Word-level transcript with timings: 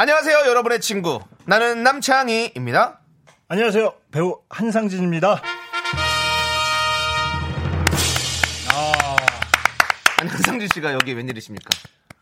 안녕하세요, 0.00 0.48
여러분의 0.48 0.80
친구. 0.80 1.20
나는 1.44 1.82
남창희입니다. 1.82 3.00
안녕하세요. 3.48 3.92
배우 4.10 4.40
한상진입니다. 4.48 5.42
아니, 10.18 10.30
한상진 10.30 10.68
씨가 10.72 10.94
여기 10.94 11.12
웬일이십니까? 11.12 11.68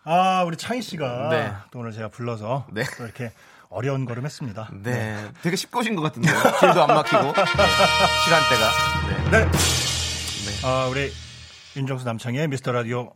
아, 0.02 0.42
우리 0.42 0.56
창희 0.56 0.82
씨가 0.82 1.28
네. 1.28 1.52
또 1.70 1.78
오늘 1.78 1.92
제가 1.92 2.08
불러서 2.08 2.66
네. 2.72 2.82
또 2.96 3.04
이렇게 3.04 3.30
어려운 3.68 4.06
걸음 4.06 4.24
했습니다. 4.24 4.68
네. 4.72 5.30
되게 5.42 5.54
쉽게 5.54 5.78
오신 5.78 5.94
것 5.94 6.02
같은데요. 6.02 6.34
길도 6.58 6.82
안 6.82 6.88
막히고. 6.88 7.22
네. 7.22 7.44
시간대가. 8.24 8.72
네. 9.30 9.44
네. 9.44 10.66
아, 10.66 10.88
우리 10.90 11.12
윤정수 11.76 12.04
남창의 12.04 12.48
미스터 12.48 12.72
라디오 12.72 13.12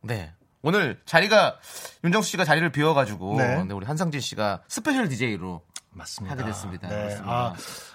네. 0.00 0.32
오늘 0.68 1.00
자리가, 1.06 1.56
윤정수 2.04 2.28
씨가 2.32 2.44
자리를 2.44 2.70
비워가지고, 2.70 3.36
네. 3.38 3.64
네, 3.64 3.72
우리 3.72 3.86
한상진 3.86 4.20
씨가 4.20 4.60
special 4.68 5.08
DJ로 5.08 5.62
맞습니다. 5.92 6.36
하게 6.36 6.44
됐습니다. 6.44 6.88
네. 6.88 6.94
그렇습니다. 6.94 7.32
아, 7.32 7.54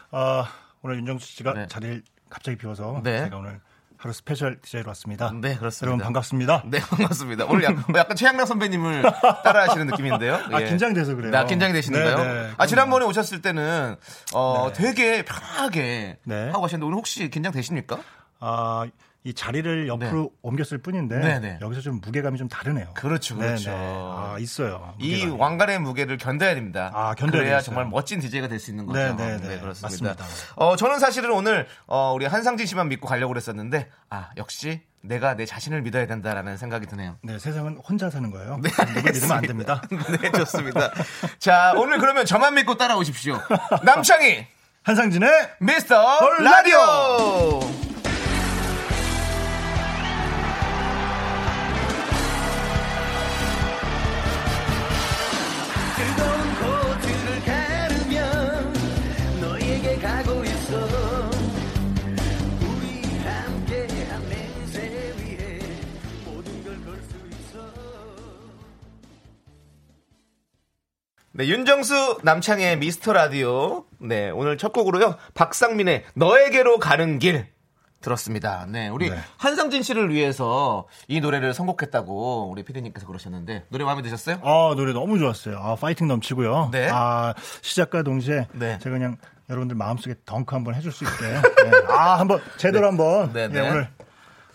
아, 0.09 0.47
오늘 0.81 0.97
윤정수 0.97 1.27
씨가 1.27 1.53
네. 1.53 1.67
자리를 1.67 2.01
갑자기 2.31 2.57
비워서 2.57 2.99
네. 3.03 3.25
제가 3.25 3.37
오늘 3.37 3.61
하루 3.97 4.11
special 4.11 4.59
DJ로 4.59 4.87
왔습니다. 4.87 5.31
네, 5.39 5.55
그렇습니다. 5.55 5.85
여러분 5.85 6.03
반갑습니다. 6.03 6.63
네, 6.65 6.79
반갑습니다. 6.79 7.45
오늘 7.45 7.63
약, 7.63 7.77
어, 7.77 7.93
약간 7.95 8.15
최양락 8.15 8.47
선배님을 8.47 9.03
따라하시는 9.43 9.85
느낌인데요. 9.85 10.33
아, 10.51 10.59
긴장돼서 10.59 11.13
그래요. 11.13 11.29
나 11.29 11.45
긴장이 11.45 11.73
되시는가요? 11.73 12.17
네, 12.17 12.23
네. 12.23 12.51
아, 12.57 12.65
지난번에 12.65 13.05
오셨을 13.05 13.43
때는, 13.43 13.97
어, 14.33 14.71
네. 14.73 14.73
되게 14.73 15.23
편하게 15.23 16.17
네. 16.23 16.47
하고 16.47 16.61
가셨는데, 16.61 16.87
오늘 16.87 16.97
혹시 16.97 17.29
긴장되십니까? 17.29 17.99
아, 18.39 18.87
이 19.25 19.33
자리를 19.33 19.87
옆으로 19.87 20.31
옮겼을 20.41 20.79
뿐인데 20.79 21.17
네, 21.17 21.39
네. 21.39 21.57
여기서 21.61 21.79
좀 21.81 22.01
무게감이 22.01 22.37
좀 22.37 22.49
다르네요. 22.49 22.87
그렇죠, 22.93 23.35
네, 23.35 23.47
그렇죠. 23.47 23.69
네. 23.69 23.75
아, 23.77 24.35
있어요. 24.37 24.93
이 24.99 25.11
무게감이. 25.13 25.39
왕관의 25.41 25.79
무게를 25.79 26.17
견뎌야 26.17 26.53
됩니다. 26.55 26.91
아, 26.93 27.13
견뎌야 27.15 27.31
그래야. 27.43 27.61
정말 27.61 27.85
멋진 27.85 28.19
DJ가 28.19 28.47
될 28.49 28.59
수 28.59 28.71
있는 28.71 28.85
거죠. 28.85 28.99
네, 28.99 29.13
네, 29.15 29.37
네. 29.37 29.59
그렇습니다. 29.59 29.87
맞습니다. 30.15 30.25
어, 30.55 30.75
저는 30.75 30.99
사실은 30.99 31.31
오늘 31.31 31.67
어, 31.87 32.11
우리 32.13 32.25
한상진 32.25 32.65
씨만 32.65 32.89
믿고 32.89 33.07
가려고 33.07 33.31
그랬었는데 33.33 33.89
아, 34.09 34.29
역시 34.37 34.81
내가 35.01 35.35
내 35.35 35.45
자신을 35.45 35.81
믿어야 35.83 36.05
된다라는 36.07 36.57
생각이 36.57 36.85
드네요. 36.87 37.17
네, 37.23 37.39
세상은 37.39 37.77
혼자 37.77 38.09
사는 38.09 38.29
거예요. 38.29 38.59
네, 38.61 38.69
누구 38.93 39.03
믿으면 39.11 39.31
안 39.31 39.41
됩니다. 39.43 39.81
네, 40.21 40.31
좋습니다. 40.31 40.91
자, 41.39 41.73
오늘 41.77 41.97
그러면 41.99 42.25
저만 42.25 42.55
믿고 42.55 42.75
따라오십시오. 42.75 43.39
남창희 43.83 44.47
한상진의 44.83 45.29
미스터 45.59 46.19
라디오. 46.41 46.77
뜨거운 47.59 47.92
네, 71.35 71.47
윤정수 71.47 72.19
남창의 72.21 72.77
미스터 72.77 73.11
라디오. 73.11 73.85
네, 73.97 74.29
오늘 74.29 74.55
첫 74.55 74.71
곡으로요. 74.71 75.15
박상민의 75.33 76.03
너에게로 76.13 76.77
가는 76.77 77.17
길 77.17 77.47
들었습니다. 78.01 78.67
네, 78.69 78.87
우리 78.87 79.09
네. 79.09 79.17
한상진 79.37 79.81
씨를 79.81 80.13
위해서 80.13 80.87
이 81.07 81.21
노래를 81.21 81.55
선곡했다고 81.55 82.51
우리 82.51 82.61
피디님께서 82.63 83.07
그러셨는데 83.07 83.65
노래 83.69 83.83
마음에 83.83 84.03
드셨어요? 84.03 84.41
아, 84.43 84.75
노래 84.75 84.93
너무 84.93 85.17
좋았어요. 85.17 85.57
아, 85.57 85.75
파이팅 85.75 86.07
넘치고요. 86.07 86.69
네. 86.71 86.87
아, 86.91 87.33
시작과 87.63 88.03
동시에 88.03 88.45
네. 88.51 88.77
제가 88.77 88.95
그냥 88.95 89.17
여러분들 89.49 89.75
마음속에 89.75 90.13
덩크 90.27 90.53
한번 90.53 90.75
해줄 90.75 90.91
수 90.91 91.03
있게. 91.03 91.25
네. 91.25 91.71
아, 91.89 92.19
한번 92.19 92.41
제대로 92.57 92.85
한번 92.85 93.33
네, 93.33 93.47
네, 93.47 93.59
네. 93.59 93.69
오늘 93.71 93.89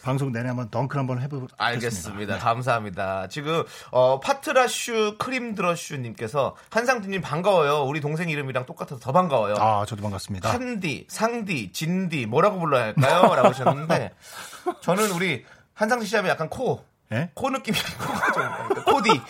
방송 0.09 0.33
내내 0.33 0.49
한번 0.49 0.71
덩크 0.71 0.97
한번 0.97 1.21
해보겠습니다. 1.21 1.55
알겠습니다. 1.59 2.35
네. 2.37 2.41
감사합니다. 2.41 3.27
지금 3.29 3.63
어, 3.91 4.21
파트라슈 4.21 5.17
크림드러슈님께서 5.19 6.57
한상진님 6.71 7.21
반가워요. 7.21 7.83
우리 7.83 8.01
동생 8.01 8.31
이름이랑 8.31 8.65
똑같아서 8.65 8.99
더 8.99 9.13
반가워요. 9.13 9.57
아, 9.59 9.85
저도 9.87 10.01
반갑습니다. 10.01 10.51
한디, 10.51 11.05
상디, 11.11 11.73
진디 11.73 12.25
뭐라고 12.25 12.59
불러야 12.59 12.85
할까요? 12.85 13.35
라고 13.35 13.49
하셨는데 13.49 14.15
저는 14.81 15.11
우리 15.11 15.45
한상진 15.75 16.09
씨 16.09 16.17
하면 16.17 16.31
약간 16.31 16.49
코, 16.49 16.83
예? 17.13 17.29
코 17.35 17.51
느낌이 17.51 17.77
코가 18.01 18.33
좀 18.33 18.43
그러니까 18.69 18.85
코디. 18.91 19.21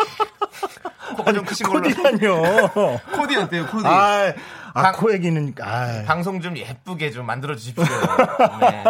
코가 1.16 1.32
좀 1.32 1.44
크신 1.44 1.66
걸로. 1.66 1.82
코디라뇨. 1.82 2.68
코디 3.16 3.36
어때요? 3.36 3.66
코디. 3.66 3.84
아, 3.84 4.32
아, 4.78 4.82
방- 4.82 4.92
코 4.94 5.12
얘기는, 5.12 5.54
아. 5.60 6.02
방송 6.06 6.40
좀 6.40 6.56
예쁘게 6.56 7.10
좀 7.10 7.26
만들어 7.26 7.54
주십시오. 7.56 7.84
네. 8.60 8.84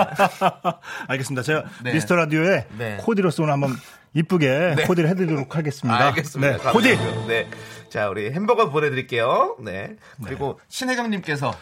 알겠습니다. 1.08 1.42
제가 1.42 1.64
네. 1.82 1.92
미스터 1.94 2.16
라디오에 2.16 2.66
네. 2.78 2.96
코디로서 3.00 3.42
오늘 3.42 3.52
한번 3.54 3.76
이쁘게 4.14 4.74
네. 4.76 4.84
코디를 4.84 5.08
해드리도록 5.10 5.56
하겠습니다. 5.56 6.06
알겠습니다. 6.08 6.56
네, 6.56 6.72
코디. 6.72 6.96
네. 7.28 7.48
자, 7.90 8.08
우리 8.08 8.30
햄버거 8.32 8.70
보내드릴게요. 8.70 9.56
네. 9.60 9.96
그리고 10.24 10.60
신혜경님께서 10.68 11.52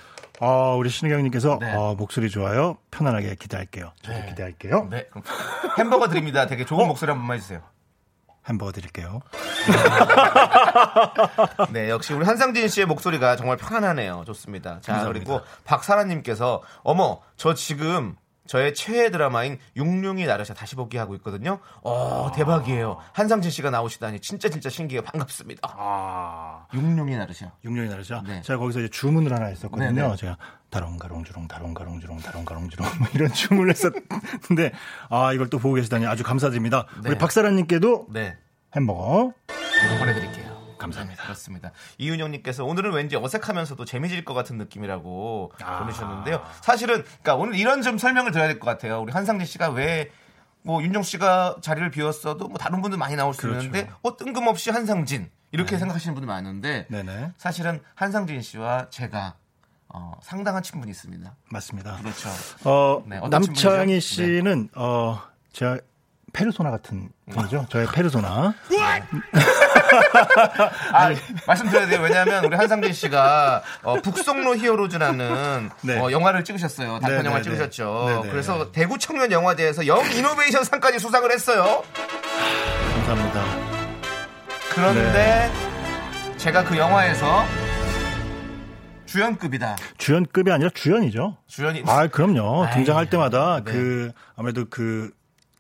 어, 0.41 0.76
우리 0.76 0.91
신혜경님께서 0.91 1.59
네. 1.60 1.72
어, 1.75 1.94
목소리 1.97 2.28
좋아요. 2.28 2.76
편안하게 2.91 3.36
기대할게요. 3.36 3.92
저도 4.03 4.19
네. 4.19 4.26
기대할게요. 4.28 4.88
네. 4.91 5.06
햄버거 5.78 6.09
드립니다. 6.09 6.47
되게 6.47 6.65
좋은 6.65 6.86
목소리 6.88 7.10
한 7.10 7.19
번만 7.19 7.38
해주세요. 7.38 7.60
햄버거 8.48 8.72
드릴게요. 8.72 9.20
네, 11.70 11.90
역시 11.90 12.14
우리 12.14 12.24
한상진 12.24 12.68
씨의 12.68 12.86
목소리가 12.86 13.36
정말 13.36 13.56
편안하네요. 13.56 14.24
좋습니다. 14.26 14.80
자, 14.80 14.92
감사합니다. 14.92 15.12
그리고 15.12 15.40
박사라님께서 15.64 16.62
어머, 16.82 17.20
저 17.36 17.54
지금 17.54 18.16
저의 18.46 18.74
최애 18.74 19.10
드라마인 19.10 19.58
육룡이 19.76 20.24
나르샤 20.26 20.54
다시 20.54 20.76
보기 20.76 20.96
하고 20.96 21.14
있거든요. 21.16 21.58
어, 21.82 22.30
대박이에요. 22.34 22.98
한상진 23.12 23.50
씨가 23.50 23.70
나오시다니 23.70 24.20
진짜 24.20 24.48
진짜 24.48 24.68
신기해요. 24.70 25.02
반갑습니다. 25.02 25.60
아, 25.76 26.66
육룡이 26.74 27.16
나르샤. 27.16 27.52
육룡이 27.64 27.88
다르죠. 27.88 28.22
네. 28.26 28.42
제가 28.42 28.58
거기서 28.58 28.80
이제 28.80 28.88
주문을 28.88 29.32
하나 29.32 29.46
했었거든요. 29.46 29.90
네, 29.92 30.08
네. 30.08 30.16
제가 30.16 30.36
다롱가롱주롱 30.70 31.48
다롱가롱주롱 31.48 32.18
다롱가롱주롱 32.18 32.86
뭐 32.98 33.08
이런 33.14 33.32
주문을 33.32 33.70
했었는데 33.70 34.72
아 35.10 35.32
이걸 35.32 35.48
또 35.48 35.58
보고 35.58 35.74
계시다니 35.74 36.06
아주 36.06 36.22
감사드립니다. 36.22 36.86
네. 37.02 37.10
우리 37.10 37.18
박사라님께도 37.18 38.06
네, 38.10 38.36
햄버거 38.74 39.32
보내드릴게요. 39.98 40.55
감사합니다. 40.78 41.22
그렇습니다. 41.22 41.72
이윤영님께서 41.98 42.64
오늘은 42.64 42.92
왠지 42.92 43.16
어색하면서도 43.16 43.84
재미질 43.84 44.25
것 44.25 44.34
같은 44.34 44.59
느낌이라고 44.59 45.53
아. 45.62 45.78
보내주셨는데요. 45.81 46.42
사실은 46.62 47.03
그러니까 47.04 47.34
오늘 47.37 47.54
이런 47.56 47.82
좀 47.82 47.98
설명을 47.98 48.32
드려야 48.32 48.48
될 48.48 48.59
것 48.60 48.66
같아요. 48.66 49.00
우리 49.00 49.12
한상진 49.12 49.47
씨가 49.47 49.70
왜뭐 49.70 50.83
윤정 50.83 51.03
씨가 51.03 51.56
자리를 51.60 51.91
비웠어도 51.91 52.48
뭐 52.48 52.59
다른 52.59 52.80
분들 52.83 52.98
많이 52.98 53.16
나올 53.16 53.34
수 53.34 53.42
그렇죠. 53.42 53.66
있는데 53.66 53.91
어 54.03 54.16
뜬금없이 54.16 54.71
한상진 54.71 55.30
이렇게 55.53 55.78
생각하시는 55.78 56.15
분들 56.15 56.27
많은데 56.27 56.86
네네 56.89 57.33
사실은 57.36 57.80
한상진 57.95 58.42
씨와 58.42 58.89
제가 58.91 59.34
어, 59.89 60.18
상당한 60.22 60.62
친분이 60.62 60.91
있습니다. 60.91 61.34
맞습니다. 61.48 61.97
그렇죠. 61.98 62.28
어, 62.65 63.03
네, 63.06 63.21
남창희? 63.30 64.00
씨는 64.00 64.68
어 64.74 65.22
제가 65.53 65.78
페르소나 66.33 66.71
같은 66.71 67.09
분이죠. 67.30 67.66
저의 67.71 67.86
페르소나. 67.95 68.53
아, 70.93 71.10
말씀드려야 71.47 71.87
돼요. 71.87 72.01
왜냐하면 72.03 72.45
우리 72.45 72.57
한상진 72.57 72.93
씨가 72.93 73.63
어, 73.83 73.95
북송로 74.01 74.57
히어로즈라는 74.57 75.71
네. 75.83 75.98
어, 75.98 76.10
영화를 76.10 76.45
찍으셨어요. 76.45 76.98
단편 77.01 77.22
네, 77.22 77.27
영화 77.27 77.39
네, 77.39 77.43
찍으셨죠. 77.43 78.04
네. 78.09 78.15
네, 78.15 78.22
네. 78.22 78.31
그래서 78.31 78.72
대구 78.72 78.98
청년 78.98 79.31
영화제에서 79.33 79.87
영 79.87 79.98
이노베이션 80.13 80.65
상까지 80.65 80.98
수상을 80.98 81.31
했어요. 81.31 81.83
감사합니다. 82.95 83.45
그런데 84.75 85.13
네. 85.13 85.51
제가 86.37 86.65
그 86.65 86.77
영화에서 86.77 87.45
주연급이다. 89.07 89.77
주연급이 89.97 90.51
아니라 90.53 90.69
주연이죠. 90.75 91.39
주연이 91.47 91.83
아, 91.87 92.07
그럼요. 92.09 92.65
아이, 92.69 92.75
등장할 92.75 93.09
때마다 93.09 93.63
네. 93.65 93.72
그 93.72 94.13
아무래도 94.37 94.66
그 94.69 95.10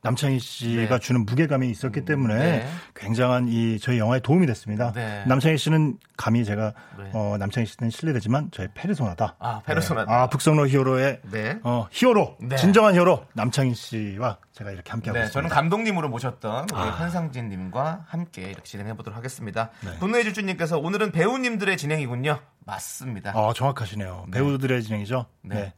남창희 0.06 0.38
씨가 0.38 0.98
네. 0.98 0.98
주는 0.98 1.24
무게감이 1.26 1.68
있었기 1.70 2.04
때문에 2.04 2.34
네. 2.34 2.68
굉장한 2.94 3.48
이 3.48 3.78
저희 3.78 3.98
영화에 3.98 4.20
도움이 4.20 4.46
됐습니다. 4.46 4.92
네. 4.92 5.24
남창희 5.26 5.58
씨는 5.58 5.98
감히 6.16 6.44
제가 6.44 6.72
네. 6.98 7.10
어, 7.12 7.36
남창희 7.38 7.66
씨는 7.66 7.90
실례되지만 7.90 8.50
저의 8.52 8.68
페르소나다. 8.74 9.36
아, 9.38 9.60
페르소나다. 9.66 10.10
네. 10.10 10.16
아 10.16 10.28
북성로 10.28 10.68
히어로의 10.68 11.20
네. 11.30 11.58
어, 11.64 11.86
히어로 11.90 12.36
네. 12.40 12.56
진정한 12.56 12.94
히어로 12.94 13.26
남창희 13.34 13.74
씨와 13.74 14.38
제가 14.52 14.70
이렇게 14.70 14.90
함께 14.90 15.10
하고 15.10 15.18
네, 15.18 15.24
있습니다. 15.24 15.32
저는 15.32 15.48
감독님으로 15.48 16.08
모셨던 16.08 16.68
우리 16.72 16.78
아. 16.80 16.90
한상진님과 16.90 18.04
함께 18.06 18.42
이렇게 18.42 18.62
진행해 18.62 18.94
보도록 18.94 19.16
하겠습니다. 19.16 19.70
네. 19.84 19.98
분노의 19.98 20.24
질주님께서 20.24 20.78
오늘은 20.78 21.12
배우님들의 21.12 21.76
진행이군요. 21.76 22.38
맞습니다. 22.64 23.32
어, 23.32 23.52
정확하시네요. 23.52 24.26
배우들의 24.32 24.82
진행이죠. 24.82 25.26
네. 25.42 25.54
네. 25.54 25.74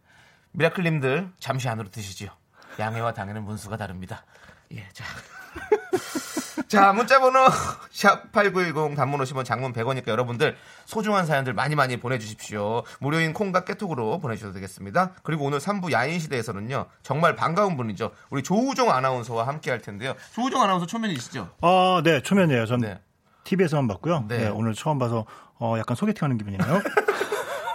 미라클님들 0.52 1.30
잠시 1.38 1.68
안으로 1.68 1.90
드시지요. 1.90 2.30
양해와 2.78 3.12
당해는 3.12 3.44
문수가 3.44 3.76
다릅니다. 3.76 4.24
예, 4.72 4.86
자. 4.92 5.04
자, 6.68 6.92
문자번호 6.92 7.46
샵8910 7.46 8.94
단문 8.94 9.20
50원 9.20 9.44
장문 9.44 9.72
100원이니까 9.72 10.08
여러분들 10.08 10.56
소중한 10.84 11.24
사연들 11.24 11.54
많이 11.54 11.74
많이 11.74 11.96
보내주십시오. 11.96 12.82
무료인 13.00 13.32
콩과 13.32 13.64
깨톡으로 13.64 14.18
보내주셔도 14.18 14.52
되겠습니다. 14.52 15.12
그리고 15.22 15.46
오늘 15.46 15.60
3부 15.60 15.92
야인시대에서는요. 15.92 16.86
정말 17.02 17.36
반가운 17.36 17.76
분이죠. 17.78 18.12
우리 18.28 18.42
조우종 18.42 18.90
아나운서와 18.90 19.46
함께 19.46 19.70
할 19.70 19.80
텐데요. 19.80 20.14
조우종 20.34 20.62
아나운서 20.62 20.86
초면이시죠? 20.86 21.48
어, 21.62 22.00
네, 22.04 22.20
초면이에요. 22.20 22.66
전 22.66 22.80
네. 22.80 23.00
TV에서만 23.44 23.88
봤고요. 23.88 24.26
네. 24.28 24.38
네, 24.38 24.48
오늘 24.48 24.74
처음 24.74 24.98
봐서 24.98 25.24
어, 25.58 25.76
약간 25.78 25.96
소개팅하는 25.96 26.36
기분이네요. 26.36 26.82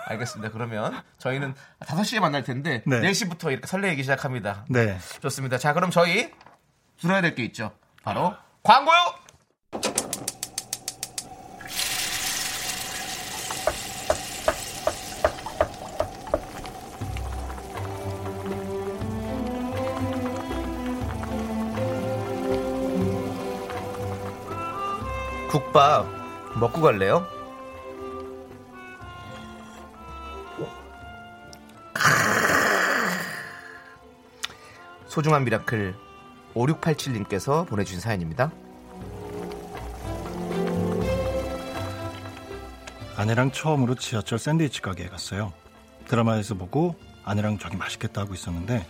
알겠습니다. 0.05 0.51
그러면 0.51 1.01
저희는 1.17 1.53
5시에 1.81 2.19
만날 2.19 2.43
텐데 2.43 2.83
네. 2.85 3.01
4시부터 3.01 3.51
이렇게 3.51 3.67
설레기 3.67 4.03
시작합니다. 4.03 4.65
네. 4.69 4.97
좋습니다. 5.21 5.57
자, 5.57 5.73
그럼 5.73 5.91
저희 5.91 6.31
들어야 6.99 7.21
될 7.21 7.35
게 7.35 7.43
있죠. 7.45 7.71
바로 8.03 8.33
광고요. 8.63 8.97
국밥 25.49 26.07
먹고 26.55 26.81
갈래요? 26.81 27.25
소중한 35.13 35.43
미라클 35.43 35.93
5687님께서 36.55 37.67
보내주신 37.67 37.99
사연입니다. 37.99 38.51
아내랑 43.15 43.51
처음으로 43.51 43.93
지하철 43.93 44.39
샌드위치 44.39 44.81
가게에 44.81 45.09
갔어요. 45.09 45.53
드라마에서 46.07 46.55
보고 46.55 46.95
아내랑 47.25 47.59
저기 47.59 47.77
맛있겠다 47.77 48.21
하고 48.21 48.33
있었는데 48.33 48.87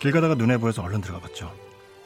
길 0.00 0.12
가다가 0.12 0.34
눈에 0.34 0.56
보여서 0.56 0.82
얼른 0.82 1.02
들어가 1.02 1.20
봤죠. 1.20 1.54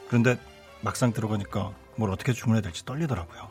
그런데 0.09 0.37
막상 0.81 1.13
들어가니까 1.13 1.71
뭘 1.95 2.11
어떻게 2.11 2.33
주문해야 2.33 2.61
될지 2.61 2.83
떨리더라고요. 2.83 3.47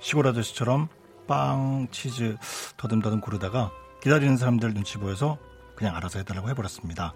시골 0.00 0.26
아저씨처럼 0.26 0.88
빵, 1.28 1.86
치즈 1.92 2.36
더듬더듬 2.78 3.20
고르다가 3.20 3.70
기다리는 4.02 4.36
사람들 4.38 4.74
눈치 4.74 4.98
보여서 4.98 5.38
그냥 5.76 5.94
알아서 5.94 6.18
해달라고 6.18 6.50
해버렸습니다. 6.50 7.14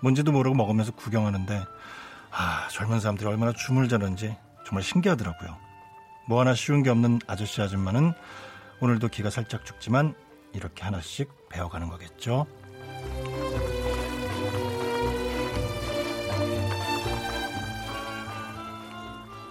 뭔지도 0.00 0.32
모르고 0.32 0.56
먹으면서 0.56 0.92
구경하는데 0.92 1.64
아 2.30 2.68
젊은 2.70 3.00
사람들이 3.00 3.28
얼마나 3.28 3.52
춤을 3.52 3.88
잘하는지 3.88 4.36
정말 4.66 4.82
신기하더라고요. 4.82 5.56
뭐 6.28 6.40
하나 6.40 6.54
쉬운 6.54 6.82
게 6.82 6.90
없는 6.90 7.20
아저씨 7.26 7.62
아줌마는 7.62 8.12
오늘도 8.80 9.08
기가 9.08 9.30
살짝 9.30 9.64
죽지만 9.64 10.14
이렇게 10.52 10.84
하나씩 10.84 11.30
배워가는 11.48 11.88
거겠죠. 11.88 12.46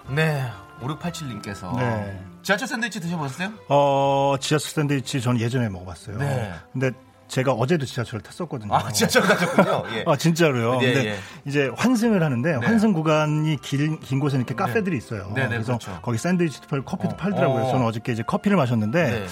네, 0.09 0.49
5687님께서 0.79 1.75
네. 1.75 2.23
지하철 2.41 2.67
샌드위치 2.67 2.99
드셔보셨어요? 3.01 3.51
어 3.67 4.35
지하철 4.39 4.71
샌드위치 4.71 5.19
전 5.19 5.39
예전에 5.39 5.67
먹어봤어요. 5.69 6.17
네. 6.17 6.53
근데 6.71 6.91
제가 7.27 7.51
어제도 7.51 7.85
지하철을 7.85 8.21
탔었거든요. 8.21 8.73
아, 8.73 8.91
지하철 8.91 9.21
가셨군요. 9.23 9.83
예. 9.95 10.03
아, 10.07 10.15
진짜로요. 10.15 10.79
예, 10.81 10.93
근데 10.93 11.09
예. 11.09 11.17
이제 11.45 11.69
환승을 11.75 12.23
하는데 12.23 12.51
네. 12.57 12.65
환승 12.65 12.93
구간이 12.93 13.57
길, 13.61 13.99
긴 13.99 14.19
곳에 14.19 14.37
이렇게 14.37 14.55
카페들이 14.55 14.97
있어요. 14.97 15.31
네, 15.35 15.43
네, 15.43 15.49
그래서 15.49 15.77
그렇죠. 15.77 15.99
거기 16.01 16.17
샌드위치도 16.17 16.67
팔고 16.67 16.85
커피도 16.85 17.13
어, 17.13 17.17
팔더라고요. 17.17 17.63
어. 17.63 17.71
저는 17.71 17.85
어저께 17.85 18.13
이제 18.13 18.23
커피를 18.23 18.57
마셨는데 18.57 19.03
네. 19.03 19.25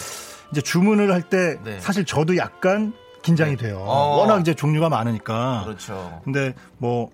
이제 0.51 0.61
주문을 0.61 1.11
할때 1.11 1.57
네. 1.63 1.79
사실 1.79 2.05
저도 2.05 2.37
약간 2.37 2.93
긴장이 3.23 3.55
네. 3.55 3.67
돼요. 3.67 3.79
어. 3.79 4.17
워낙 4.17 4.39
이제 4.41 4.53
종류가 4.53 4.89
많으니까. 4.89 5.63
그렇죠. 5.65 6.21
근데 6.23 6.53
뭐 6.77 7.09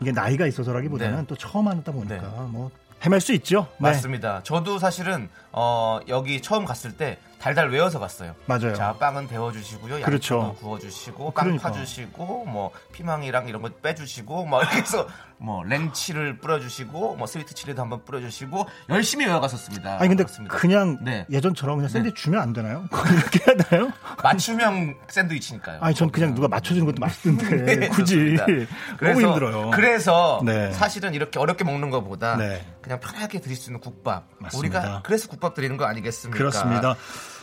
이게 0.00 0.12
나이가 0.12 0.46
있어서라기보다는 0.46 1.18
네. 1.18 1.24
또 1.26 1.36
처음 1.36 1.68
하다 1.68 1.92
보니까 1.92 2.14
네. 2.14 2.20
뭐 2.48 2.70
헤맬 3.04 3.20
수 3.20 3.32
있죠. 3.34 3.66
네. 3.78 3.88
맞습니다. 3.90 4.42
저도 4.44 4.78
사실은 4.78 5.28
어, 5.50 5.98
여기 6.08 6.40
처음 6.40 6.64
갔을 6.64 6.96
때 6.96 7.18
달달 7.40 7.70
외워서 7.70 7.98
갔어요. 7.98 8.36
맞아요. 8.46 8.74
자, 8.74 8.92
빵은 8.92 9.26
데워 9.26 9.50
주시고, 9.50 9.90
양념 9.90 10.04
그렇죠. 10.04 10.54
구워 10.60 10.78
주시고, 10.78 11.32
빵 11.32 11.46
그러니까. 11.46 11.70
파주시고, 11.72 12.44
뭐 12.44 12.70
피망이랑 12.92 13.48
이런 13.48 13.60
거 13.62 13.68
빼 13.82 13.96
주시고, 13.96 14.46
뭐 14.46 14.60
이렇게 14.62 14.78
해서 14.78 15.08
뭐 15.42 15.64
랭치를 15.64 16.38
뿌려주시고, 16.38 17.16
뭐 17.16 17.26
스위트 17.26 17.54
칠리도 17.54 17.82
한번 17.82 18.04
뿌려주시고 18.04 18.66
열심히 18.90 19.26
외워갔었습니다. 19.26 19.98
아니 19.98 20.08
근데 20.08 20.22
그렇습니다. 20.22 20.56
그냥 20.56 20.98
네. 21.02 21.26
예전처럼 21.30 21.76
그냥 21.78 21.88
샌드위치 21.88 22.22
주면 22.22 22.40
안 22.40 22.52
되나요? 22.52 22.84
이렇게 23.12 23.40
해야 23.46 23.56
되나요? 23.56 23.92
맞춤형 24.22 24.94
샌드위치니까요. 25.08 25.80
아니 25.80 25.94
전 25.94 26.10
그냥 26.10 26.34
누가 26.34 26.46
맞춰주는 26.48 26.86
것도 26.86 27.00
맛있던데 27.00 27.56
네, 27.76 27.88
굳이 27.88 28.36
좋습니다. 28.36 28.46
너무 28.46 28.66
그래서, 28.98 29.20
힘들어요. 29.20 29.70
그래서 29.70 30.40
네. 30.44 30.72
사실은 30.72 31.14
이렇게 31.14 31.38
어렵게 31.38 31.64
먹는 31.64 31.90
것보다 31.90 32.36
네. 32.36 32.64
그냥 32.80 33.00
편하게 33.00 33.40
드실 33.40 33.56
수 33.56 33.70
있는 33.70 33.80
국밥. 33.80 34.24
맞습니다. 34.38 34.78
우리가 34.78 35.02
그래서 35.04 35.28
국밥 35.28 35.54
드리는 35.54 35.76
거 35.76 35.84
아니겠습니까? 35.86 36.38
그렇습니다. 36.38 36.94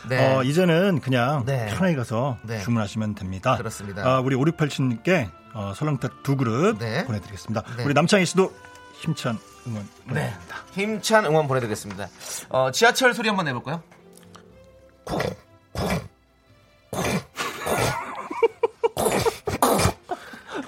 네. 0.08 0.34
어, 0.34 0.42
이제는 0.42 1.00
그냥 1.00 1.44
네. 1.44 1.66
편하게 1.66 1.96
가서 1.96 2.38
네. 2.42 2.60
주문하시면 2.60 3.14
됩니다. 3.14 3.56
그렇습니다. 3.56 4.02
아, 4.06 4.20
우리 4.20 4.36
5687님께 4.36 5.28
어, 5.54 5.72
설렁탕 5.74 6.10
두 6.22 6.36
그릇 6.36 6.78
네. 6.78 7.04
보내드리겠습니다. 7.06 7.62
네. 7.76 7.84
우리 7.84 7.94
남창희 7.94 8.24
씨도 8.26 8.52
힘찬 8.94 9.38
응원 9.66 9.82
네. 9.82 10.08
보내드립니다. 10.08 10.56
힘찬 10.72 11.24
응원 11.26 11.48
보내드리겠습니다. 11.48 12.08
어, 12.50 12.70
지하철 12.70 13.14
소리 13.14 13.28
한번 13.28 13.46
내볼까요? 13.46 13.82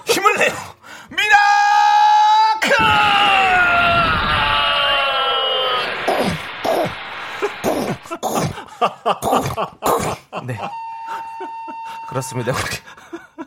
힘을 0.05 0.37
내요! 0.37 0.53
miracle! 1.09 2.77
네. 10.45 10.59
그렇습니다. 12.09 12.53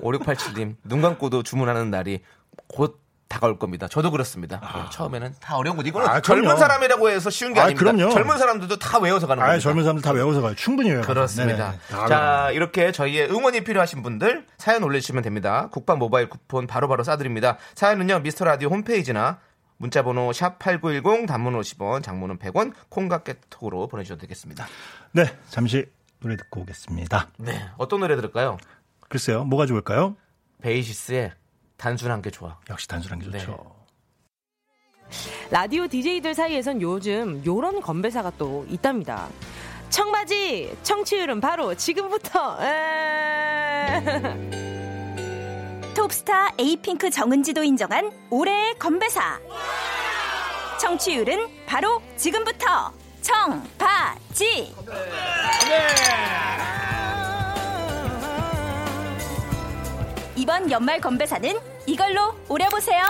우리 0.06 0.18
5687님, 0.18 0.76
눈 0.84 1.02
감고도 1.02 1.42
주문하는 1.42 1.90
날이 1.90 2.22
곧 2.68 3.00
다가올 3.28 3.58
겁니다. 3.58 3.88
저도 3.88 4.12
그렇습니다. 4.12 4.60
네, 4.60 4.82
처음에는 4.92 5.34
다 5.40 5.56
어려운 5.56 5.76
거죠. 5.76 5.88
이거는 5.88 6.08
아, 6.08 6.20
젊은. 6.20 6.56
사람이라고 6.56 7.10
해서 7.10 7.28
쉬운 7.28 7.52
게 7.54 7.60
아, 7.60 7.64
아닙니다. 7.64 7.92
그럼요. 7.92 8.12
젊은 8.12 8.38
사람들도 8.38 8.78
다 8.78 8.98
외워서 9.00 9.26
가는 9.26 9.42
아, 9.42 9.46
겁니다. 9.46 9.62
젊은 9.62 9.82
사람들 9.82 10.02
다 10.02 10.12
외워서 10.12 10.40
가요. 10.40 10.54
충분히 10.54 10.90
외워요. 10.90 11.04
그렇습니다. 11.04 11.72
네네. 11.72 11.78
다 11.90 12.06
자. 12.06 12.50
이렇게 12.52 12.92
저희의 12.92 13.28
응원이 13.30 13.64
필요하신 13.64 14.02
분들 14.04 14.46
사연 14.58 14.84
올려주시면 14.84 15.24
됩니다. 15.24 15.68
국밥 15.72 15.98
모바일 15.98 16.28
쿠폰 16.28 16.68
바로바로 16.68 17.02
쏴드립니다. 17.02 17.56
사연은요, 17.74 18.20
미스터 18.20 18.44
라디오 18.44 18.68
홈페이지나 18.68 19.40
문자번호 19.78 20.32
샵 20.32 20.58
8910 20.60 21.26
단문 21.26 21.58
50원, 21.60 22.02
장문은 22.04 22.38
100원, 22.38 22.72
콩과 22.88 23.24
깨톡으로 23.24 23.88
보내주셔도 23.88 24.20
되겠습니다. 24.20 24.66
네, 25.12 25.24
잠시 25.50 25.84
노래 26.20 26.36
듣고 26.36 26.60
오겠습니다. 26.60 27.28
네. 27.38 27.66
어떤 27.76 28.00
노래 28.00 28.16
들을까요? 28.16 28.56
글쎄요, 29.08 29.44
뭐가 29.44 29.66
좋을까요? 29.66 30.16
베이시스의 30.62 31.32
단순한 31.76 32.22
게 32.22 32.30
좋아. 32.30 32.58
역시 32.70 32.88
단순한 32.88 33.18
게 33.20 33.30
네. 33.30 33.38
좋죠. 33.38 33.76
라디오 35.50 35.86
DJ들 35.86 36.34
사이에선 36.34 36.82
요즘 36.82 37.44
요런 37.46 37.80
건배사가 37.80 38.32
또 38.38 38.66
있답니다. 38.68 39.28
청바지 39.90 40.76
청취율은 40.82 41.40
바로 41.40 41.74
지금부터 41.74 42.58
에... 42.64 44.02
톱스타 45.94 46.54
에이핑크 46.58 47.08
정은지도 47.10 47.62
인정한 47.62 48.10
올해의 48.30 48.74
건배사. 48.78 49.38
청취율은 50.80 51.66
바로 51.66 52.02
지금부터 52.16 52.92
청바지. 53.22 54.74
이번 60.36 60.70
연말 60.70 61.00
건배사는 61.00 61.50
이걸로 61.86 62.34
오려보세요. 62.48 63.02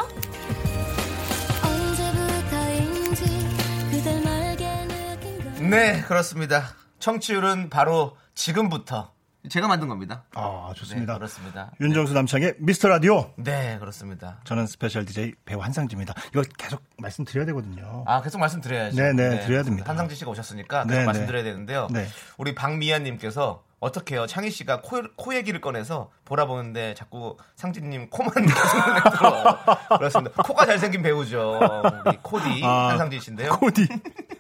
네, 5.69 6.01
그렇습니다. 6.03 6.63
청취율은 7.01 7.69
바로 7.69 8.17
지금부터 8.35 9.13
제가 9.49 9.67
만든 9.67 9.89
겁니다. 9.89 10.25
아, 10.35 10.73
좋습니다. 10.77 11.15
네, 11.15 11.19
그렇습니다. 11.19 11.73
윤정수 11.81 12.13
네. 12.13 12.19
남창희의 12.19 12.55
미스터 12.59 12.89
라디오. 12.89 13.33
네, 13.37 13.77
그렇습니다. 13.79 14.41
저는 14.45 14.67
special 14.67 15.05
DJ 15.05 15.35
배우 15.45 15.61
한상진입니다. 15.61 16.15
이거 16.31 16.43
계속 16.59 16.83
말씀드려야 16.99 17.47
되거든요. 17.47 18.05
아, 18.07 18.23
계속 18.23 18.39
말씀드려야죠. 18.39 18.97
네, 18.97 19.13
네, 19.13 19.29
네 19.31 19.41
드려야 19.41 19.63
됩니다. 19.65 19.89
한상진 19.89 20.15
씨가 20.15 20.31
오셨으니까 20.31 20.85
계속 20.85 20.99
네, 20.99 21.05
말씀드려야 21.05 21.43
되는데요. 21.43 21.89
네. 21.91 22.07
우리 22.39 22.55
박미연 22.55 23.03
님께서 23.05 23.65
어떻게요? 23.81 24.27
창희 24.27 24.51
씨가 24.51 24.81
코, 24.81 25.03
코 25.17 25.35
얘기를 25.35 25.61
꺼내서 25.61 26.11
보라 26.25 26.47
보는데 26.47 26.95
자꾸 26.95 27.37
상진님 27.57 28.09
코만 28.11 28.33
계속 28.47 29.19
들어. 29.19 29.59
그렇습니다. 29.99 30.43
코가 30.43 30.65
잘생긴 30.67 31.03
배우죠. 31.03 31.61
우리 32.07 32.17
코디 32.23 32.63
아, 32.65 32.89
한상진 32.89 33.21
씨인데요. 33.21 33.51
코디. 33.59 33.87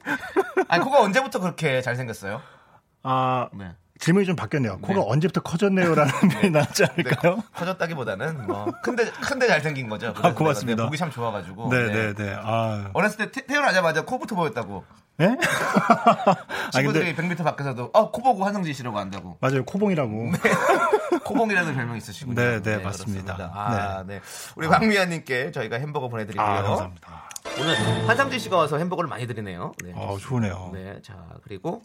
아니, 0.68 0.82
코가 0.82 1.00
언제부터 1.02 1.40
그렇게 1.40 1.82
잘생겼어요? 1.82 2.40
아, 3.02 3.48
네. 3.52 3.72
질문이 3.98 4.26
좀 4.26 4.36
바뀌었네요. 4.36 4.78
코가 4.80 4.94
네. 4.94 5.04
언제부터 5.06 5.40
커졌네요라는 5.42 6.12
표현이 6.32 6.50
낫지 6.50 6.84
네, 6.84 6.88
않을까요? 6.92 7.42
커졌다기보다는 7.54 8.46
뭐 8.46 8.66
큰데 8.82 9.10
큰데 9.10 9.46
잘생긴 9.46 9.88
거죠. 9.88 10.12
아, 10.22 10.32
고맙습니다. 10.34 10.84
보기 10.84 10.96
참 10.98 11.10
좋아가지고. 11.10 11.70
네, 11.70 11.90
네, 11.90 12.14
네. 12.14 12.36
아, 12.38 12.90
어렸을 12.92 13.18
때 13.18 13.30
태, 13.30 13.46
태어나자마자 13.46 14.04
코부터 14.04 14.34
보였다고. 14.34 14.84
예? 15.20 15.36
아, 15.38 16.70
친구들이 16.72 17.14
근데 17.14 17.34
100m 17.34 17.44
밖에서도 17.44 17.90
어, 17.92 18.10
코 18.10 18.22
보고 18.22 18.44
한상진 18.44 18.74
씨라고 18.74 18.98
한다고. 18.98 19.38
맞아요. 19.40 19.64
코봉이라고. 19.64 20.32
코봉이라는 21.24 21.74
별명 21.74 21.96
있으시군요. 21.96 22.34
네, 22.34 22.62
네, 22.62 22.78
맞습니다. 22.78 23.34
그렇습니다. 23.34 23.50
아, 23.54 24.04
네. 24.06 24.20
우리 24.56 24.68
박미아님께 24.68 25.52
저희가 25.52 25.76
햄버거 25.76 26.08
보내드리고요. 26.08 26.46
아, 26.46 26.62
감사합니다. 26.62 27.28
오늘 27.58 28.08
한상진 28.08 28.38
씨가 28.38 28.56
와서 28.56 28.76
햄버거를 28.78 29.08
많이 29.08 29.26
드리네요. 29.26 29.72
네. 29.82 29.92
아, 29.96 30.16
좋으네요. 30.20 30.70
네, 30.74 31.00
자 31.02 31.16
그리고 31.44 31.82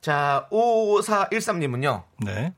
자 0.00 0.46
5413님은요. 0.50 2.02
네. 2.24 2.54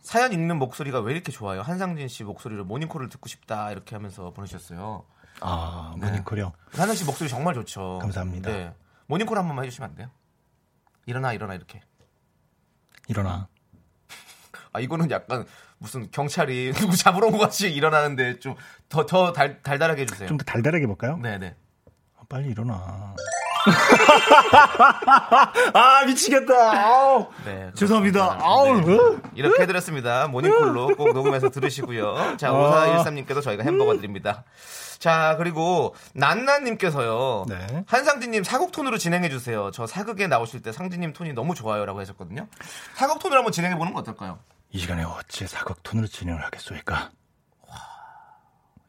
사연 0.00 0.32
읽는 0.32 0.58
목소리가 0.58 0.98
왜 1.00 1.12
이렇게 1.12 1.30
좋아요? 1.30 1.62
한상진 1.62 2.08
씨 2.08 2.24
목소리를 2.24 2.64
모닝콜을 2.64 3.08
듣고 3.08 3.28
싶다 3.28 3.70
이렇게 3.70 3.94
하면서 3.94 4.32
보내주셨어요. 4.32 5.04
아, 5.40 5.94
네. 5.98 6.06
모닝콜이요. 6.08 6.52
한상 6.72 6.96
씨 6.96 7.04
목소리 7.04 7.28
정말 7.28 7.54
좋죠. 7.54 8.00
감사합니다. 8.02 8.50
네. 8.50 8.72
모닝콜 9.06 9.38
한 9.38 9.46
번만 9.46 9.64
해주시면 9.64 9.90
안 9.90 9.96
돼요? 9.96 10.10
일어나 11.06 11.32
일어나 11.32 11.54
이렇게. 11.54 11.80
일어나. 13.08 13.48
아 14.72 14.80
이거는 14.80 15.10
약간 15.10 15.44
무슨 15.78 16.10
경찰이 16.10 16.72
누구 16.76 16.96
잡으러 16.96 17.26
온 17.26 17.32
것 17.32 17.38
같이 17.38 17.70
일어나는데 17.72 18.38
좀 18.38 18.54
더 18.88 19.06
더 19.06 19.32
달달하게 19.32 20.02
해주세요. 20.02 20.28
좀 20.28 20.38
더 20.38 20.44
달달하게 20.44 20.86
볼까요? 20.86 21.16
네네. 21.18 21.54
아, 22.18 22.22
빨리 22.28 22.50
일어나. 22.50 23.14
아, 25.74 26.04
미치겠다. 26.06 26.54
아우. 26.72 27.28
네, 27.44 27.70
죄송합니다. 27.74 28.38
그렇습니다. 28.38 28.46
아우. 28.46 28.80
네. 28.80 28.96
으. 28.96 29.20
이렇게 29.34 29.62
해드렸습니다. 29.62 30.28
모닝콜로 30.28 30.96
꼭 30.96 31.12
녹음해서 31.12 31.50
들으시고요. 31.50 32.36
자, 32.38 32.50
아. 32.50 33.02
5413님께도 33.04 33.42
저희가 33.42 33.62
햄버거 33.64 33.94
드립니다. 33.96 34.44
자, 35.02 35.34
그리고 35.36 35.96
난나님께서요. 36.14 37.46
네. 37.48 37.82
한상진님 37.88 38.44
사극 38.44 38.70
톤으로 38.70 38.98
진행해주세요. 38.98 39.72
저 39.72 39.84
사극에 39.84 40.28
나오실 40.28 40.62
때 40.62 40.70
상진님 40.70 41.12
톤이 41.12 41.32
너무 41.32 41.56
좋아요. 41.56 41.84
라고 41.84 41.98
하셨거든요. 41.98 42.46
사극 42.94 43.18
톤으로 43.18 43.38
한번 43.40 43.50
진행해보는 43.50 43.94
거 43.94 43.98
어떨까요? 43.98 44.38
이 44.70 44.78
시간에 44.78 45.02
어찌 45.02 45.48
사극 45.48 45.82
톤으로 45.82 46.06
진행을 46.06 46.44
하겠소이까? 46.44 47.10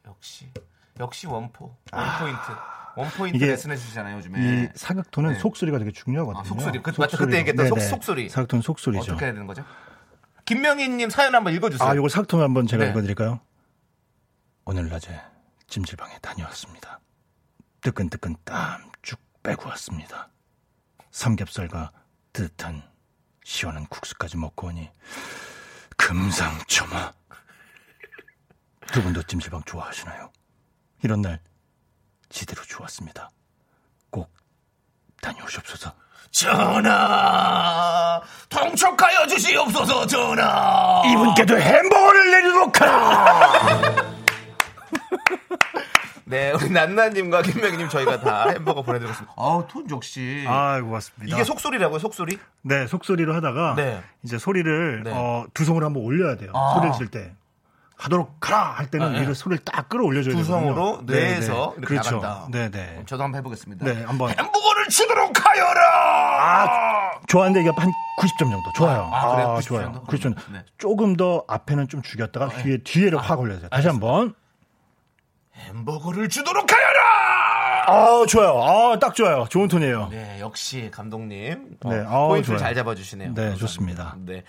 역시, 0.06 0.48
역시 1.00 1.26
원포. 1.26 1.74
원포인트. 1.92 2.42
원포인트 2.96 3.34
아. 3.34 3.36
이게 3.36 3.46
레슨 3.46 3.72
해 3.72 3.76
주시잖아요, 3.76 4.16
요즘에. 4.18 4.38
이 4.38 4.68
사극 4.76 5.10
톤은 5.10 5.32
네. 5.32 5.38
속소리가 5.40 5.78
되게 5.80 5.90
중요하거든요. 5.90 6.40
아, 6.42 6.44
속소리. 6.44 6.80
그- 6.80 6.92
맞죠. 6.96 7.16
그때 7.18 7.38
얘기했던 7.38 7.66
속- 7.66 7.80
속소리. 7.80 8.28
사극 8.28 8.46
톤 8.46 8.62
속소리죠. 8.62 9.02
어떻게 9.14 9.24
해야 9.24 9.32
되는 9.32 9.48
거죠? 9.48 9.64
김명희님 10.44 11.10
사연 11.10 11.34
한번 11.34 11.52
읽어주세요. 11.54 11.88
아, 11.88 11.96
요거 11.96 12.08
사극 12.08 12.28
톤 12.28 12.40
한번 12.40 12.68
제가 12.68 12.84
네. 12.84 12.90
읽어드릴까요? 12.90 13.40
오늘 14.64 14.88
낮에 14.88 15.20
찜질방에 15.74 16.20
다녀왔습니다. 16.20 17.00
뜨끈뜨끈 17.80 18.36
땀 18.44 18.92
쭉 19.02 19.18
빼고 19.42 19.68
왔습니다. 19.70 20.28
삼겹살과 21.10 21.90
뜨뜻한 22.32 22.88
시원한 23.42 23.84
국수까지 23.86 24.36
먹고 24.36 24.68
오니 24.68 24.88
금상첨화. 25.96 27.12
두 28.92 29.02
분도 29.02 29.20
찜질방 29.24 29.64
좋아하시나요? 29.64 30.30
이런 31.02 31.22
날 31.22 31.40
지대로 32.28 32.62
좋았습니다. 32.62 33.30
꼭 34.10 34.32
다녀오시옵소서. 35.22 35.92
전하 36.30 38.20
통촉하여 38.48 39.26
주시옵소서 39.26 40.06
전하 40.06 41.02
이분께도 41.06 41.58
햄버거를 41.58 42.30
내리도록 42.30 42.80
하라! 42.80 44.04
네 46.34 46.50
우리 46.50 46.68
난나님과 46.70 47.42
김명희님 47.42 47.88
저희가 47.88 48.18
다 48.20 48.48
햄버거 48.48 48.82
보내드렸습니다 48.82 49.32
아우 49.36 49.64
톤 49.68 49.88
역시 49.88 50.44
아, 50.48 50.80
고맙습니다. 50.80 51.32
이게 51.32 51.44
속소리라고요 51.44 52.00
속소리 52.00 52.38
네, 52.62 52.88
속소리로 52.88 53.32
하다가 53.36 53.74
네. 53.76 54.02
이제 54.24 54.36
소리를 54.38 55.02
네. 55.04 55.12
어, 55.14 55.44
두 55.54 55.64
성으로 55.64 55.86
한번 55.86 56.02
올려야 56.02 56.36
돼요. 56.36 56.50
아. 56.54 56.74
소리를 56.74 56.92
칠 56.96 57.08
때. 57.08 57.32
하도록 57.96 58.34
가라 58.40 58.58
할 58.72 58.90
때는 58.90 59.06
아, 59.06 59.10
네. 59.10 59.20
위로 59.22 59.34
소리를 59.34 59.64
딱 59.64 59.88
끌어올려줘야 59.88 60.34
두 60.34 60.42
되거든요. 60.42 60.74
성으로 60.74 61.02
뇌에서 61.06 61.74
이렇게 61.78 61.86
그렇죠. 61.94 62.16
나간다 62.18 62.48
네, 62.50 62.68
네. 62.68 63.02
저도 63.06 63.22
한번 63.22 63.38
해보겠습니다 63.38 63.84
네, 63.86 64.02
한번. 64.02 64.30
햄버거를 64.30 64.88
치도록 64.88 65.32
하여라 65.46 67.20
좋아하는데 67.28 67.60
이게 67.60 67.70
한 67.76 67.92
90점 68.18 68.38
정도. 68.50 68.72
좋아요. 68.74 69.08
아, 69.12 69.36
그래요? 69.36 69.54
90 69.54 69.68
좋아요. 69.68 69.84
정도? 69.84 70.02
90점. 70.06 70.34
네. 70.52 70.64
조금 70.78 71.16
더 71.16 71.44
앞에는 71.46 71.86
좀 71.86 72.02
죽였다가 72.02 72.48
뒤에 72.48 72.78
뒤에를 72.82 73.18
확 73.20 73.38
올려야 73.38 73.58
돼요. 73.60 73.68
다시 73.70 73.86
한번. 73.86 74.34
햄버거를 75.56 76.28
주도록 76.28 76.70
하여라 76.72 77.84
아, 77.86 78.26
좋아요. 78.26 78.62
아, 78.62 78.98
딱 78.98 79.14
좋아요. 79.14 79.46
좋은 79.50 79.68
톤이에요. 79.68 80.08
네 80.10 80.38
역시 80.40 80.90
감독님 80.92 81.76
어, 81.84 81.92
네, 81.94 82.04
아우, 82.06 82.28
포인트를 82.28 82.58
좋아요. 82.58 82.58
잘 82.58 82.74
잡아주시네요 82.74 83.28
네, 83.28 83.34
감사합니다. 83.34 83.58
좋습니다. 83.66 84.16
네. 84.20 84.42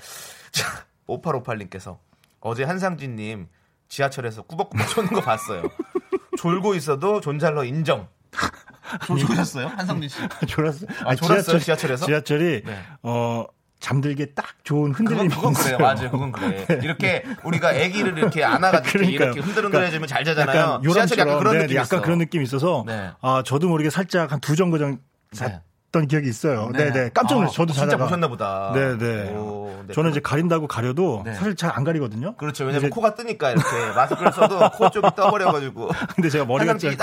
자, 0.51 0.85
5858님께서 1.07 1.97
어제 2.39 2.63
한상진님 2.63 3.47
지하철에서 3.89 4.41
꾸벅꾸벅 4.43 4.87
쫓는 4.89 5.11
거 5.13 5.21
봤어요. 5.21 5.63
졸고 6.37 6.75
있어도 6.75 7.19
존잘러 7.21 7.63
인정. 7.65 8.07
졸- 9.05 9.19
졸으셨어요? 9.19 9.67
한상진 9.67 10.09
씨. 10.09 10.17
졸았어요. 10.47 10.89
아, 11.05 11.15
졸았어요? 11.15 11.59
지하철에서? 11.59 12.05
지하철이 12.05 12.63
네. 12.65 12.79
어 13.03 13.45
잠들기에 13.85 14.27
딱 14.33 14.47
좋은 14.63 14.93
그건, 14.93 15.07
흔들림이 15.13 15.35
그건 15.35 15.53
그래요. 15.53 15.75
있어요. 15.75 15.77
맞아요. 15.77 16.09
그건 16.11 16.31
그래. 16.31 16.65
이렇게 16.81 17.23
우리가 17.43 17.69
아기를 17.69 18.17
이렇게 18.17 18.43
안아가지고 18.43 18.91
그러니까요. 18.97 19.25
이렇게 19.31 19.39
흔들흔들해주면 19.41 20.07
잘 20.07 20.25
자잖아요. 20.25 20.57
약간 20.59 20.81
지하철이 20.81 21.19
약간 21.21 21.33
요람처럼, 21.33 21.39
그런 21.39 21.53
네, 21.53 21.59
느낌이 21.65 21.75
약간 21.77 21.97
있어. 21.99 22.01
그런 22.01 22.17
느낌이 22.17 22.43
있어서 22.45 22.83
네. 22.87 23.11
아 23.21 23.43
저도 23.45 23.67
모르게 23.69 23.91
살짝 23.91 24.31
한 24.31 24.39
두 24.39 24.55
정거장 24.55 24.97
네. 25.39 25.61
잤던 25.95 26.07
기억이 26.07 26.27
있어요. 26.27 26.69
네, 26.73 26.91
네. 26.91 27.09
깜짝 27.13 27.35
놀랐어요. 27.35 27.53
아, 27.53 27.55
저도 27.55 27.73
진짜 27.73 27.85
자다가. 27.85 28.03
보셨나 28.05 28.27
보다. 28.27 28.71
네, 28.73 28.97
네. 28.97 29.29
오, 29.33 29.83
네. 29.87 29.93
저는 29.93 30.11
이제 30.11 30.19
가린다고 30.19 30.67
가려도 30.67 31.21
네. 31.25 31.33
사실 31.33 31.55
잘 31.55 31.71
안 31.75 31.83
가리거든요. 31.83 32.35
그렇죠. 32.35 32.63
왜냐면 32.65 32.83
이제- 32.87 32.89
코가 32.89 33.15
뜨니까 33.15 33.51
이렇게 33.51 33.65
마스크를 33.95 34.31
써도 34.33 34.59
코 34.71 34.89
쪽이 34.89 35.07
떠버려 35.15 35.51
가지고. 35.51 35.89
근데 36.15 36.29
제가 36.29 36.45
머리가 36.45 36.73
되죠. 36.77 36.95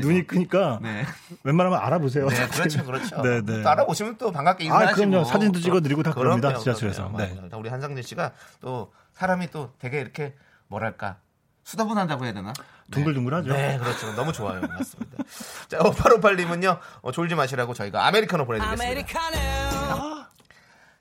눈이 0.00 0.26
크니까 0.26 0.78
네. 0.82 1.04
웬만하면 1.44 1.78
알아보세요. 1.80 2.28
네, 2.28 2.46
그렇죠, 2.48 2.84
그렇죠. 2.84 3.20
네, 3.22 3.40
네. 3.42 3.62
따라오시면 3.62 4.16
또 4.18 4.30
반갑게 4.32 4.64
아, 4.64 4.66
인사하시고. 4.66 5.10
그럼요. 5.10 5.24
사진도 5.24 5.60
찍어 5.60 5.80
드리고 5.80 6.02
다 6.02 6.12
그럽니다, 6.12 6.54
지하철에서. 6.54 7.08
그럼요. 7.08 7.18
네. 7.18 7.34
맞아요. 7.34 7.50
우리 7.60 7.68
한상진 7.68 8.02
씨가 8.02 8.32
또 8.60 8.92
사람이 9.14 9.50
또 9.50 9.70
되게 9.78 10.00
이렇게 10.00 10.34
뭐랄까 10.68 11.16
수다분한다고 11.64 12.24
해야 12.24 12.32
되나? 12.32 12.52
둥글둥글하죠. 12.90 13.52
네, 13.52 13.68
네, 13.72 13.78
그렇죠. 13.78 14.12
너무 14.14 14.32
좋아요. 14.32 14.60
맞습니다. 14.60 15.24
자, 15.68 15.78
5858님은요, 15.78 16.78
어, 17.02 17.12
졸지 17.12 17.34
마시라고 17.34 17.74
저희가 17.74 18.06
아메리카노 18.06 18.46
보내드리겠습니다. 18.46 18.86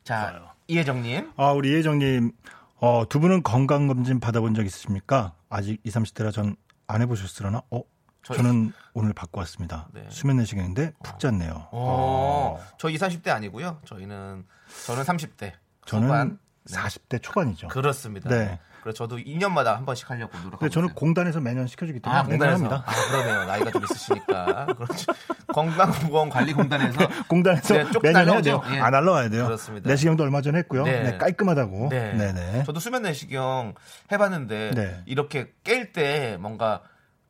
자, 0.03 0.53
이혜정님. 0.67 1.31
아, 1.37 1.51
우리 1.51 1.71
이혜정님, 1.71 2.31
어, 2.77 3.03
두 3.09 3.19
분은 3.19 3.43
건강검진 3.43 4.19
받아본 4.19 4.53
적 4.55 4.65
있으십니까? 4.65 5.33
아직 5.49 5.79
20, 5.83 6.01
30대라 6.01 6.31
전 6.33 6.55
안 6.87 7.01
해보셨으려나? 7.01 7.63
어? 7.71 7.81
저희- 8.21 8.37
저는 8.37 8.71
오늘 8.93 9.11
받고 9.13 9.39
왔습니다. 9.39 9.87
네. 9.91 10.05
수면 10.09 10.37
내시경인데 10.37 10.93
푹 11.03 11.19
잤네요. 11.19 11.67
어, 11.71 12.63
저 12.77 12.89
20, 12.89 13.01
30대 13.23 13.29
아니고요. 13.29 13.81
저희는, 13.85 14.45
저는 14.85 15.03
30대. 15.03 15.53
저는 15.87 16.07
후반. 16.07 16.39
40대 16.67 17.21
초반이죠. 17.23 17.67
그렇습니다. 17.69 18.29
네. 18.29 18.59
그래서 18.85 18.97
저도 18.97 19.17
2년마다 19.17 19.73
한 19.77 19.83
번씩 19.83 20.07
하려고 20.11 20.37
노력하고 20.37 20.59
근데 20.59 20.71
저는 20.71 20.89
있어요. 20.89 20.95
공단에서 20.95 21.39
매년 21.41 21.65
시켜주기 21.65 22.01
때문에 22.01 22.19
아, 22.19 22.23
공단에서. 22.23 22.65
합니다. 22.65 22.83
아, 22.85 22.91
그러네요. 23.09 23.45
나이가 23.45 23.71
좀 23.71 23.83
있으시니까. 23.83 24.65
그렇죠. 24.77 25.11
건강보건관리공단에서. 25.51 26.99
공단에서 27.27 27.73
네, 27.73 27.91
쪽 27.91 28.03
매년 28.03 28.29
해야? 28.29 28.41
돼요. 28.41 28.61
예. 28.71 28.79
안 28.79 28.91
날라와야 28.91 29.29
돼요. 29.29 29.45
그렇습니다. 29.45 29.89
내시경도 29.89 30.23
얼마 30.23 30.41
전에 30.43 30.59
했고요. 30.59 30.83
네. 30.83 31.01
네, 31.01 31.17
깔끔하다고. 31.17 31.87
네. 31.89 32.13
네. 32.13 32.31
네. 32.33 32.63
저도 32.63 32.79
수면 32.79 33.01
내시경 33.01 33.73
해봤는데 34.11 34.71
네. 34.75 35.01
이렇게 35.07 35.51
깰 35.63 35.91
때 35.91 36.37
뭔가 36.39 36.81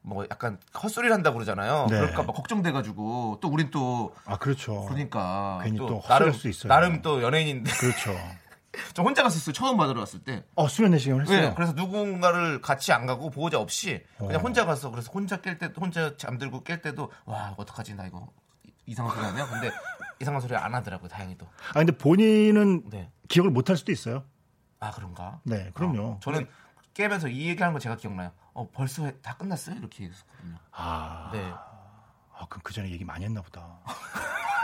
뭐 0.01 0.25
약간 0.29 0.57
헛소리를 0.83 1.13
한다고 1.15 1.35
그러잖아요. 1.35 1.88
네. 1.89 1.95
그럴까 2.01 2.24
봐 2.25 2.33
걱정돼가지고 2.33 3.39
또 3.41 3.47
우린 3.47 3.71
또 3.71 4.13
아 4.25 4.35
그렇죠. 4.38 4.81
그러니까 4.89 5.62
괜히 5.63 5.77
또 5.77 5.88
또 5.88 6.01
나름 6.05 6.27
할수 6.27 6.50
있어요. 6.50 6.67
나름 6.67 7.01
또 7.01 7.24
연예인인데 7.24 7.71
그렇죠. 7.71 8.12
저 8.94 9.03
혼자 9.03 9.24
갔었어요. 9.24 9.53
처음 9.53 9.77
받으러 9.77 10.00
갔을 10.00 10.24
때. 10.24 10.44
어 10.55 10.67
수면 10.67 10.91
내시경을 10.91 11.24
했어요. 11.24 11.41
네, 11.50 11.53
그래서 11.55 11.74
누군가를 11.74 12.62
같이 12.62 12.91
안 12.94 13.05
가고 13.05 13.29
보호자 13.29 13.60
없이 13.60 14.03
그냥 14.17 14.36
어. 14.36 14.39
혼자 14.39 14.65
가서 14.65 14.91
그래서 14.91 15.12
혼자 15.12 15.38
깰 15.41 15.58
때, 15.60 15.70
혼자 15.79 16.15
잠들고 16.17 16.63
깰 16.63 16.82
때도 16.82 17.12
와 17.25 17.53
어떡하지 17.58 17.96
나 17.96 18.05
이거 18.08 18.27
이상한 18.86 19.15
소리 19.15 19.25
하냐? 19.25 19.48
근데 19.48 19.72
이상한 20.22 20.39
소리 20.41 20.55
안 20.55 20.74
하더라고 20.75 21.05
요. 21.05 21.08
다행히도. 21.10 21.48
아 21.70 21.74
근데 21.74 21.91
본인은 21.98 22.89
네. 22.89 23.12
기억을 23.27 23.51
못 23.51 23.70
할 23.70 23.77
수도 23.77 23.91
있어요. 23.91 24.24
아 24.79 24.91
그런가? 24.91 25.39
네, 25.44 25.72
그럼요. 25.74 26.01
어, 26.03 26.20
저는 26.22 26.48
깨면서 26.94 27.27
이 27.27 27.48
얘기하는 27.50 27.74
거 27.74 27.79
제가 27.79 27.96
기억나요. 27.96 28.32
어 28.53 28.70
벌써 28.72 29.05
해- 29.05 29.15
다 29.22 29.36
끝났어요? 29.36 29.75
이렇게 29.77 30.03
얘기했었거든요. 30.05 30.55
아, 30.72 31.29
네, 31.34 31.51
아 32.38 32.46
그럼 32.48 32.62
그 32.63 32.74
전에 32.74 32.89
얘기 32.91 33.03
많이 33.03 33.25
했나 33.25 33.41
보다. 33.41 33.79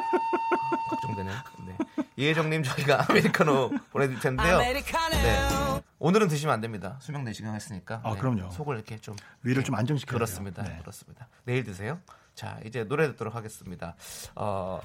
걱정되네. 0.90 1.30
네. 1.66 1.76
이혜정님 2.16 2.62
저희가 2.62 3.06
아메리카노 3.08 3.70
보내드릴 3.90 4.20
텐데요. 4.20 4.58
네. 4.58 5.82
오늘은 5.98 6.28
드시면 6.28 6.54
안 6.54 6.60
됩니다. 6.60 6.96
수명 7.00 7.24
내시경 7.24 7.54
했으니까. 7.54 8.00
아, 8.04 8.12
네. 8.14 8.18
그럼요. 8.20 8.50
속을 8.50 8.76
이렇게 8.76 8.98
좀 8.98 9.16
위를 9.42 9.64
좀 9.64 9.74
안정시켜야 9.74 10.12
돼요. 10.12 10.18
그렇습니다. 10.18 10.62
네. 10.62 10.78
그렇습니다. 10.80 11.28
내일 11.44 11.64
드세요. 11.64 11.98
자, 12.34 12.58
이제 12.64 12.84
노래 12.84 13.06
듣도록 13.08 13.34
하겠습니다. 13.34 13.94
어, 14.34 14.80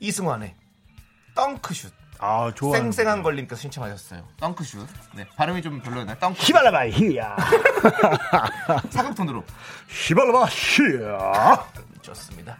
이승환의 0.00 0.54
덩크슛. 1.34 1.92
아 2.18 2.50
좋아. 2.54 2.74
쌩쌩한 2.78 3.22
걸님께서 3.22 3.60
신청하셨어요. 3.60 4.26
덩크슛. 4.38 4.88
네, 5.16 5.26
발음이 5.36 5.60
좀 5.60 5.82
별로였나요? 5.82 6.18
덩크. 6.18 6.38
히발라바 6.40 6.88
히야. 6.88 7.36
사극톤으로 8.90 9.44
히발라바 9.88 10.46
히야. 10.46 11.72
좋습니다. 12.00 12.56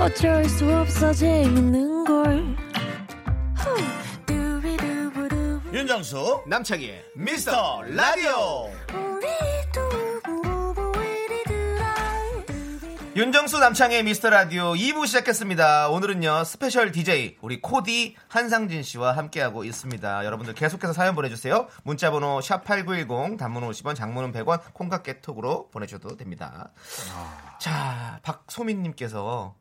어쩔 0.00 0.44
수 0.46 0.74
없어 0.74 1.12
재밌는 1.12 2.04
걸. 2.04 2.56
윤정수 5.72 6.44
남창희의 6.46 7.04
미스터 7.14 7.82
라디오. 7.82 8.70
윤정수 13.14 13.58
남창희의 13.58 14.04
미스터 14.04 14.30
라디오 14.30 14.72
2부 14.72 15.06
시작했습니다. 15.06 15.90
오늘은요, 15.90 16.44
special 16.44 16.92
DJ, 16.92 17.36
우리 17.42 17.60
코디 17.60 18.16
한상진 18.28 18.82
씨와 18.82 19.16
함께하고 19.16 19.64
있습니다. 19.64 20.24
여러분들 20.24 20.54
계속해서 20.54 20.94
사연 20.94 21.14
보내주세요. 21.14 21.66
문자번호 21.82 22.38
샵8910, 22.38 23.36
단문 23.36 23.68
50원, 23.68 23.94
장문은 23.94 24.32
100원, 24.32 24.60
콩과 24.72 25.02
깨톡으로 25.02 25.68
보내주셔도 25.70 26.16
됩니다. 26.16 26.70
자, 27.58 28.20
박소민님께서 28.22 29.56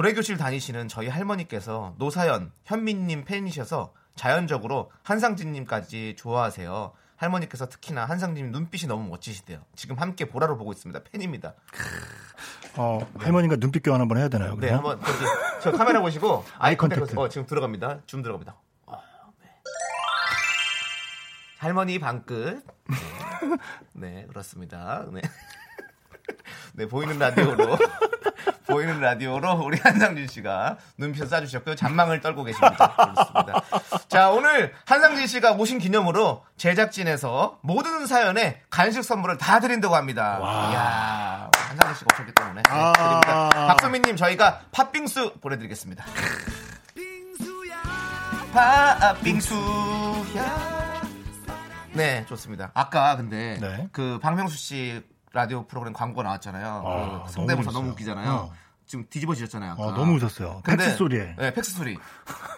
노래교실 0.00 0.36
다니시는 0.36 0.88
저희 0.88 1.08
할머니께서 1.08 1.94
노사연, 1.96 2.52
현미님 2.66 3.24
팬이셔서 3.24 3.94
자연적으로 4.14 4.90
한상진님까지 5.02 6.16
좋아하세요. 6.18 6.92
할머니께서 7.16 7.70
특히나 7.70 8.04
한상진님 8.04 8.52
눈빛이 8.52 8.88
너무 8.88 9.08
멋지시대요. 9.08 9.62
지금 9.74 9.96
함께 9.96 10.26
보라로 10.26 10.58
보고 10.58 10.70
있습니다. 10.70 11.02
팬입니다. 11.04 11.54
어 12.76 12.98
할머니가 13.16 13.56
눈빛 13.56 13.82
교환 13.82 14.02
한번 14.02 14.18
해야 14.18 14.28
되나요? 14.28 14.50
네, 14.56 14.68
그러면? 14.68 14.98
한번 14.98 15.00
저기 15.00 15.24
저 15.62 15.72
카메라 15.72 16.02
보시고 16.02 16.44
eye 16.60 16.76
contact. 16.76 17.18
어, 17.18 17.30
지금 17.30 17.46
들어갑니다. 17.46 18.00
줌 18.04 18.20
들어갑니다. 18.20 18.54
아, 18.88 18.98
네. 19.40 19.48
할머니 21.56 21.98
방긋. 21.98 22.62
네. 22.86 22.96
네, 23.94 24.26
그렇습니다. 24.28 25.06
네. 25.10 25.22
네, 26.74 26.86
보이는 26.86 27.18
라디오로 27.18 27.78
보이는 28.66 29.00
라디오로 29.00 29.62
우리 29.64 29.78
한상진 29.78 30.26
씨가 30.26 30.76
눈빛을 30.98 31.28
쏴주셨고요. 31.28 31.76
잔망을 31.76 32.20
떨고 32.20 32.44
계십니다. 32.44 32.94
그렇습니다. 32.96 33.62
자, 34.08 34.30
오늘 34.30 34.74
한상진 34.84 35.26
씨가 35.26 35.52
오신 35.52 35.78
기념으로 35.78 36.44
제작진에서 36.56 37.58
모든 37.62 38.06
사연에 38.06 38.60
간식 38.70 39.02
선물을 39.04 39.38
다 39.38 39.60
드린다고 39.60 39.94
합니다. 39.94 40.38
이야, 40.40 41.50
한상진 41.54 41.94
씨가 41.96 42.06
오셨기 42.14 42.32
때문에 42.34 42.62
네, 42.62 42.70
아. 42.70 42.92
드립니다. 42.92 43.48
박소민님 43.68 44.16
저희가 44.16 44.60
팥빙수 44.72 45.34
보내드리겠습니다. 45.40 46.04
팥빙수야. 49.76 50.76
네, 51.92 52.26
좋습니다. 52.28 52.70
아까 52.74 53.16
근데 53.16 53.58
네. 53.60 53.88
그 53.92 54.18
박명수 54.20 54.56
씨 54.56 55.02
라디오 55.36 55.66
프로그램 55.66 55.92
광고 55.92 56.22
나왔잖아요. 56.22 56.82
아, 56.84 57.24
그 57.26 57.32
성대모사 57.32 57.70
너무 57.70 57.78
너무. 57.80 57.90
웃기잖아요. 57.92 58.30
어. 58.30 58.52
지금 58.86 59.04
뒤집어지셨잖아요. 59.10 59.74
어, 59.78 59.92
너무 59.92 60.14
웃었어요. 60.16 60.62
근데- 60.64 60.84
팩스 60.84 60.96
소리에. 60.96 61.34
네, 61.38 61.52
팩스 61.52 61.72
소리. 61.72 61.98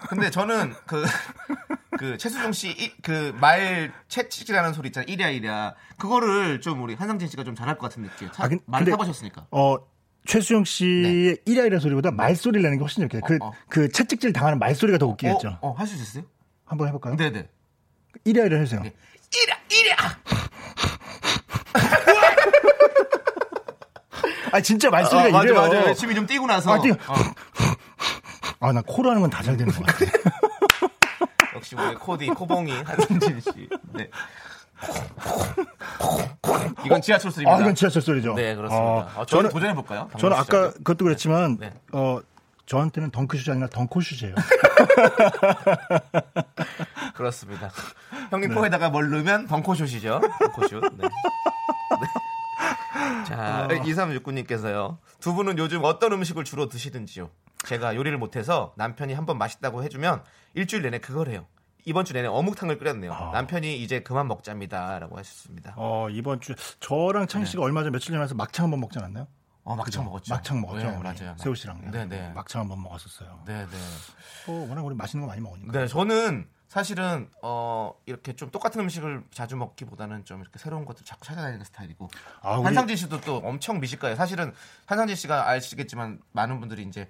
근데 0.08 0.30
저는 0.30 0.74
그, 0.86 1.04
그 1.98 2.16
최수종 2.18 2.52
씨 2.52 2.94
그 3.02 3.32
말 3.40 3.92
채찍이라는 4.08 4.72
소리 4.74 4.88
있잖아요. 4.88 5.06
이랴 5.08 5.30
이랴. 5.30 5.74
그거를 5.96 6.60
좀 6.60 6.82
우리 6.82 6.94
한상진 6.94 7.28
씨가 7.28 7.44
좀 7.44 7.54
잘할 7.54 7.76
것 7.78 7.88
같은 7.88 8.02
느낌. 8.04 8.30
차, 8.30 8.44
아, 8.44 8.48
근- 8.48 8.60
말 8.66 8.84
타보셨으니까. 8.84 9.46
어 9.50 9.76
최수종 10.26 10.64
씨의 10.64 11.38
이랴이랴 11.46 11.78
소리보다 11.78 12.10
말소리를 12.10 12.60
내는 12.62 12.76
게 12.76 12.82
훨씬 12.82 13.02
좋겠어요. 13.04 13.26
그, 13.26 13.32
네. 13.32 13.38
어, 13.42 13.48
어. 13.48 13.52
그 13.70 13.88
채찍질 13.90 14.32
당하는 14.34 14.58
말소리가 14.58 14.98
더 14.98 15.06
웃기겠죠. 15.06 15.58
어, 15.62 15.70
어, 15.70 15.72
할수 15.72 15.94
있어요? 15.96 16.24
한번 16.66 16.88
해볼까요? 16.88 17.16
네네. 17.16 17.48
이라이라 18.24 18.58
해주세요. 18.58 18.82
네. 18.82 18.92
이랴 19.34 19.56
이랴. 19.72 19.96
아 24.58 24.60
진짜 24.60 24.90
말소리가 24.90 25.28
어, 25.28 25.32
맞아, 25.32 25.48
이래요. 25.48 25.60
맞아. 25.80 25.94
침이 25.94 26.14
좀 26.14 26.26
뛰고 26.26 26.46
나서. 26.46 26.74
아, 26.74 26.80
뛰어. 26.80 26.92
어, 26.94 27.14
아나 28.68 28.82
코로 28.82 29.10
하는 29.10 29.22
건 29.22 29.30
다 29.30 29.42
잘 29.42 29.56
되는 29.56 29.72
것 29.72 29.86
같아. 29.86 30.04
역시 31.54 31.74
우리 31.76 31.94
코디, 31.94 32.26
코봉이, 32.28 32.72
한상진 32.82 33.40
씨. 33.40 33.68
네. 33.94 34.10
이건 36.84 37.00
지하철 37.02 37.30
소리입니다. 37.32 37.56
아 37.56 37.60
이건 37.60 37.74
지하철 37.74 38.00
소리죠. 38.02 38.34
네, 38.34 38.54
그렇습니다. 38.54 38.84
어, 38.84 38.98
어, 39.16 39.26
저는 39.26 39.28
저는 39.44 39.50
도전해 39.50 39.74
볼까요? 39.74 40.08
저는 40.18 40.36
아까 40.36 40.70
그것도 40.72 41.04
그렇지만 41.04 41.56
네. 41.58 41.72
어 41.92 42.20
저한테는 42.66 43.10
덩크슛이 43.10 43.52
아니라 43.52 43.68
덩코슛이에요. 43.68 44.34
그렇습니다. 47.14 47.68
네. 47.68 48.18
형님 48.30 48.54
코에다가 48.54 48.90
뭘 48.90 49.10
넣으면 49.10 49.46
덩코슛이죠. 49.48 50.20
덩코슛. 50.40 50.80
네. 50.96 51.02
네. 51.02 51.08
자, 53.24 53.64
어. 53.64 53.68
2369님께서요. 53.68 54.98
두 55.20 55.34
분은 55.34 55.58
요즘 55.58 55.84
어떤 55.84 56.12
음식을 56.12 56.44
주로 56.44 56.68
드시든지요. 56.68 57.30
제가 57.66 57.96
요리를 57.96 58.16
못해서 58.18 58.72
남편이 58.76 59.14
한번 59.14 59.38
맛있다고 59.38 59.82
해주면 59.84 60.22
일주일 60.54 60.82
내내 60.82 60.98
그걸 60.98 61.28
해요. 61.28 61.46
이번 61.84 62.04
주 62.04 62.12
내내 62.12 62.28
어묵탕을 62.28 62.78
끓였네요. 62.78 63.12
아. 63.12 63.30
남편이 63.32 63.82
이제 63.82 64.00
그만 64.02 64.28
먹자입니다라고 64.28 65.16
하셨습니다. 65.18 65.74
어 65.76 66.08
이번 66.10 66.40
주 66.40 66.54
저랑 66.80 67.26
창희 67.26 67.44
네. 67.46 67.50
씨가 67.50 67.62
얼마 67.62 67.82
전 67.82 67.92
며칠 67.92 68.08
전에 68.08 68.18
와서 68.18 68.34
막창 68.34 68.64
한번 68.64 68.80
먹지 68.80 68.98
않았나요? 68.98 69.26
어, 69.64 69.76
막창 69.76 69.84
그죠? 69.84 70.02
먹었죠. 70.04 70.34
막창 70.34 70.60
먹었죠. 70.60 70.86
네. 70.90 70.96
맞아요. 70.98 71.36
세호 71.38 71.54
씨랑 71.54 71.90
네네. 71.90 72.32
막창 72.34 72.62
한번 72.62 72.82
먹었었어요. 72.82 73.40
네네. 73.46 73.66
어, 74.48 74.66
워낙 74.68 74.84
우리 74.84 74.94
맛있는 74.94 75.26
거 75.26 75.28
많이 75.28 75.42
먹으니까. 75.42 75.72
네, 75.72 75.86
저는 75.86 76.48
사실은 76.68 77.28
어 77.42 77.94
이렇게 78.06 78.34
좀 78.34 78.50
똑같은 78.50 78.80
음식을 78.82 79.22
자주 79.32 79.56
먹기보다는 79.56 80.24
좀 80.26 80.40
이렇게 80.42 80.58
새로운 80.58 80.84
것들 80.84 81.04
자꾸 81.04 81.24
찾아다니는 81.24 81.64
스타일이고 81.64 82.08
아, 82.42 82.56
우리- 82.56 82.64
한상진 82.66 82.96
씨도 82.96 83.22
또 83.22 83.36
엄청 83.38 83.80
미식가예요. 83.80 84.16
사실은 84.16 84.52
한상진 84.86 85.16
씨가 85.16 85.48
아시겠지만 85.48 86.20
많은 86.32 86.60
분들이 86.60 86.82
이제 86.82 87.08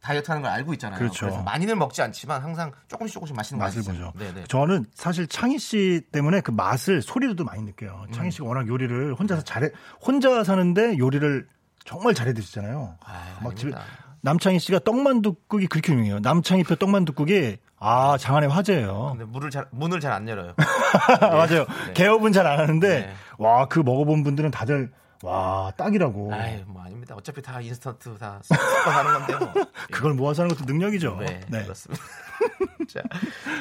다이어트 0.00 0.30
하는 0.30 0.42
걸 0.42 0.50
알고 0.52 0.72
있잖아요. 0.74 0.98
그렇죠. 0.98 1.26
래서 1.26 1.42
많이는 1.42 1.78
먹지 1.78 2.02
않지만 2.02 2.42
항상 2.42 2.72
조금씩 2.88 3.14
조금씩 3.14 3.36
맛있는 3.36 3.58
거 3.58 3.64
맛을. 3.64 3.82
보죠. 3.82 4.12
네네. 4.18 4.44
저는 4.48 4.86
사실 4.94 5.26
창희 5.26 5.58
씨 5.58 6.02
때문에 6.12 6.40
그 6.40 6.50
맛을 6.50 7.00
소리로도 7.02 7.44
많이 7.44 7.62
느껴요. 7.62 8.04
음. 8.08 8.12
창희 8.12 8.30
씨가 8.30 8.46
워낙 8.46 8.66
요리를 8.68 9.14
혼자서 9.14 9.42
잘해 9.44 9.68
혼자 10.00 10.44
사는데 10.44 10.98
요리를 10.98 11.46
정말 11.84 12.14
잘해 12.14 12.32
드시잖아요. 12.34 12.96
아, 13.04 13.38
막 13.42 13.54
집에 13.56 13.72
아닙니다. 13.74 13.84
남창희 14.22 14.58
씨가 14.58 14.78
떡만둣국이 14.80 15.66
그렇게 15.66 15.92
유명해요. 15.92 16.20
남창희 16.20 16.64
표 16.64 16.74
떡만둣국이 16.76 17.58
아 17.86 18.16
장안의 18.18 18.48
화제예요. 18.48 19.10
근데 19.18 19.24
문을 19.30 19.50
잘 19.50 19.66
문을 19.70 20.00
잘 20.00 20.12
안 20.12 20.26
열어요. 20.28 20.54
맞아요. 21.20 21.66
네. 21.86 21.92
개업은 21.92 22.32
잘 22.32 22.46
안 22.46 22.58
하는데 22.58 22.88
네. 22.88 23.12
와그 23.38 23.80
먹어본 23.80 24.22
분들은 24.24 24.50
다들 24.50 24.90
와 25.22 25.70
딱이라고. 25.76 26.32
아이 26.32 26.62
뭐 26.66 26.82
아닙니다. 26.82 27.14
어차피 27.14 27.42
다 27.42 27.60
인스턴트 27.60 28.16
다 28.18 28.40
섞어 28.42 28.90
하는 28.90 29.12
건데요. 29.14 29.38
뭐. 29.38 29.66
그걸 29.92 30.14
모아서 30.14 30.42
하는 30.42 30.54
것도 30.54 30.64
능력이죠. 30.66 31.18
네, 31.20 31.40
그렇습니다. 31.62 32.02
자, 32.88 33.02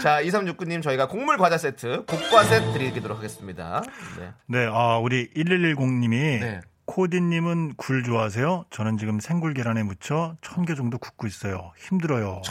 자 0.02 0.22
2369님 0.24 0.82
저희가 0.82 1.08
곡물 1.08 1.38
과자 1.38 1.58
세트 1.58 2.06
곡과 2.06 2.44
세트 2.44 2.74
드리도록 2.74 3.18
하겠습니다. 3.18 3.84
네. 4.20 4.32
네, 4.48 4.68
아, 4.72 4.98
우리 5.00 5.30
1110님이 5.34 6.40
네. 6.40 6.62
코디님은 6.86 7.76
굴 7.78 8.04
좋아하세요? 8.04 8.66
저는 8.70 8.98
지금 8.98 9.20
생굴 9.20 9.54
계란에 9.54 9.84
묻혀 9.84 10.36
천 10.42 10.66
개 10.66 10.76
정도 10.76 10.98
굽고 10.98 11.28
있어요. 11.28 11.72
힘들어요. 11.78 12.42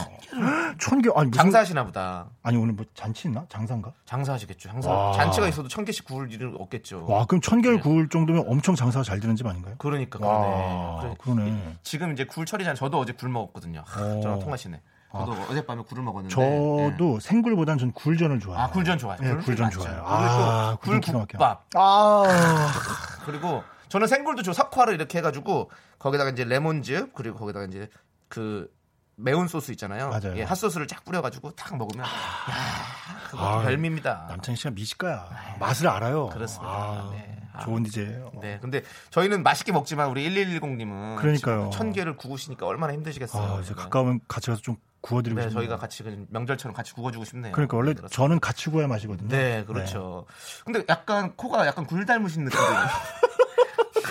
천 0.79 1.01
개? 1.03 1.11
아니 1.15 1.29
무슨 1.29 1.33
장사하시나 1.33 1.85
보다. 1.85 2.27
아니 2.43 2.57
오늘 2.57 2.73
뭐 2.75 2.85
잔치 2.95 3.29
있나? 3.29 3.45
장사인가? 3.49 3.93
장사하시겠죠. 4.07 4.69
장사. 4.71 4.91
와. 4.91 5.13
잔치가 5.13 5.49
있어도 5.49 5.69
천 5.69 5.85
개씩 5.85 6.05
구울 6.07 6.33
일은 6.33 6.57
없겠죠. 6.59 7.07
와, 7.07 7.27
그럼 7.27 7.41
천 7.41 7.61
개를 7.63 7.77
네. 7.77 7.83
구울 7.83 8.09
정도면 8.09 8.45
엄청 8.49 8.75
장사가 8.75 9.03
잘 9.05 9.21
되는 9.21 9.37
집 9.37 9.47
아닌가요? 9.47 9.75
그러니까 9.79 10.19
와, 10.27 11.01
그러네. 11.01 11.17
그래. 11.25 11.35
그러네. 11.45 11.77
지금 11.83 12.13
이제 12.13 12.25
굴 12.25 12.47
철이잖아요. 12.47 12.77
저도 12.77 12.99
어제 12.99 13.13
굴 13.13 13.29
먹었거든요. 13.29 13.85
저랑 14.23 14.39
통하시네. 14.41 14.81
저도 15.13 15.33
어젯밤에 15.51 15.83
굴을 15.83 16.03
먹었는데. 16.05 16.35
저도 16.35 17.21
생굴보단 17.21 17.77
전 17.77 17.93
굴전을 17.93 18.41
좋아해요. 18.41 18.65
네. 18.67 18.71
아 18.71 18.73
굴전 18.73 18.97
좋아요. 18.99 19.19
네, 19.21 19.29
굴 19.35 19.43
굴전. 19.43 19.71
좋아해요. 19.71 20.03
아, 20.07 20.77
막혀요. 20.83 21.01
굴국밥. 21.03 21.67
아, 21.75 22.23
그리고 23.27 23.63
저는 23.93 24.07
생굴도 24.07 24.43
저 24.43 24.55
석화를 24.55 24.95
이렇게 24.95 25.19
해가지고 25.19 25.71
거기다가 25.99 26.31
이제 26.31 26.45
레몬즙 26.45 27.13
그리고 27.15 27.37
거기다가 27.37 27.67
이제 27.67 27.91
그 28.29 28.75
매운 29.17 29.49
소스 29.49 29.71
있잖아요. 29.73 30.09
맞아요. 30.09 30.35
예, 30.39 30.45
핫소스를 30.45 30.87
쫙 30.87 31.05
뿌려가지고 31.05 31.51
탁 31.51 31.77
먹으면 31.77 32.07
야, 32.07 32.11
그거 33.29 33.47
아, 33.47 33.61
별미입니다. 33.61 34.29
남창희 34.31 34.57
씨가 34.57 34.71
미식가야. 34.71 35.57
맛을 35.61 35.89
알아요. 35.89 36.31
그렇습니다. 36.31 36.73
아, 36.73 37.11
네. 37.13 37.39
아. 37.53 37.61
좋은 37.61 37.83
디제예요. 37.83 38.33
네, 38.41 38.59
근데 38.63 38.83
저희는 39.11 39.43
맛있게 39.43 39.73
먹지만 39.73 40.09
우리 40.09 40.27
1110님은 40.27 41.17
그러니까요. 41.19 41.69
천 41.75 41.93
개를 41.93 42.17
구우시니까 42.17 42.65
얼마나 42.65 42.95
힘드시겠어요. 42.95 43.57
아, 43.57 43.61
이제 43.61 43.75
네. 43.75 43.83
가까우면 43.83 44.21
같이 44.27 44.47
가서 44.47 44.63
좀 44.63 44.77
구워드리고 45.03 45.39
네, 45.39 45.51
싶네요. 45.51 45.61
저희가 45.61 45.77
같이 45.77 46.03
명절처럼 46.31 46.75
같이 46.75 46.95
구워주고 46.95 47.27
싶네요. 47.27 47.53
그러니까 47.53 47.77
원래 47.77 47.93
네. 47.93 48.01
저는 48.11 48.41
같이 48.41 48.71
구워야 48.71 48.87
맛이거든요. 48.87 49.29
네, 49.29 49.65
그렇죠. 49.67 50.25
근데 50.65 50.83
약간 50.89 51.37
코가 51.37 51.67
약간 51.67 51.85
굴 51.85 52.07
닮으신 52.07 52.45
느낌이. 52.45 52.63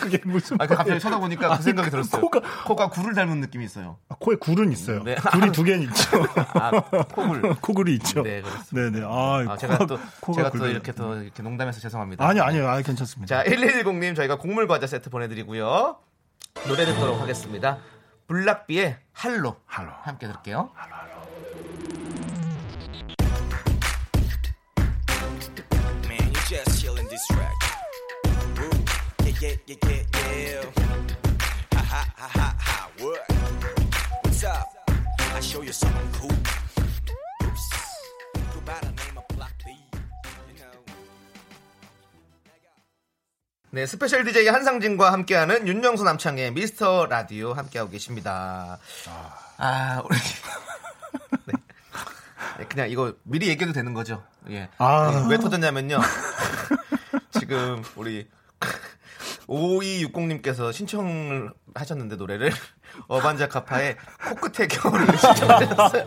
그게 0.02 0.20
무슨 0.26 0.58
아, 0.60 0.66
갑자기 0.68 1.00
쳐다보니까 1.00 1.58
그 1.58 1.64
생각이 1.64 1.90
들었어요. 1.90 2.22
코가- 2.22 2.44
코가 2.66 2.90
굴을 2.90 3.14
닮은 3.14 3.40
느낌이 3.42 3.64
있어요. 3.66 3.98
아, 4.10 4.16
코에 4.20 4.36
굴은 4.36 4.72
있어요. 4.72 5.04
네. 5.04 5.16
굴이 5.16 5.52
두 5.52 5.64
개는 5.64 5.84
있죠. 5.84 6.26
아, 6.56 6.72
코굴. 6.72 7.42
코굴이 7.62 7.94
있죠. 7.96 8.24
네, 8.24 8.42
그렇습니다. 8.42 9.00
네네. 9.00 9.06
아, 9.08 9.46
아, 9.54 9.58
제가 9.58 9.78
또 9.86 10.00
코가 10.20 10.36
제가 10.38 10.50
또 10.52 10.58
굴- 10.60 10.70
이렇게 10.70 10.92
또 10.92 11.16
이렇게 11.22 11.42
농담해서 11.44 11.80
죄송합니다. 11.80 12.28
아니 12.28 12.40
아니요, 12.40 12.68
아 12.68 12.82
괜찮습니다. 12.82 13.44
자, 13.44 13.50
1110님 13.50 14.16
저희가 14.16 14.38
곡물 14.38 14.68
과자 14.68 14.88
세트 14.88 15.10
보내드리고요. 15.10 15.98
노래 16.68 16.86
듣도록 16.86 17.22
하겠습니다. 17.22 17.78
블락비의 18.28 18.98
할로. 19.14 19.58
할로. 19.66 19.92
함께 20.04 20.28
들을게요. 20.28 20.72
Man, 26.08 26.20
you 26.28 26.34
just 26.48 26.80
chillin' 26.82 27.08
this 27.10 27.26
track. 27.28 27.61
Yeah, 29.42 29.58
yeah, 29.66 29.76
yeah, 29.90 30.06
yeah. 30.38 30.66
Ha 31.74 31.82
ha 31.82 32.06
ha 32.14 32.28
ha 32.30 32.50
ha. 32.62 32.90
What? 33.02 33.26
What's 34.22 34.44
up? 34.46 34.70
I 35.18 35.42
show 35.42 35.66
you 35.66 35.74
something 35.74 36.10
cool. 36.14 36.30
Oops. 36.30 37.66
Go 38.54 38.62
by 38.62 38.78
the 38.86 38.94
name 38.94 39.18
of 39.18 39.26
Block 39.34 39.50
B. 39.66 39.74
You 39.74 40.62
know. 40.62 40.78
네, 43.72 43.88
special 43.88 44.26
DJ 44.26 44.46
한상진과 44.50 45.12
함께하는 45.12 45.68
윤정수 45.68 46.04
남창희의 46.04 46.52
미스터 46.54 47.08
라디오 47.08 47.54
함께하고 47.54 47.90
계십니다. 47.90 48.78
아, 49.58 50.04
우리. 50.06 50.18
네. 51.46 51.54
네, 52.60 52.66
그냥 52.66 52.92
이거 52.92 53.16
미리 53.24 53.48
얘기해도 53.48 53.74
되는 53.74 53.96
거죠. 53.96 54.24
예. 54.52 54.70
아. 54.78 55.10
네, 55.10 55.32
왜 55.32 55.40
터졌냐면요. 55.40 56.00
지금 57.40 57.84
우리 57.96 58.30
5260님께서 59.48 60.74
신청을 60.74 61.52
하셨는데 61.74 62.16
노래를 62.16 62.52
어반자카파의 63.08 63.96
코끝의 64.30 64.68
겨울을 64.68 65.08
신청하셨어요. 65.18 66.04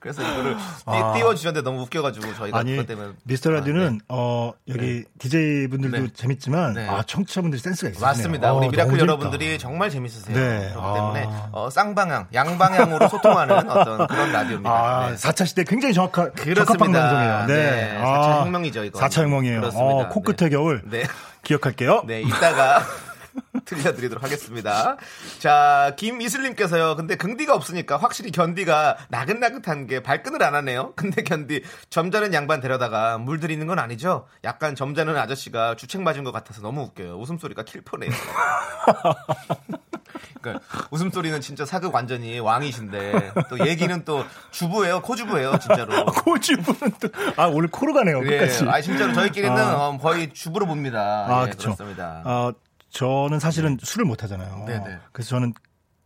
그래서 0.00 0.22
이거를 0.22 0.56
띄, 0.56 1.18
띄워 1.18 1.34
주셨는데 1.34 1.64
너무 1.64 1.82
웃겨가지고 1.82 2.34
저희가 2.34 2.58
아니 2.58 2.84
때문에 2.86 3.12
미스터 3.24 3.50
라디오는 3.50 4.00
어 4.08 4.52
여기 4.68 5.04
DJ 5.18 5.68
분들도 5.68 5.98
네. 5.98 6.08
재밌지만 6.14 6.74
네. 6.74 6.88
아 6.88 7.02
청취자분들이 7.02 7.60
센스가 7.60 7.90
있어요. 7.90 8.04
맞습니다. 8.04 8.52
우리 8.52 8.68
miracle 8.68 8.98
여러분들이 8.98 9.58
정말 9.58 9.90
재밌으세요. 9.90 10.36
네. 10.36 10.70
그렇기 10.70 10.78
아. 10.78 10.94
때문에 10.94 11.28
어, 11.52 11.70
쌍방향, 11.70 12.28
양방향으로 12.32 13.08
소통하는 13.08 13.56
어떤 13.70 14.06
그런 14.06 14.32
라디오입니다. 14.32 14.70
아, 14.70 15.10
네. 15.10 15.16
4차 15.16 15.46
시대 15.46 15.64
굉장히 15.64 15.94
정확한. 15.94 16.32
적합한 16.34 16.92
방송이에요. 16.92 17.46
네. 17.46 17.54
네, 17.54 17.98
4차 18.02 18.40
혁명이죠, 18.42 18.84
이거. 18.84 18.98
4차 19.00 19.22
혁명이에요. 19.22 19.60
그렇습니다. 19.60 19.94
어, 19.94 20.08
코끝의 20.08 20.36
네. 20.36 20.48
겨울. 20.50 20.82
네. 20.84 21.04
기억할게요. 21.42 22.02
네, 22.06 22.22
이따가 22.22 22.82
들려드리도록 23.68 24.22
하겠습니다. 24.24 24.96
자, 25.38 25.94
김이슬님께서요. 25.96 26.96
근데 26.96 27.16
긍디가 27.16 27.54
없으니까 27.54 27.96
확실히 27.98 28.30
견디가 28.30 28.96
나긋나긋한 29.08 29.86
게 29.86 30.02
발끈을 30.02 30.42
안 30.42 30.54
하네요. 30.54 30.92
근데 30.96 31.22
견디 31.22 31.62
점잖은 31.90 32.32
양반 32.32 32.60
데려다가 32.60 33.18
물 33.18 33.40
들이는 33.40 33.66
건 33.66 33.78
아니죠? 33.78 34.26
약간 34.44 34.74
점잖은 34.74 35.16
아저씨가 35.16 35.76
주책 35.76 36.02
맞은 36.02 36.24
것 36.24 36.32
같아서 36.32 36.62
너무 36.62 36.82
웃겨요. 36.82 37.18
웃음소리가 37.18 37.64
킬퍼네요. 37.64 38.10
그러니까 40.40 40.64
웃음소리는 40.90 41.40
진짜 41.40 41.64
사극 41.66 41.94
완전히 41.94 42.38
왕이신데 42.38 43.32
또 43.50 43.66
얘기는 43.66 44.04
또 44.04 44.24
주부예요. 44.50 45.02
코주부예요, 45.02 45.58
진짜로. 45.58 46.06
코주부는 46.24 46.94
또, 47.00 47.08
아, 47.36 47.46
오늘 47.46 47.68
코로 47.68 47.92
가네요. 47.92 48.22
예, 48.24 48.38
끝까지. 48.38 48.64
아 48.68 48.80
진짜로 48.80 49.12
저희끼리는 49.12 49.56
아. 49.56 49.88
어, 49.88 49.98
거의 49.98 50.32
주부로 50.32 50.66
봅니다. 50.66 51.26
아, 51.28 51.46
예. 51.46 51.50
그렇습니다. 51.50 52.22
아, 52.24 52.52
저는 52.90 53.38
사실은 53.40 53.78
술을 53.82 54.04
못 54.06 54.22
하잖아요. 54.22 54.64
네네. 54.66 54.98
그래서 55.12 55.30
저는 55.30 55.52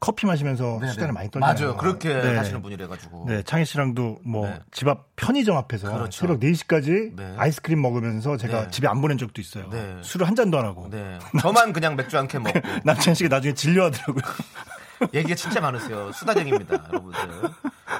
커피 0.00 0.26
마시면서 0.26 0.78
네네. 0.80 0.92
수다를 0.92 1.12
많이 1.12 1.30
떨잖아요. 1.30 1.54
맞아요. 1.54 1.76
그렇게 1.76 2.12
네. 2.12 2.36
하시는 2.36 2.60
분이래 2.60 2.88
가지고. 2.88 3.24
네, 3.28 3.42
창희 3.44 3.64
씨랑도 3.64 4.18
뭐 4.24 4.48
네. 4.48 4.58
집앞 4.72 5.14
편의점 5.14 5.56
앞에서 5.56 5.92
그렇죠. 5.92 6.20
새벽 6.26 6.40
4시까지 6.40 7.14
네. 7.14 7.34
아이스크림 7.38 7.80
먹으면서 7.80 8.36
제가 8.36 8.62
네. 8.64 8.70
집에 8.70 8.88
안 8.88 9.00
보낸 9.00 9.16
적도 9.16 9.40
있어요. 9.40 9.68
네. 9.70 9.98
술을 10.02 10.26
한 10.26 10.34
잔도 10.34 10.58
안 10.58 10.64
하고. 10.64 10.88
네. 10.90 11.20
저만 11.40 11.72
그냥 11.72 11.94
맥주 11.94 12.18
한 12.18 12.26
캔 12.26 12.42
먹고. 12.42 12.58
남창희 12.82 13.14
씨가 13.14 13.28
나중에 13.28 13.54
진료하더라고요. 13.54 14.22
얘기가 15.14 15.34
진짜 15.36 15.60
많으세요. 15.60 16.10
수다쟁입니다, 16.12 16.84
여러분들. 16.88 17.20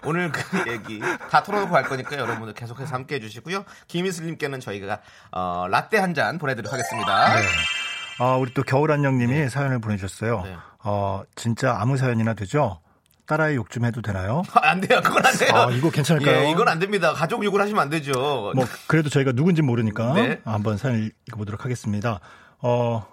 오늘 0.05 0.31
그 0.33 0.71
얘기 0.73 1.01
다 1.31 1.43
털어놓고 1.43 1.71
갈 1.73 1.85
거니까 1.85 2.17
여러분들 2.17 2.55
계속해서 2.55 2.95
함께 2.95 3.17
해주시고요. 3.17 3.65
김희슬님께는 3.89 4.59
저희가 4.61 5.01
어, 5.31 5.67
라떼 5.69 5.99
한 5.99 6.15
잔 6.15 6.39
보내드리도록 6.39 6.73
하겠습니다. 6.73 7.37
네. 8.19 8.25
아, 8.25 8.37
우리 8.37 8.53
또 8.55 8.63
겨울안녕님이 8.63 9.49
사연을 9.49 9.81
보내주셨어요. 9.81 10.43
네. 10.43 10.57
어, 10.85 11.23
진짜 11.35 11.77
아무 11.81 11.97
사연이나 11.97 12.35
되죠? 12.35 12.81
딸아이 13.27 13.55
욕 13.57 13.71
좀 13.71 13.85
해도 13.85 14.03
되나요? 14.03 14.43
아, 14.55 14.71
안 14.71 14.81
돼요. 14.81 15.01
그건 15.03 15.25
안 15.25 15.35
돼요. 15.37 15.51
아, 15.55 15.71
이거 15.71 15.91
괜찮을까요? 15.91 16.45
예, 16.47 16.51
이건 16.51 16.69
안 16.69 16.79
됩니다. 16.79 17.13
가족 17.15 17.45
욕을 17.45 17.61
하시면 17.61 17.81
안 17.83 17.89
되죠. 17.89 18.13
뭐 18.55 18.65
그래도 18.87 19.09
저희가 19.09 19.33
누군지 19.33 19.63
모르니까 19.63 20.13
네. 20.15 20.41
한번 20.45 20.77
사연 20.77 21.11
읽어보도록 21.29 21.65
하겠습니다. 21.65 22.21
어, 22.59 23.07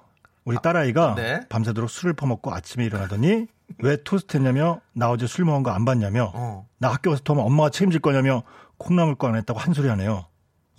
우리 0.45 0.57
딸아이가 0.61 1.15
네. 1.15 1.41
밤새도록 1.49 1.89
술을 1.89 2.13
퍼먹고 2.13 2.53
아침에 2.53 2.85
일어나더니 2.85 3.45
왜 3.77 3.97
토스트 4.03 4.35
했냐며 4.37 4.81
나 4.93 5.09
어제 5.11 5.27
술 5.27 5.45
먹은 5.45 5.61
거 5.63 5.71
안 5.71 5.85
봤냐며 5.85 6.31
어. 6.33 6.65
나 6.79 6.89
학교 6.91 7.11
가서 7.11 7.21
토하면 7.23 7.45
엄마가 7.45 7.69
책임질 7.69 8.01
거냐며 8.01 8.41
콩나물 8.79 9.15
거 9.15 9.27
안 9.27 9.35
했다고 9.35 9.59
한 9.59 9.73
소리 9.73 9.87
하네요. 9.89 10.25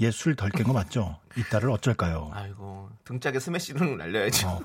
얘술덜 0.01 0.51
깬 0.51 0.65
거 0.67 0.73
맞죠? 0.73 1.19
이 1.37 1.43
딸을 1.45 1.71
어쩔까요? 1.71 2.31
아이고 2.33 2.89
등짝에 3.05 3.39
스매시를 3.39 3.99
날려야죠. 3.99 4.61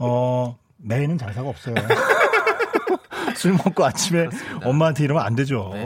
어, 0.00 0.58
매일은 0.78 1.18
장사가 1.18 1.48
없어요. 1.48 1.74
술 3.36 3.52
먹고 3.52 3.84
아침에 3.84 4.28
엄마한테 4.64 5.04
이러면 5.04 5.24
안 5.24 5.34
되죠. 5.34 5.70
네, 5.72 5.82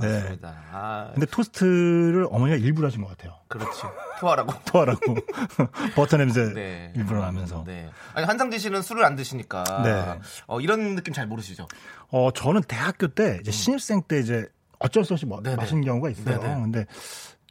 네. 0.00 0.14
맞습니다. 0.20 0.54
아, 0.72 1.10
근데 1.14 1.26
토스트를 1.26 2.26
어머니가 2.30 2.56
일부러 2.58 2.88
하신 2.88 3.02
것 3.02 3.08
같아요. 3.08 3.36
그렇지. 3.48 3.82
토하라고. 4.20 4.52
토하라고. 4.66 5.14
버터 5.96 6.16
냄새 6.18 6.52
네. 6.52 6.92
일부러 6.94 7.20
나면서. 7.20 7.64
네. 7.66 7.88
아니 8.14 8.26
한상진 8.26 8.58
씨는 8.58 8.82
술을 8.82 9.04
안 9.04 9.16
드시니까 9.16 9.64
네. 9.82 10.20
어, 10.46 10.60
이런 10.60 10.94
느낌 10.94 11.14
잘 11.14 11.26
모르시죠? 11.26 11.66
어, 12.10 12.30
저는 12.32 12.62
대학교 12.64 13.08
때 13.08 13.38
이제 13.40 13.50
신입생 13.50 14.02
때 14.02 14.18
이제 14.20 14.46
어쩔 14.78 15.04
수 15.04 15.14
없이 15.14 15.26
뭐, 15.26 15.38
음. 15.38 15.42
네네. 15.42 15.56
마시는 15.56 15.82
경우가 15.84 16.10
있어요. 16.10 16.38
네네. 16.40 16.54
근데 16.62 16.86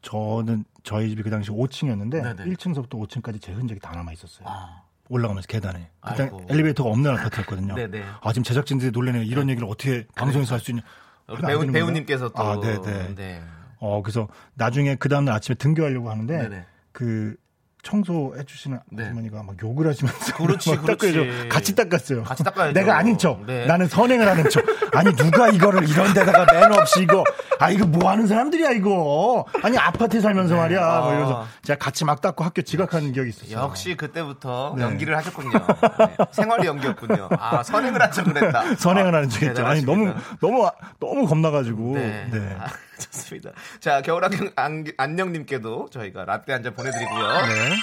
저는 0.02 0.64
저희 0.84 1.10
집이 1.10 1.24
그 1.24 1.30
당시 1.30 1.52
5층이었는데 1.52 2.24
네네. 2.36 2.52
1층서부터 2.56 2.92
5층까지 2.92 3.42
제 3.42 3.52
흔적이 3.52 3.80
다 3.80 3.92
남아 3.94 4.14
있었어요. 4.14 4.48
아, 4.48 4.84
올라가면서 5.10 5.48
계단에. 5.48 5.90
그때 6.02 6.24
아이고. 6.24 6.46
엘리베이터가 6.50 6.90
없는 6.90 7.12
아파트였거든요. 7.18 7.76
네네. 7.76 8.04
아 8.22 8.32
지금 8.32 8.44
제작진들이 8.44 8.92
놀래네요. 8.92 9.24
이런 9.24 9.50
얘기를 9.50 9.68
어떻게 9.68 10.06
방송에서 10.16 10.54
할 10.56 10.62
수 10.62 10.72
있냐. 10.72 10.82
안 11.28 11.42
배우? 11.42 11.72
배우님께서 11.72 12.30
또. 12.30 12.42
아, 12.42 12.60
네네. 12.60 13.16
네. 13.16 13.44
어 13.80 14.02
그래서 14.02 14.28
나중에 14.56 14.96
그 14.96 15.10
다음날 15.10 15.36
아침에 15.36 15.56
등교하려고 15.56 16.10
하는데 16.10 16.38
네네. 16.38 16.66
그 16.92 17.36
청소해 17.82 18.44
주시는 18.44 18.80
네. 18.92 19.06
아주머니가 19.06 19.42
막 19.44 19.56
욕을 19.63 19.88
하시면서 19.88 20.36
그렇지, 20.36 20.72
막. 20.76 20.82
그렇지. 20.86 21.48
같이 21.50 21.76
닦았어요. 21.76 22.24
같이 22.24 22.44
닦아야죠. 22.44 22.74
내가 22.74 22.98
아닌 22.98 23.18
척. 23.18 23.46
네. 23.46 23.65
나는 23.65 23.88
선행을 23.88 24.28
하는 24.28 24.50
척. 24.50 24.63
아니 24.94 25.15
누가 25.15 25.50
이거를 25.50 25.88
이런 25.88 26.13
데다가 26.13 26.46
매너 26.52 26.76
없이 26.76 27.02
이거 27.04 27.24
아 27.60 27.70
이거 27.72 27.86
뭐 27.86 28.10
하는 28.12 28.28
사람들이야 28.28 28.72
이거. 28.72 29.46
아니 29.63 29.78
아파트에 29.78 30.20
살면서 30.20 30.56
말이야. 30.56 30.84
아. 30.84 31.00
뭐 31.02 31.10
이러면서 31.12 31.48
제가 31.63 31.80
같이 31.80 32.04
막 32.06 32.20
닦고 32.22 32.44
학교 32.44 32.62
지각하는 32.62 33.13
기억이 33.13 33.30
있었어요. 33.30 33.58
역시 33.60 33.96
그때부터 33.96 34.74
네. 34.78 34.84
연기를 34.84 35.15
하셨군요. 35.18 35.52
네. 35.52 36.18
생활의 36.32 36.65
연기였군요. 36.68 37.30
아, 37.39 37.63
선행을 37.63 38.02
한 38.02 38.12
척을 38.12 38.36
했다. 38.44 38.76
선행을 38.76 39.13
아, 39.13 39.18
하는 39.20 39.30
척했죠. 39.30 39.65
아니. 39.65 39.84
너무 39.84 40.13
너무 40.42 40.70
너무 41.00 41.26
겁나가지고. 41.28 41.94
네. 41.96 42.28
네. 42.32 42.56
아, 42.60 42.68
좋습니다. 43.00 43.52
자, 43.80 44.02
겨울 44.02 44.26
안경 44.26 44.50
안- 44.58 44.86
안녕님께도 44.98 45.89
저희가 45.92 46.26
라떼 46.26 46.52
한 46.54 46.63
잔 46.63 46.74
보내드리고요. 46.76 47.26
네. 47.69 47.75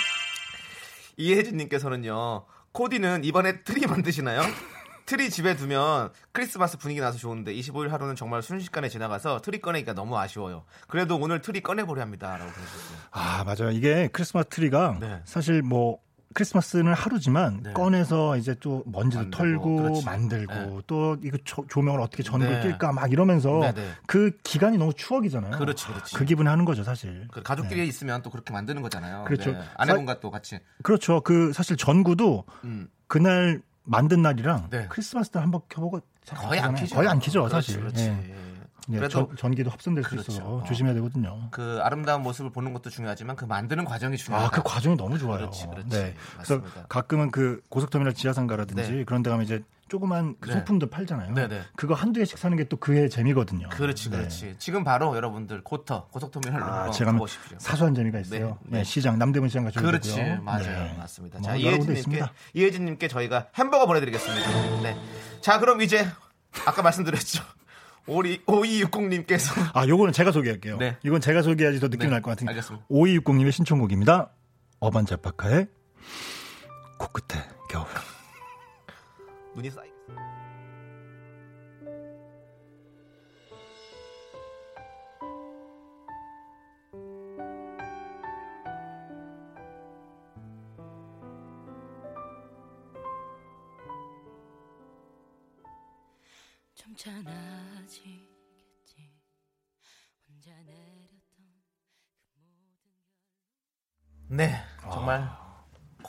이혜진님께서는요, 1.17 2.45
코디는 2.73 3.25
이번에 3.25 3.63
트리 3.63 3.87
만드시나요? 3.87 4.43
트리 5.07 5.31
집에 5.31 5.55
두면 5.57 6.11
크리스마스 6.33 6.77
분위기 6.77 7.01
나서 7.01 7.17
좋은데 7.17 7.55
25일 7.55 7.91
하루는 7.91 8.17
정말 8.17 8.43
순식간에 8.43 8.89
지나가서 8.89 9.41
트리 9.41 9.61
꺼내기가 9.61 9.95
너무 9.95 10.19
아쉬워요. 10.19 10.65
그래도 10.89 11.17
오늘 11.17 11.41
트리 11.41 11.61
꺼내보려 11.63 12.03
합니다. 12.03 12.37
라고 12.37 12.51
보내주셨어요. 12.51 12.99
아 13.13 13.45
맞아요. 13.45 13.71
이게 13.71 14.09
크리스마스 14.13 14.49
트리가 14.49 14.99
네. 15.01 15.21
사실 15.25 15.63
뭐 15.63 16.01
크리스마스는 16.37 16.93
하루지만 16.93 17.61
네. 17.63 17.73
꺼내서 17.73 18.37
이제 18.37 18.55
또 18.61 18.83
먼지도 18.85 19.23
만들고, 19.23 19.37
털고 19.37 19.77
그렇지. 19.77 20.05
만들고 20.05 20.53
네. 20.53 20.81
또 20.87 21.17
이거 21.23 21.39
조, 21.45 21.67
조명을 21.67 21.99
어떻게 22.01 22.23
전구를 22.23 22.61
네. 22.61 22.69
낄까 22.69 22.93
막 22.93 23.11
이러면서 23.11 23.61
네, 23.61 23.73
네. 23.73 23.89
그 24.07 24.37
기간이 24.43 24.77
너무 24.77 24.93
추억이잖아요. 24.93 25.57
그렇지, 25.57 25.87
그렇지. 25.87 26.15
그 26.15 26.25
기분에 26.27 26.51
하는 26.51 26.67
거죠 26.67 26.85
사실. 26.85 27.27
그 27.33 27.43
가족끼리 27.43 27.89
있으면 27.89 28.21
또 28.21 28.29
그렇게 28.29 28.53
만드는 28.53 28.83
거잖아요. 28.83 29.25
그렇죠. 29.25 29.53
네. 29.53 29.61
아내분과 29.79 30.21
또 30.21 30.31
같이. 30.31 30.59
그렇죠. 30.83 31.23
그 31.23 31.55
사실 31.55 31.79
전구도 31.79 32.45
음. 32.65 32.89
그날 33.07 33.63
만든 33.85 34.21
날이랑 34.21 34.69
네. 34.69 34.87
크리스마스 34.91 35.31
때 35.31 35.39
한번 35.39 35.63
켜보고 35.71 36.01
잘 36.23 36.39
거의 36.39 36.61
안. 36.61 36.75
키죠. 36.75 36.97
거의 36.97 37.09
안 37.09 37.19
키죠 37.19 37.45
그렇지, 37.45 37.73
사실. 37.73 37.81
그렇지. 37.81 38.35
예. 38.91 38.95
예, 38.95 38.99
그래도 38.99 39.27
전, 39.29 39.37
전기도 39.37 39.71
합선될 39.71 40.05
수 40.05 40.11
그렇죠. 40.11 40.33
있어서 40.33 40.47
어. 40.49 40.65
조심해야 40.65 40.95
되거든요. 40.95 41.49
그 41.51 41.81
아름다운 41.83 42.23
모습을 42.23 42.51
보는 42.51 42.73
것도 42.73 42.91
중요하지만 42.91 43.37
그 43.37 43.45
만드는 43.45 43.85
과정이 43.85 44.17
중요하다. 44.17 44.47
아, 44.47 44.51
그 44.51 44.63
과정이 44.63 44.97
너무 44.97 45.19
좋아요. 45.19 45.39
그렇지, 45.39 45.67
그렇지. 45.67 45.89
네. 45.89 46.15
그래서 46.35 46.57
맞습니다. 46.59 46.87
가끔은 46.89 47.31
그 47.31 47.61
고속터미널 47.69 48.15
지하상 48.15 48.47
가라든지 48.47 48.91
네. 48.93 49.05
그런 49.05 49.23
데 49.23 49.31
가면 49.31 49.45
이제 49.45 49.63
조그만 49.89 50.35
그 50.41 50.49
네. 50.49 50.55
소품도 50.57 50.91
팔잖아요. 50.91 51.33
네, 51.35 51.47
네. 51.47 51.63
그거 51.77 51.95
한두 51.95 52.19
개씩 52.19 52.39
사는 52.39 52.57
게 52.57 52.65
또 52.69 52.77
그의 52.77 53.09
재미거든요. 53.09 53.69
그렇지, 53.69 54.11
네. 54.11 54.17
그렇지. 54.17 54.57
지금 54.59 54.83
바로 54.83 55.15
여러분들 55.15 55.63
고터 55.63 56.09
고속터미널로 56.09 56.65
아, 56.65 56.91
제가 56.91 57.13
가보십시오. 57.13 57.57
사소한 57.61 57.95
재미가 57.95 58.19
있어요. 58.21 58.59
네, 58.63 58.71
네, 58.71 58.79
네. 58.79 58.85
시장 58.85 59.17
남대문 59.19 59.49
시장 59.49 59.63
가셔도 59.65 59.87
그렇지, 59.87 60.15
되고요. 60.17 60.43
맞아요, 60.43 60.63
네. 60.65 60.95
맞습니다. 60.99 61.39
뭐 61.39 61.49
자, 61.49 61.55
이혜진님께. 61.55 62.25
이혜진님께 62.55 63.07
저희가 63.07 63.47
햄버거 63.55 63.87
보내드리겠습니다. 63.87 64.81
네. 64.83 64.97
자, 65.41 65.61
그럼 65.61 65.81
이제 65.83 66.09
아까 66.67 66.83
말씀드렸죠. 66.83 67.45
오리 68.09 68.39
5260님께서 68.45 69.71
아, 69.75 69.87
요거는 69.87 70.13
제가 70.13 70.31
소개할게요. 70.33 70.77
네. 70.79 70.97
이건 71.05 71.21
제가 71.21 71.43
소개해야지 71.43 71.81
더 71.81 71.89
느낌이 71.89 72.05
네, 72.05 72.11
날것 72.11 72.33
같으니까. 72.33 72.51
알겠습니다. 72.51 72.87
5260님의 72.89 73.53
신청곡입니다. 73.53 74.31
어반 74.79 75.07
자파카의 75.07 75.67
코끝에 76.99 77.43
겨울. 77.69 77.87
눈이 79.55 79.71
쌓이. 79.71 79.89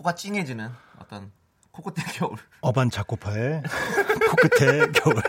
코가 0.08 0.15
찡해지는 0.15 0.70
어떤 1.00 1.32
코끝의 1.72 2.06
겨울. 2.13 2.38
어반 2.62 2.89
자코파의 2.89 3.62
코끝에 4.30 4.88
겨울. 4.93 5.22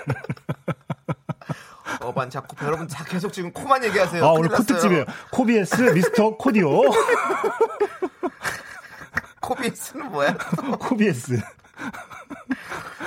어반 2.00 2.30
자코파 2.30 2.64
여러분 2.66 2.86
다 2.86 3.02
계속 3.04 3.32
지금 3.32 3.52
코만 3.52 3.82
얘기하세요. 3.84 4.24
아, 4.24 4.30
오늘. 4.30 4.48
코특집이에요. 4.50 5.04
코비에스 5.32 5.82
미스터 5.94 6.36
코디오. 6.36 6.82
코비스는 9.42 10.12
뭐야? 10.12 10.36
코비에스. 10.78 11.40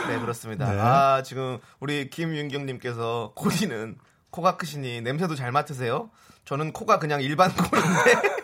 네, 0.09 0.19
그렇습니다. 0.19 0.69
네. 0.69 0.77
아, 0.77 1.23
지금 1.23 1.57
우리 1.79 2.09
김윤경님께서 2.09 3.31
코디는 3.35 3.97
코가 4.29 4.57
크시니 4.57 4.99
냄새도 5.01 5.35
잘 5.35 5.53
맡으세요? 5.53 6.09
저는 6.43 6.73
코가 6.73 6.99
그냥 6.99 7.21
일반 7.21 7.49
코인데 7.55 8.40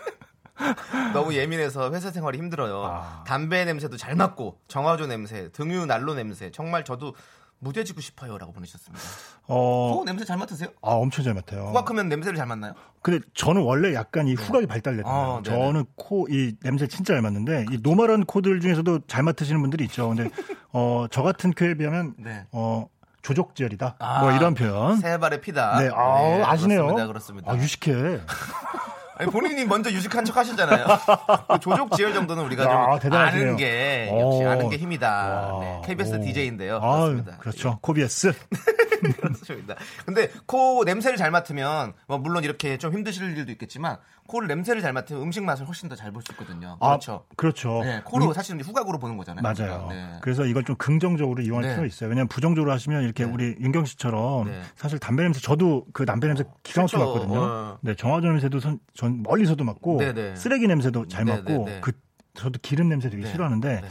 너무 1.17 1.34
예민해서 1.36 1.91
회사 1.91 2.12
생활이 2.12 2.38
힘들어요. 2.38 2.84
아. 2.86 3.23
담배 3.25 3.65
냄새도 3.65 3.97
잘 3.97 4.15
맡고 4.15 4.60
정화조 4.67 5.08
냄새, 5.08 5.49
등유 5.51 5.86
난로 5.86 6.13
냄새 6.13 6.51
정말 6.51 6.84
저도 6.84 7.13
무뎌지고 7.60 8.01
싶어요라고 8.01 8.51
보내셨습니다. 8.53 9.03
어, 9.47 9.93
코 9.95 10.06
냄새 10.06 10.25
잘 10.25 10.38
맡으세요? 10.38 10.69
아, 10.82 10.91
엄청 10.91 11.23
잘 11.23 11.34
맡아요. 11.34 11.65
코가 11.65 11.86
크면 11.86 12.08
냄새를 12.08 12.38
잘 12.38 12.45
맡나요? 12.45 12.73
근데 13.01 13.25
저는 13.34 13.63
원래 13.63 13.93
약간 13.95 14.27
이 14.27 14.36
후각이 14.36 14.67
발달됐거든요. 14.67 15.38
아, 15.38 15.41
네네. 15.41 15.58
저는 15.58 15.86
코, 15.95 16.27
이 16.30 16.56
냄새 16.62 16.88
진짜 16.88 17.13
잘 17.13 17.21
맡는데, 17.21 17.65
이 17.71 17.80
normal한 17.82 18.26
코들 18.25 18.60
중에서도 18.60 18.99
잘 19.08 19.23
맡으시는 19.23 19.60
분들이 19.62 19.86
있죠. 19.86 20.10
근데, 20.10 20.30
어, 20.71 21.08
저 21.10 21.23
같은 21.23 21.51
코에 21.52 21.73
비하면, 21.73 22.13
네. 22.19 22.45
어, 22.51 22.88
조족지혈이다. 23.23 23.95
아, 23.99 24.21
뭐 24.21 24.32
이런 24.34 24.53
표현. 24.53 24.97
새 24.97 25.17
발의 25.17 25.41
피다. 25.41 25.80
네, 25.80 25.89
아, 25.93 26.51
아시네요. 26.51 26.82
그렇습니다. 26.84 27.08
그렇습니다. 27.08 27.51
아, 27.51 27.58
유식해. 27.58 28.21
아니, 29.19 29.32
본인이 29.32 29.65
먼저 29.65 29.91
유식한 29.91 30.25
척 30.25 30.38
하셨잖아요. 30.38 30.86
그 31.49 31.60
조족 31.60 31.91
지혈 31.95 32.13
정도는 32.13 32.43
우리가 32.45 32.63
야, 32.65 32.88
좀 32.91 32.99
대단하시네요. 32.99 33.45
아는 33.45 33.58
게 33.58 34.10
역시 34.12 34.43
오. 34.43 34.47
아는 34.49 34.69
게 34.69 34.77
힘이다. 34.77 35.10
와, 35.10 35.60
네, 35.62 35.82
KBS 35.86 36.15
오. 36.15 36.19
DJ인데요. 36.21 36.77
아, 36.77 36.97
그렇습니다. 36.97 37.38
그렇죠. 37.38 37.80
코비에스. 37.82 38.34
그렇습니다. 39.21 39.75
근데 40.06 40.30
코 40.45 40.84
냄새를 40.84 41.17
잘 41.17 41.32
맡으면 41.32 41.93
뭐 42.08 42.17
물론 42.17 42.43
이렇게 42.43 42.77
좀 42.77 42.93
힘드실 42.93 43.38
일도 43.38 43.51
있겠지만 43.53 43.97
코를 44.28 44.48
냄새를 44.48 44.82
잘 44.82 44.94
맡으면 44.94 45.22
음식 45.24 45.44
맛을 45.44 45.66
훨씬 45.68 45.90
더 45.90 45.96
잘 45.96 46.12
볼 46.12 46.22
수 46.22 46.32
있거든요. 46.34 46.78
그렇죠. 46.80 47.26
아, 47.30 47.34
그렇죠. 47.36 47.82
네, 47.84 48.02
코로 48.04 48.28
음, 48.28 48.34
사실은 48.34 48.60
후각으로 48.62 49.00
보는 49.00 49.18
거잖아요. 49.18 49.42
맞아요. 49.42 49.86
우리가. 49.88 49.94
네. 49.94 50.20
그래서 50.22 50.46
이걸 50.46 50.63
좀 50.63 50.76
긍정적으로 50.76 51.42
이용할 51.42 51.63
네. 51.63 51.70
필요가 51.70 51.88
있어요. 51.88 52.10
왜냐하면 52.10 52.28
부정적으로 52.28 52.72
하시면 52.72 53.04
이렇게 53.04 53.26
네. 53.26 53.32
우리 53.32 53.56
윤경 53.60 53.86
씨처럼 53.86 54.46
네. 54.46 54.62
사실 54.76 55.00
담배 55.00 55.24
냄새 55.24 55.40
저도 55.40 55.86
그 55.94 56.06
담배 56.06 56.28
냄새 56.28 56.44
기가 56.63 56.82
막히게 56.82 56.98
그렇죠. 56.98 57.20
맡거든요. 57.20 57.42
어. 57.42 57.78
네, 57.82 57.96
정화조 57.96 58.28
냄새도 58.28 58.60
선- 58.60 58.80
전 58.94 59.24
멀리서도 59.24 59.63
맡고 59.63 59.98
네, 60.00 60.13
네. 60.13 60.36
쓰레기 60.36 60.68
냄새도 60.68 61.08
잘 61.08 61.26
네, 61.26 61.34
맡고. 61.36 61.68
그 61.82 61.92
저도 62.34 62.60
기름 62.62 62.90
냄새 62.90 63.10
되게 63.10 63.24
네. 63.24 63.32
싫어하는데 63.32 63.82
네. 63.82 63.88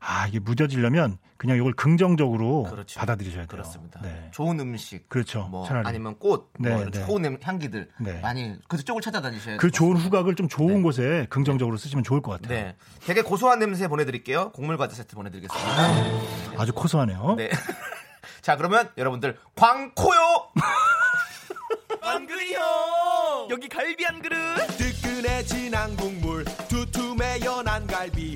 아 0.00 0.26
이게 0.28 0.38
무뎌지려면 0.38 1.18
그냥 1.40 1.56
이걸 1.56 1.72
긍정적으로 1.72 2.64
그렇죠. 2.64 3.00
받아들이셔야 3.00 3.44
돼요. 3.44 3.46
그렇습니다. 3.48 3.98
네. 4.02 4.28
좋은 4.30 4.60
음식, 4.60 5.08
그렇죠. 5.08 5.48
뭐 5.50 5.66
차라리. 5.66 5.88
아니면 5.88 6.18
꽃, 6.18 6.52
네, 6.58 6.68
뭐 6.68 6.80
이런 6.80 6.90
네. 6.90 7.06
좋은 7.06 7.22
냄- 7.22 7.38
향기들 7.42 7.88
네. 7.98 8.20
많이 8.20 8.58
그쪽을 8.68 9.00
찾아다니셔야 9.00 9.56
그 9.56 9.70
좋은. 9.70 9.96
후각을 9.96 10.34
좀 10.34 10.48
좋은 10.48 10.74
네. 10.76 10.82
곳에 10.82 11.26
긍정적으로 11.30 11.78
쓰시면 11.78 12.04
좋을 12.04 12.20
것 12.20 12.32
같아요. 12.32 12.48
네, 12.54 12.76
되게 13.06 13.22
고소한 13.22 13.58
냄새 13.58 13.88
보내드릴게요. 13.88 14.52
곡물 14.52 14.76
과자 14.76 14.94
세트 14.94 15.16
보내드리겠습니다. 15.16 16.58
아주 16.58 16.74
고소하네요. 16.74 17.36
네. 17.38 17.48
자, 18.42 18.56
그러면 18.56 18.90
여러분들 18.98 19.38
광코요. 19.56 20.20
안그요 22.02 23.48
여기 23.50 23.66
갈비 23.68 24.04
한 24.04 24.20
그릇 24.20 24.36
뜨끈해진 24.76 25.74
한 25.74 25.96
국물 25.96 26.44
두툼해 26.68 27.40
연한 27.44 27.86
갈비 27.86 28.34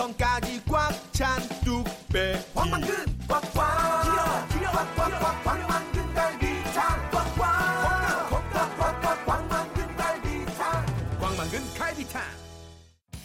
정성까지 0.00 0.64
꽉 0.64 1.12
찬 1.12 1.38
뚝배 1.62 2.42
황만근 2.54 2.88
꽉꽉 3.28 4.48
기려 4.48 4.70
꽉꽉꽉 4.72 5.46
황만근 5.46 6.14
갈비탕 6.14 7.10
꽉꽉 7.10 8.30
꽉꽉꽉 8.30 9.28
황만근 9.28 9.96
갈비탕 9.96 10.86
황만근 11.20 11.74
갈비탕 11.74 12.22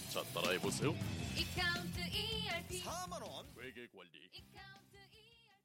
자 0.09 0.21
따라해보세요 0.33 0.93
이카운트 1.37 1.99
ERP 2.11 2.83
4만원 2.83 3.45
회계 3.57 3.87
관리 3.95 4.27
이카운트 4.33 4.97
ERP 5.15 5.55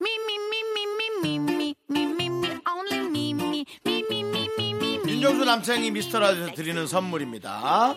Me 0.00 0.12
me 0.14 0.34
me 0.48 0.60
me 0.74 0.82
me 0.96 1.10
me 1.18 1.34
me 1.42 1.74
me 1.90 2.02
me 2.06 2.26
me 2.28 2.60
only 2.70 2.98
me 3.08 3.34
me 3.34 3.64
me 3.84 4.04
me 4.08 4.20
me 4.22 4.46
me 4.54 4.74
me 4.78 4.94
me 4.94 5.10
윤정수 5.10 5.44
남창희 5.44 5.90
미스터 5.90 6.20
라디오에서 6.20 6.54
드리는 6.54 6.86
선물입니다. 6.86 7.96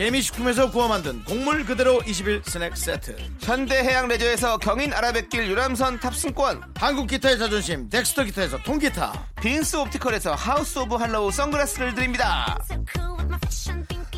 개미식품에서 0.00 0.70
구워 0.70 0.88
만든 0.88 1.22
곡물 1.24 1.66
그대로 1.66 2.00
21 2.06 2.42
스낵 2.46 2.74
세트 2.74 3.18
현대해양 3.38 4.08
레저에서 4.08 4.56
경인 4.56 4.94
아라뱃길 4.94 5.46
유람선 5.46 6.00
탑승권 6.00 6.72
한국 6.74 7.06
기타의 7.06 7.38
자존심 7.38 7.90
덱스터 7.90 8.24
기타에서 8.24 8.62
통기타 8.62 9.26
빈스 9.42 9.76
옵티컬에서 9.76 10.32
하우스 10.34 10.78
오브 10.78 10.94
할로우 10.94 11.30
선글라스를 11.30 11.94
드립니다 11.94 12.58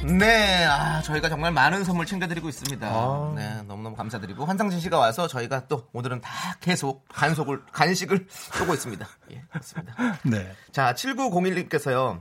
네, 0.05 0.65
아, 0.67 1.03
저희가 1.03 1.29
정말 1.29 1.51
많은 1.53 1.85
선물 1.85 2.07
챙겨드리고 2.07 2.49
있습니다. 2.49 2.89
아. 2.89 3.33
네, 3.37 3.63
너무너무 3.63 3.95
감사드리고 3.95 4.45
한상진 4.45 4.81
씨가 4.81 4.99
와서 4.99 5.29
저희가 5.29 5.69
또 5.69 5.89
오늘은 5.93 6.21
다 6.21 6.57
계속 6.61 7.05
간속을 7.09 7.63
간식을 7.71 8.27
쏘고 8.29 8.75
있습니다. 8.75 9.07
예, 9.31 9.45
그렇습니다. 9.49 9.95
네. 10.27 10.53
자, 10.73 10.93
7901님께서요. 10.95 12.21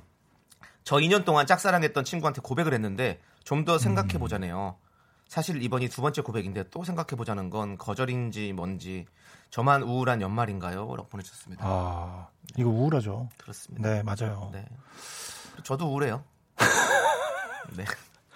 저 0.84 0.98
2년 0.98 1.26
동안 1.26 1.48
짝사랑했던 1.48 2.06
친구한테 2.06 2.42
고백을 2.42 2.76
했는데 2.76 3.20
좀 3.44 3.66
더 3.66 3.78
생각해 3.78 4.18
보자네요. 4.18 4.78
사실 5.28 5.62
이번이 5.64 5.88
두 5.90 6.02
번째 6.02 6.22
고백인데 6.22 6.70
또 6.72 6.84
생각해 6.84 7.16
보자는 7.18 7.50
건 7.50 7.78
거절인지 7.78 8.54
뭔지 8.54 9.06
저만 9.50 9.84
우울한 9.84 10.22
연말인가요? 10.22 10.96
라고 10.96 11.08
보내주셨습니다. 11.08 11.64
아, 11.66 12.28
이거 12.58 12.70
우울하죠. 12.70 13.30
그렇습니다. 13.38 13.90
네, 13.90 14.04
맞아요. 14.04 14.50
네. 14.52 14.66
저도 15.64 15.88
우울해요. 15.92 16.24
네. 17.78 17.86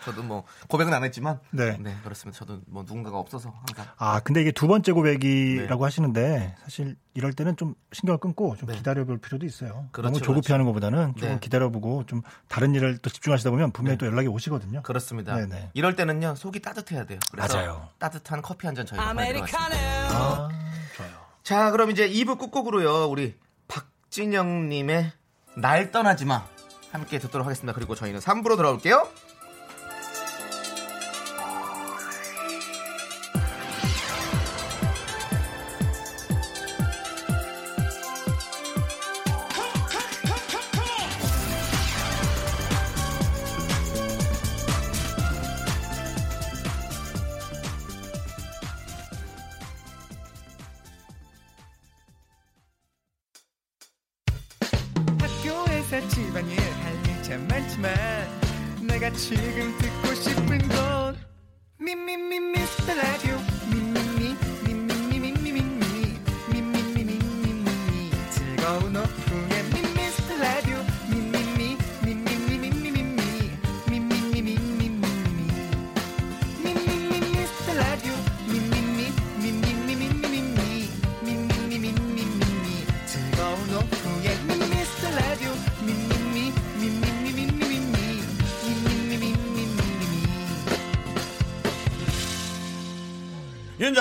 저도 0.06 0.24
뭐 0.24 0.44
고백은 0.70 0.94
안 0.94 1.04
했지만 1.04 1.40
네. 1.52 1.78
네, 1.80 1.96
그렇습니다. 2.04 2.38
저도 2.40 2.62
뭐 2.68 2.84
누군가가 2.84 3.18
없어서 3.18 3.54
항상 3.66 3.86
아, 3.98 4.20
근데 4.22 4.42
이게 4.42 4.52
두 4.52 4.68
번째 4.68 4.92
고백이라고 4.92 5.84
네. 5.84 5.86
하시는데 5.86 6.56
사실 6.64 6.96
이럴 7.14 7.34
때는 7.34 7.58
좀 7.58 7.76
신경을 7.92 8.20
끊고 8.20 8.56
좀 8.56 8.70
네. 8.70 8.76
기다려볼 8.76 9.18
필요도 9.20 9.46
있어요. 9.46 9.88
그렇죠, 9.92 10.10
너무 10.10 10.20
조급히 10.20 10.42
그렇죠. 10.48 10.54
하는 10.54 10.66
것보다는 10.66 11.16
좀 11.16 11.30
네. 11.30 11.40
기다려보고 11.40 12.06
좀 12.06 12.22
다른 12.48 12.76
일을 12.76 12.98
또 13.00 13.10
집중하시다 13.10 13.50
보면 13.50 13.72
분명히 13.72 13.98
또 13.98 14.06
연락이 14.06 14.28
오시거든요. 14.28 14.84
그렇습니다. 14.84 15.36
네네. 15.36 15.72
이럴 15.74 15.96
때는요 15.96 16.36
속이 16.36 16.62
따뜻해야 16.62 17.06
돼요. 17.06 17.20
그래서 17.32 17.56
맞아요. 17.58 17.90
따뜻한 18.00 18.42
커피 18.42 18.68
한 18.68 18.76
잔 18.76 18.86
저희가 18.86 19.14
보내드리겠습니다. 19.14 19.76
아, 20.12 20.50
좋아요. 20.98 21.12
자, 21.44 21.72
그럼 21.72 21.92
이제 21.92 22.10
2부 22.10 22.38
끝곡으로요. 22.38 23.08
우리 23.10 23.36
박진영님의 23.68 25.12
날 25.58 25.92
떠나지 25.92 26.26
마 26.26 26.46
함께 26.92 27.20
듣도록 27.20 27.46
하겠습니다. 27.48 27.74
그리고 27.74 27.96
저희는 27.96 28.20
3부로 28.20 28.56
돌아올게요. 28.58 29.08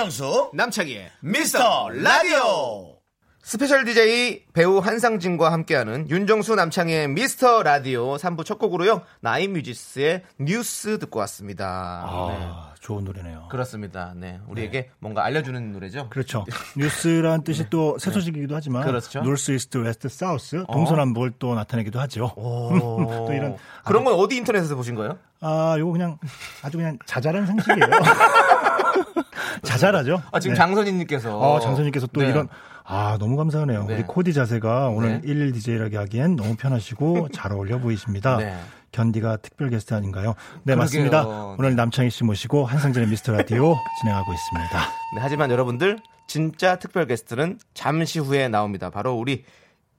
윤정수 0.05 0.51
남창희의 0.53 1.09
미스터 1.21 1.89
라디오 1.89 2.95
스페셜 3.41 3.85
DJ 3.85 4.45
배우 4.53 4.77
한상진과 4.77 5.51
함께하는 5.51 6.07
윤정수 6.09 6.53
남창희의 6.53 7.07
미스터 7.07 7.63
라디오 7.63 8.15
3부 8.15 8.45
첫 8.45 8.59
곡으로요. 8.59 9.01
나인뮤지스의 9.21 10.21
뉴스 10.39 10.99
듣고 10.99 11.19
왔습니다. 11.21 12.03
네. 12.29 12.37
아, 12.39 12.73
좋은 12.79 13.03
노래네요. 13.03 13.47
그렇습니다. 13.49 14.13
네. 14.15 14.39
우리에게 14.47 14.91
뭔가 14.99 15.23
알려주는 15.25 15.71
노래죠. 15.73 16.09
그렇죠. 16.09 16.45
뉴스란 16.77 17.43
뜻이 17.43 17.69
또 17.71 17.91
새 17.91 18.11
소식이기도 18.11 18.55
하지만 18.55 18.81
네. 18.83 18.87
그렇죠. 18.87 19.21
North 19.21 19.51
East 19.53 19.77
West 19.79 20.09
South 20.09 20.63
동서남북을 20.71 21.33
또 21.39 21.55
나타내기도 21.55 21.99
하죠. 22.01 22.31
또 22.37 23.29
이런 23.33 23.57
그런 23.83 24.03
건 24.03 24.13
어디 24.15 24.35
인터넷에서 24.37 24.75
보신 24.75 24.93
거예요? 24.93 25.17
아, 25.41 25.75
요거 25.77 25.91
그냥 25.91 26.17
아주 26.63 26.77
그냥 26.77 26.97
자잘한 27.05 27.45
상식이에요. 27.45 27.89
자잘하죠. 29.63 30.21
아, 30.31 30.39
지금 30.39 30.53
네. 30.53 30.57
장선희님께서. 30.57 31.37
어, 31.37 31.59
장선님께서 31.59 32.07
또 32.07 32.21
네. 32.21 32.29
이런 32.29 32.47
아 32.83 33.17
너무 33.19 33.35
감사하네요. 33.35 33.85
네. 33.85 33.95
우리 33.95 34.03
코디 34.03 34.33
자세가 34.33 34.89
오늘 34.89 35.21
네. 35.21 35.21
일일 35.25 35.51
DJ라고 35.53 35.97
하기엔 35.97 36.35
너무 36.35 36.55
편하시고 36.55 37.29
잘 37.33 37.51
어울려 37.51 37.79
보이십니다. 37.79 38.37
네. 38.37 38.55
견디가 38.91 39.37
특별 39.37 39.69
게스트 39.69 39.93
아닌가요? 39.93 40.35
네 40.63 40.75
그러게요. 40.75 40.77
맞습니다. 40.77 41.25
오늘 41.57 41.75
남창희 41.75 42.09
씨 42.09 42.23
모시고 42.23 42.65
한상진의 42.65 43.09
미스터 43.09 43.33
라디오 43.33 43.75
진행하고 43.99 44.31
있습니다. 44.31 44.79
네, 44.79 45.21
하지만 45.21 45.51
여러분들 45.51 45.99
진짜 46.27 46.77
특별 46.77 47.05
게스트는 47.05 47.59
잠시 47.73 48.19
후에 48.19 48.47
나옵니다. 48.47 48.89
바로 48.89 49.13
우리 49.15 49.43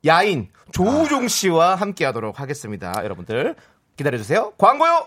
야인 0.06 0.48
조우종 0.72 1.28
씨와 1.28 1.74
함께 1.74 2.04
하도록 2.06 2.40
하겠습니다. 2.40 2.94
여러분들 3.02 3.56
기다려주세요. 3.96 4.52
광고요. 4.56 5.06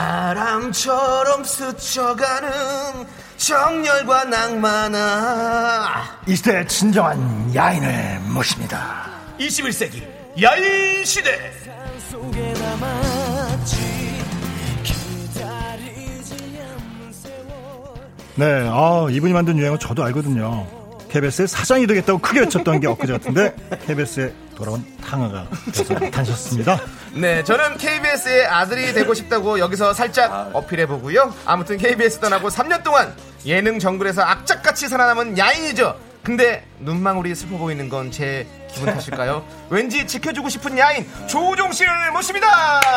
바람처럼 0.00 1.44
스쳐가는 1.44 2.50
정열과 3.36 4.24
낭만아 4.24 6.20
이 6.26 6.34
시대 6.34 6.66
진정한 6.66 7.54
야인을 7.54 8.20
모십니다. 8.32 9.10
21세기 9.38 10.02
야인 10.42 11.04
시대 11.04 11.52
네, 18.36 18.68
아 18.72 19.06
이분이 19.10 19.34
만든 19.34 19.58
유행어 19.58 19.76
저도 19.76 20.02
알거든요. 20.04 20.66
KBS의 21.10 21.46
사장이 21.46 21.86
되겠다고 21.86 22.20
크게 22.20 22.40
외쳤던 22.40 22.80
게 22.80 22.86
엊그제 22.86 23.12
같은데 23.12 23.54
KBS에 23.86 24.32
돌아온 24.60 24.84
탕화가 25.04 25.46
돼서 25.72 25.94
나타나셨습니다. 25.94 26.78
네 27.16 27.42
저는 27.42 27.78
KBS의 27.78 28.46
아들이 28.46 28.92
되고 28.92 29.12
싶다고 29.14 29.58
여기서 29.58 29.94
살짝 29.94 30.50
어필해 30.54 30.86
보고요 30.86 31.34
아무튼 31.46 31.76
KBS 31.78 32.20
떠나고 32.20 32.48
3년 32.50 32.84
동안 32.84 33.12
예능 33.46 33.78
정글에서 33.78 34.22
악착같이 34.22 34.86
살아남은 34.88 35.36
야인이죠 35.38 35.98
근데 36.22 36.64
눈망울이 36.80 37.34
슬퍼 37.34 37.56
보이는 37.56 37.88
건 37.88 38.10
제 38.12 38.46
기분 38.70 38.92
탓일까요? 38.92 39.42
왠지 39.70 40.06
지켜주고 40.06 40.48
싶은 40.50 40.76
야인 40.78 41.08
조우종 41.26 41.72
씨를 41.72 42.12
모십니다 42.12 42.46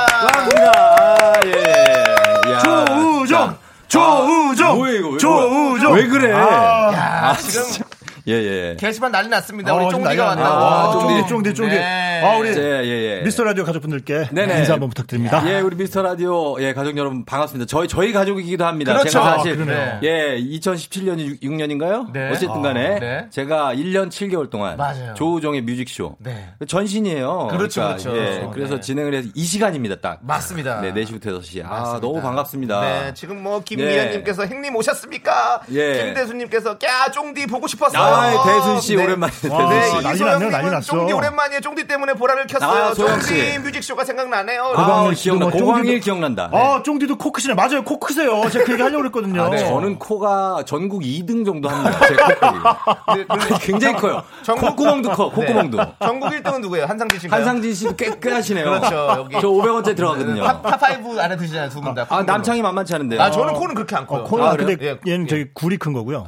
반갑습니다. 0.09 0.71
아, 0.75 1.33
예. 1.45 2.51
야, 2.51 2.59
조우종! 2.59 3.57
조우종! 3.87 4.75
뭐야, 4.77 4.91
이거? 4.93 5.09
왜, 5.09 5.17
조우종! 5.17 5.93
왜 5.93 6.07
그래? 6.07 6.31
야 6.31 7.35
지금 7.39 7.82
예, 8.27 8.33
예. 8.33 8.75
게시판 8.79 9.11
난리 9.11 9.27
났습니다. 9.29 9.73
우리 9.73 9.85
어, 9.85 9.89
지금 9.89 10.03
쫑디가. 10.05 10.35
났네. 10.35 10.41
아, 10.43 10.91
쫑디, 10.93 11.27
쫑디, 11.27 11.53
쫑디. 11.53 11.75
네. 11.75 12.21
아, 12.23 12.37
우리 12.37 12.49
예, 12.49 12.81
예, 12.83 13.17
예. 13.17 13.21
미스터 13.21 13.43
라디오 13.43 13.65
가족분들께 13.65 14.29
네네. 14.31 14.59
인사 14.59 14.73
한번 14.73 14.89
부탁드립니다. 14.89 15.43
예, 15.47 15.59
우리 15.59 15.75
미스터 15.75 16.01
라디오 16.01 16.55
예 16.61 16.73
가족 16.73 16.95
여러분 16.97 17.25
반갑습니다. 17.25 17.67
저희 17.67 17.87
저희 17.87 18.13
가족이기도 18.13 18.65
합니다. 18.65 18.93
그렇죠. 18.93 19.09
제가 19.09 19.37
사실 19.37 19.69
아. 19.69 19.99
예 20.03 20.37
2017년 20.39 21.39
6년인가요? 21.41 22.11
네. 22.13 22.29
어쨌든 22.29 22.61
간에 22.61 22.95
아, 22.95 22.99
네. 22.99 23.27
제가 23.29 23.75
1년 23.75 24.09
7개월 24.09 24.49
동안 24.49 24.77
맞아요. 24.77 25.13
조우종의 25.15 25.61
뮤직쇼 25.61 26.15
네. 26.19 26.49
전신이에요. 26.65 27.49
그렇죠, 27.51 27.81
그러니까, 27.81 28.03
그렇죠. 28.09 28.17
예, 28.17 28.49
그래서 28.53 28.75
네. 28.75 28.81
진행을 28.81 29.13
해서 29.15 29.29
이 29.35 29.43
시간입니다, 29.43 29.95
딱. 29.97 30.19
맞습니다. 30.21 30.79
네, 30.81 30.93
4시부터 30.93 31.25
6시. 31.41 31.63
아. 31.65 31.99
너무 32.01 32.21
반갑습니다. 32.21 32.81
네, 32.81 33.13
지금 33.13 33.43
뭐 33.43 33.61
김미연 33.63 34.11
님께서 34.11 34.45
행님 34.45 34.75
오셨습니까? 34.75 35.61
예. 35.71 36.05
김대수 36.05 36.33
님께서 36.33 36.77
까 36.77 37.11
쫑디 37.11 37.47
보고 37.47 37.67
싶었어요. 37.67 38.12
아, 38.13 38.43
대순 38.43 38.81
씨 38.81 38.95
오랜만에 38.95 39.33
와, 39.49 39.69
대순 39.69 39.69
네, 39.69 39.83
씨. 39.85 39.91
난리 39.93 40.03
났네요, 40.03 40.13
이소영님은 40.15 40.51
난리 40.51 40.69
났어. 40.71 40.81
쫑디 40.97 41.13
오랜만이에요. 41.13 41.61
쫑디 41.61 41.87
때문에 41.87 42.13
보라를 42.13 42.47
켰어요. 42.47 42.69
아, 42.89 42.93
소영 42.93 43.19
쫑디 43.19 43.25
씨. 43.51 43.59
뮤직쇼가 43.59 44.05
생각나네요. 44.05 44.63
아, 44.75 44.85
고광일 44.85 45.15
씨도 45.15 45.39
기억나. 45.39 45.45
뭐 45.57 45.65
고광일 45.65 45.99
기억난다. 45.99 46.49
아, 46.53 46.81
쫑디도 46.83 47.17
코 47.17 47.31
크시네. 47.31 47.53
맞아요. 47.55 47.83
코 47.83 47.99
크세요. 47.99 48.49
제가 48.49 48.65
그 48.65 48.71
얘기 48.73 48.81
하려고 48.81 49.01
그랬거든요. 49.03 49.43
아, 49.43 49.49
네. 49.49 49.57
저는 49.57 49.99
코가 49.99 50.63
전국 50.65 51.01
2등 51.03 51.45
정도 51.45 51.69
합니다. 51.69 51.99
제 52.07 52.15
코끼리. 52.15 53.25
네, 53.49 53.57
굉장히 53.61 53.95
커요. 53.97 54.23
전국- 54.43 54.69
콧구멍도 54.75 55.09
커, 55.11 55.29
콧구멍도. 55.29 55.77
네. 55.77 55.93
전국 56.01 56.29
1등은 56.29 56.61
누구예요? 56.61 56.85
한상진 56.85 57.19
씨인가요? 57.19 57.39
한상진 57.39 57.73
씨도 57.73 57.95
깨끗하시네요. 57.95 58.65
그렇죠, 58.65 59.07
여기. 59.17 59.35
저 59.41 59.47
500원짜리 59.47 59.95
들어가거든요. 59.95 60.43
탑, 60.43 60.63
탑5 60.63 61.17
안에 61.19 61.37
드시잖아요, 61.37 61.69
두 61.69 61.81
분 61.81 61.93
다. 61.93 62.05
아, 62.09 62.23
남창희 62.23 62.61
만만치 62.61 62.95
않은데요. 62.95 63.21
아, 63.21 63.29
저는 63.31 63.53
코는 63.53 63.75
그렇게 63.75 63.95
안 63.95 64.05
커요. 64.07 64.21
어, 64.21 64.23
코는 64.23 64.45
아, 64.45 64.55
근데 64.55 64.75
그래요? 64.75 64.97
예, 65.07 65.11
얘는 65.11 65.25
예. 65.25 65.29
저기 65.29 65.45
굴이 65.53 65.77
큰 65.77 65.93
거고요. 65.93 66.25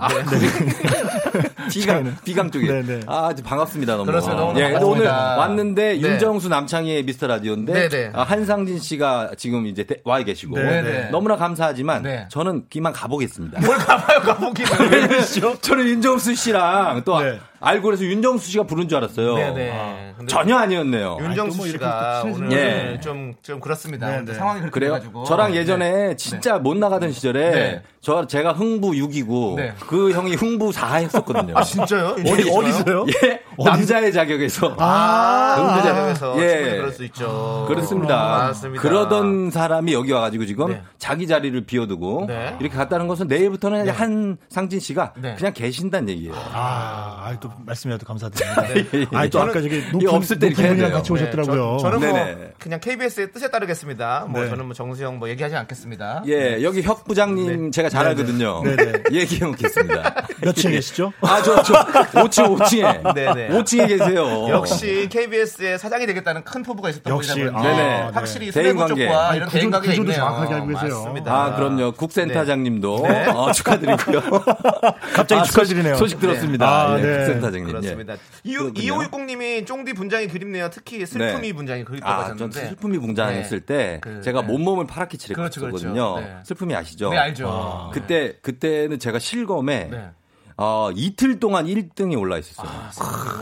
비강, 1.71 2.17
비강 2.23 2.51
쪽에. 2.51 2.67
네, 2.67 2.81
네. 2.83 2.99
아, 3.07 3.33
반갑습니다, 3.43 3.93
너무. 3.93 4.05
그렇습니다. 4.05 4.41
너무 4.41 4.59
예, 4.59 4.69
그래서 4.69 4.85
오늘 4.87 5.05
반갑습니다. 5.05 5.37
왔는데 5.37 5.93
네. 5.93 6.01
윤정수 6.01 6.49
남창희의 6.49 7.03
미스터 7.03 7.27
라디오인데 7.27 7.73
네, 7.73 7.89
네. 7.89 8.11
아, 8.13 8.23
한상진 8.23 8.79
씨가 8.79 9.31
지금 9.37 9.65
이제 9.67 9.83
대- 9.83 10.01
와 10.03 10.19
계시고 10.21 10.57
네, 10.57 10.81
네. 10.81 11.09
너무나 11.11 11.35
감사하지만 11.35 12.03
네. 12.03 12.27
저는 12.29 12.65
이만 12.69 12.93
가보겠습니다. 12.93 13.61
뭘 13.61 13.77
가봐요, 13.77 14.19
가보기는. 14.21 14.71
저는 15.61 15.85
윤정수 15.87 16.35
씨랑 16.35 17.03
또 17.05 17.19
네. 17.21 17.39
알고 17.59 17.85
그래서 17.85 18.03
윤정수 18.03 18.51
씨가 18.51 18.63
부른 18.65 18.87
줄 18.87 18.97
알았어요. 18.97 19.35
네네. 19.35 20.13
근데 20.17 20.29
전혀 20.31 20.55
아니었네요. 20.57 21.17
윤정수 21.19 21.57
또뭐 21.57 21.67
씨가 21.69 22.21
또 22.21 22.33
오늘 22.33 22.51
예. 22.51 22.99
좀, 23.01 23.33
좀 23.41 23.59
그렇습니다. 23.59 24.07
네, 24.07 24.13
오늘 24.13 24.25
네. 24.25 24.33
상황이 24.33 24.59
그렇게 24.59 24.73
그래요? 24.73 24.93
돼가지고. 24.93 25.23
저랑 25.25 25.55
예전에 25.55 25.91
네. 25.91 26.15
진짜 26.15 26.57
못 26.57 26.77
나가던 26.77 27.11
시절에 27.11 27.51
네. 27.51 27.81
저 28.01 28.27
제가 28.27 28.53
흥부 28.53 28.91
6이고 28.91 29.55
네. 29.55 29.73
그 29.79 30.11
형이 30.11 30.35
흥부 30.35 30.71
4 30.71 30.95
했었거든요. 30.97 31.57
아, 31.57 31.63
진짜요? 31.63 32.15
어디, 32.19 32.49
어디서요? 32.49 33.05
예, 33.23 33.41
남자의 33.63 34.13
자격에서. 34.13 34.75
아, 34.77 35.55
자격. 35.57 35.83
자격에서 35.83 36.43
예. 36.43 36.77
그럴 36.77 36.91
수 36.91 37.03
있죠. 37.05 37.65
그렇습니다. 37.67 38.15
맞습니다. 38.15 38.81
그러던 38.81 39.51
사람이 39.51 39.93
여기 39.93 40.11
와가지고 40.11 40.45
지금 40.45 40.67
네. 40.69 40.81
자기 40.97 41.27
자리를 41.27 41.65
비워두고 41.65 42.25
네. 42.27 42.55
이렇게 42.59 42.75
갔다는 42.75 43.07
것은 43.07 43.27
내일부터는 43.27 43.89
한 43.89 44.37
상진 44.49 44.79
씨가 44.79 45.13
네. 45.17 45.35
그냥 45.35 45.53
계신다는 45.53 46.09
얘기예요. 46.09 46.33
아, 46.53 47.23
아이, 47.25 47.39
또 47.45 47.51
말씀이라도 47.65 48.05
감사드립니다. 48.05 48.63
아이, 49.19 49.29
또 49.29 49.37
저는 49.39 49.51
아까 49.51 49.61
저기 49.61 49.83
높은, 49.91 50.09
없을 50.09 50.39
때 50.39 50.47
이렇게 50.47 50.63
높은 50.63 50.75
분이랑 50.77 50.91
같이. 50.97 51.11
오셨더라고요. 51.13 51.77
저, 51.79 51.89
저는 51.91 51.99
뭐 52.09 52.17
네네. 52.17 52.51
그냥 52.59 52.79
KBS의 52.79 53.31
뜻에 53.31 53.49
따르겠습니다. 53.51 54.25
뭐 54.29 54.41
네. 54.41 54.49
저는 54.49 54.65
뭐 54.65 54.73
정수영 54.73 55.19
뭐 55.19 55.29
얘기하지 55.29 55.55
않겠습니다. 55.55 56.23
예, 56.27 56.63
여기 56.63 56.81
혁 56.81 57.05
부장님 57.05 57.71
제가 57.71 57.89
잘 57.89 58.05
네네. 58.05 58.09
알거든요. 58.21 58.63
네네. 58.63 58.93
얘기해 59.11 59.45
놓겠습니다. 59.45 60.27
몇 60.41 60.55
층에 60.55 60.71
계시죠? 60.73 61.13
아, 61.21 61.41
저, 61.43 61.61
저, 61.63 61.73
5층, 62.13 62.57
5층에. 62.57 63.13
네네. 63.13 63.49
5층에 63.49 63.87
계세요. 63.87 64.47
역시 64.49 65.07
KBS의 65.11 65.77
사장이 65.77 66.05
되겠다는 66.07 66.43
큰 66.43 66.63
포부가 66.63 66.89
있었던 66.89 67.13
역시, 67.13 67.29
분이라고 67.31 67.57
아, 67.57 67.61
네네. 67.61 67.75
네. 67.77 68.09
확실히 68.13 68.51
대인 68.51 68.71
수뇌부 68.73 68.79
관계. 68.79 69.05
쪽과 69.07 69.27
아니, 69.29 69.37
이런 69.37 69.49
구조- 69.49 69.59
대인 69.59 69.71
관계가 69.71 69.91
구조도 69.91 70.11
있네요. 70.11 70.15
정확하게 70.25 70.53
알고 70.55 70.67
계세요. 70.67 70.89
맞습니다. 70.99 71.33
아, 71.35 71.55
그럼요. 71.55 71.91
국센터장님도 71.93 73.05
네. 73.07 73.25
어, 73.27 73.51
축하드리고요. 73.51 74.21
갑자기 75.13 75.41
아, 75.41 75.43
축하드리네요. 75.43 75.95
소식, 75.95 76.15
소식 76.15 76.19
들었습니다. 76.19 76.65
아, 76.67 76.97
예, 76.99 77.01
네. 77.01 77.25
국센터장님. 77.39 77.67
그렇습니다. 77.67 78.13
예. 78.13 78.17
이 78.43 78.55
그렇군요. 78.55 78.97
2560님이 78.99 79.65
쫑디 79.65 79.93
분장이 79.93 80.27
그립네요. 80.27 80.69
특히 80.71 81.05
슬픔이 81.05 81.47
네. 81.49 81.53
분장이 81.53 81.83
그립다고 81.85 82.11
아, 82.11 82.23
전 82.27 82.33
하셨는데. 82.49 82.67
슬픔이 82.69 82.97
분장했을 82.99 83.59
네. 83.61 83.65
때 83.65 83.99
그, 84.01 84.21
제가 84.21 84.41
네. 84.41 84.47
몸몸을 84.47 84.87
파랗게 84.87 85.17
그렇죠, 85.33 85.59
칠했거든요. 85.61 85.93
그렇죠. 86.13 86.19
네. 86.27 86.37
슬픔이 86.43 86.75
아시죠? 86.75 87.09
네, 87.09 87.17
알죠. 87.17 87.91
네. 87.93 87.99
그때 87.99 88.37
그때는 88.41 88.99
제가 88.99 89.19
실검에 89.19 89.85
네. 89.91 90.09
어, 90.57 90.89
이틀 90.95 91.39
동안 91.39 91.65
1등이 91.65 92.17
올라 92.19 92.37
있었어요. 92.37 92.69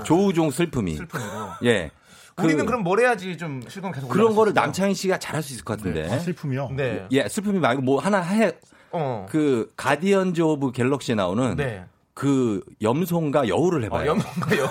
조우종 0.03 0.49
슬픔이. 0.51 0.93
아, 0.93 0.97
슬픔으로. 0.97 1.29
예. 1.65 1.91
그- 2.35 2.45
우리는 2.45 2.65
그럼 2.65 2.81
뭘 2.81 2.99
해야지 2.99 3.37
좀 3.37 3.61
실검 3.67 3.91
계속 3.91 4.07
그런 4.09 4.33
거를? 4.33 4.53
남창희 4.53 4.95
씨가 4.95 5.19
잘할 5.19 5.43
수 5.43 5.53
있을 5.53 5.63
것 5.63 5.77
같은데. 5.77 6.11
아, 6.11 6.17
슬픔이요? 6.17 6.69
네. 6.75 7.05
예, 7.11 7.27
슬픔이 7.27 7.59
말고 7.59 7.83
뭐 7.83 7.99
하나 8.01 8.21
해. 8.21 8.53
어. 8.91 9.27
그 9.29 9.71
가디언즈 9.75 10.41
오브 10.41 10.71
갤럭시에 10.71 11.13
나오는 11.15 11.55
네. 11.55 11.83
그 12.13 12.61
염송과 12.81 13.47
여우를 13.47 13.83
해봐요. 13.85 14.11
어, 14.11 14.15
염가요. 14.15 14.69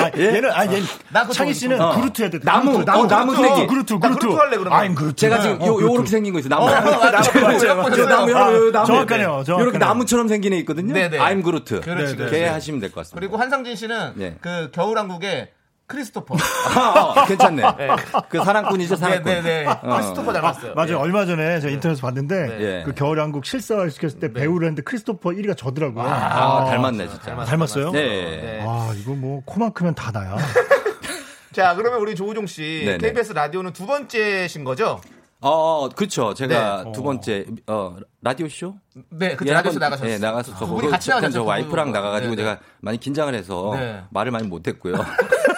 아, 0.00 0.10
얘는, 0.16 0.50
아, 0.52 0.64
얘는, 0.64 0.82
나 1.10 1.22
그거 1.22 1.32
창희 1.32 1.52
씨는 1.52 1.80
어. 1.80 1.96
그루트 1.96 2.22
해야 2.22 2.30
돼. 2.30 2.38
나무, 2.38 2.72
그루트, 2.72 2.90
어, 2.90 3.06
나무 3.08 3.34
세기. 3.34 3.48
어, 3.62 3.66
그루트, 3.66 3.92
나 3.94 3.98
그루트. 3.98 4.20
그루트 4.20 4.36
할래, 4.38 4.56
그러면. 4.56 4.78
아니, 4.78 4.94
그루트. 4.94 5.16
제가 5.16 5.40
지금 5.40 5.60
어, 5.60 5.66
요. 5.66 5.80
요렇게 5.80 6.08
생긴 6.08 6.32
거 6.32 6.38
있어요. 6.38 6.50
나무. 6.50 6.66
어. 6.68 6.70
저 7.90 8.06
나무, 8.06 8.36
아, 8.36 8.50
나무. 8.70 8.86
정확하네요, 8.86 8.86
정확하네요. 8.86 9.44
요렇게 9.58 9.78
나무처럼 9.78 10.28
생긴 10.28 10.52
애 10.52 10.58
있거든요. 10.58 10.94
네네. 10.94 11.18
I'm 11.18 11.42
그루트. 11.42 11.80
네, 11.80 11.94
네. 11.94 12.04
걔 12.06 12.14
그렇지. 12.14 12.44
하시면 12.44 12.80
될 12.80 12.90
것 12.90 13.00
같습니다. 13.00 13.18
그리고 13.18 13.36
한상진 13.38 13.74
씨는 13.74 14.12
네. 14.14 14.36
그 14.40 14.70
겨울왕국의 14.72 15.48
크리스토퍼. 15.88 16.36
아, 16.76 17.00
어, 17.00 17.24
괜찮네. 17.24 17.62
그 18.28 18.44
사랑꾼이죠, 18.44 18.94
사랑꾼. 18.96 19.24
네네네. 19.24 19.66
어. 19.66 19.96
크리스토퍼 19.96 20.32
닮았어요. 20.32 20.74
맞아요. 20.74 20.90
예. 20.90 20.94
얼마 20.94 21.24
전에 21.24 21.60
제가 21.60 21.72
인터넷에서 21.72 22.06
봤는데 22.06 22.46
네. 22.46 22.60
예. 22.60 22.82
그 22.84 22.94
겨울왕국 22.94 23.46
실사화를 23.46 23.90
시켰을 23.90 24.20
때 24.20 24.32
배우를 24.32 24.68
했는데 24.68 24.82
크리스토퍼 24.82 25.30
1위가 25.30 25.56
저더라고요. 25.56 26.04
아, 26.04 26.66
닮았네, 26.66 27.08
진짜. 27.08 27.34
닮았어요? 27.34 27.90
네. 27.90 28.00
네. 28.06 28.64
아, 28.66 28.94
이거 28.96 29.14
뭐 29.14 29.42
코만 29.46 29.72
크면 29.72 29.94
다 29.94 30.12
나야. 30.12 30.36
자, 31.52 31.74
그러면 31.74 32.00
우리 32.00 32.14
조우종 32.14 32.46
씨 32.46 32.82
네네. 32.84 32.98
KBS 32.98 33.32
라디오는 33.32 33.72
두 33.72 33.86
번째신 33.86 34.64
거죠? 34.64 35.00
어, 35.40 35.88
그렇죠. 35.88 36.34
제가 36.34 36.84
네. 36.84 36.92
두 36.92 37.02
번째, 37.02 37.46
어, 37.66 37.96
라디오 38.20 38.48
쇼? 38.48 38.74
네, 39.10 39.36
그때 39.36 39.50
예, 39.50 39.54
라디오에서 39.54 39.76
한번, 39.76 39.80
나가셨어요. 39.90 40.10
네, 40.10 40.18
나갔었어. 40.18 40.58
두 40.58 40.66
분이 40.66 40.90
같이 40.90 41.10
나가셨죠. 41.10 41.32
저 41.32 41.42
와이프랑 41.44 41.92
나가 41.92 42.10
가지고 42.10 42.34
네네. 42.34 42.42
제가 42.42 42.60
많이 42.80 42.98
긴장을 42.98 43.32
해서 43.34 43.72
네. 43.74 44.02
말을 44.10 44.32
많이 44.32 44.48
못 44.48 44.66
했고요. 44.66 44.94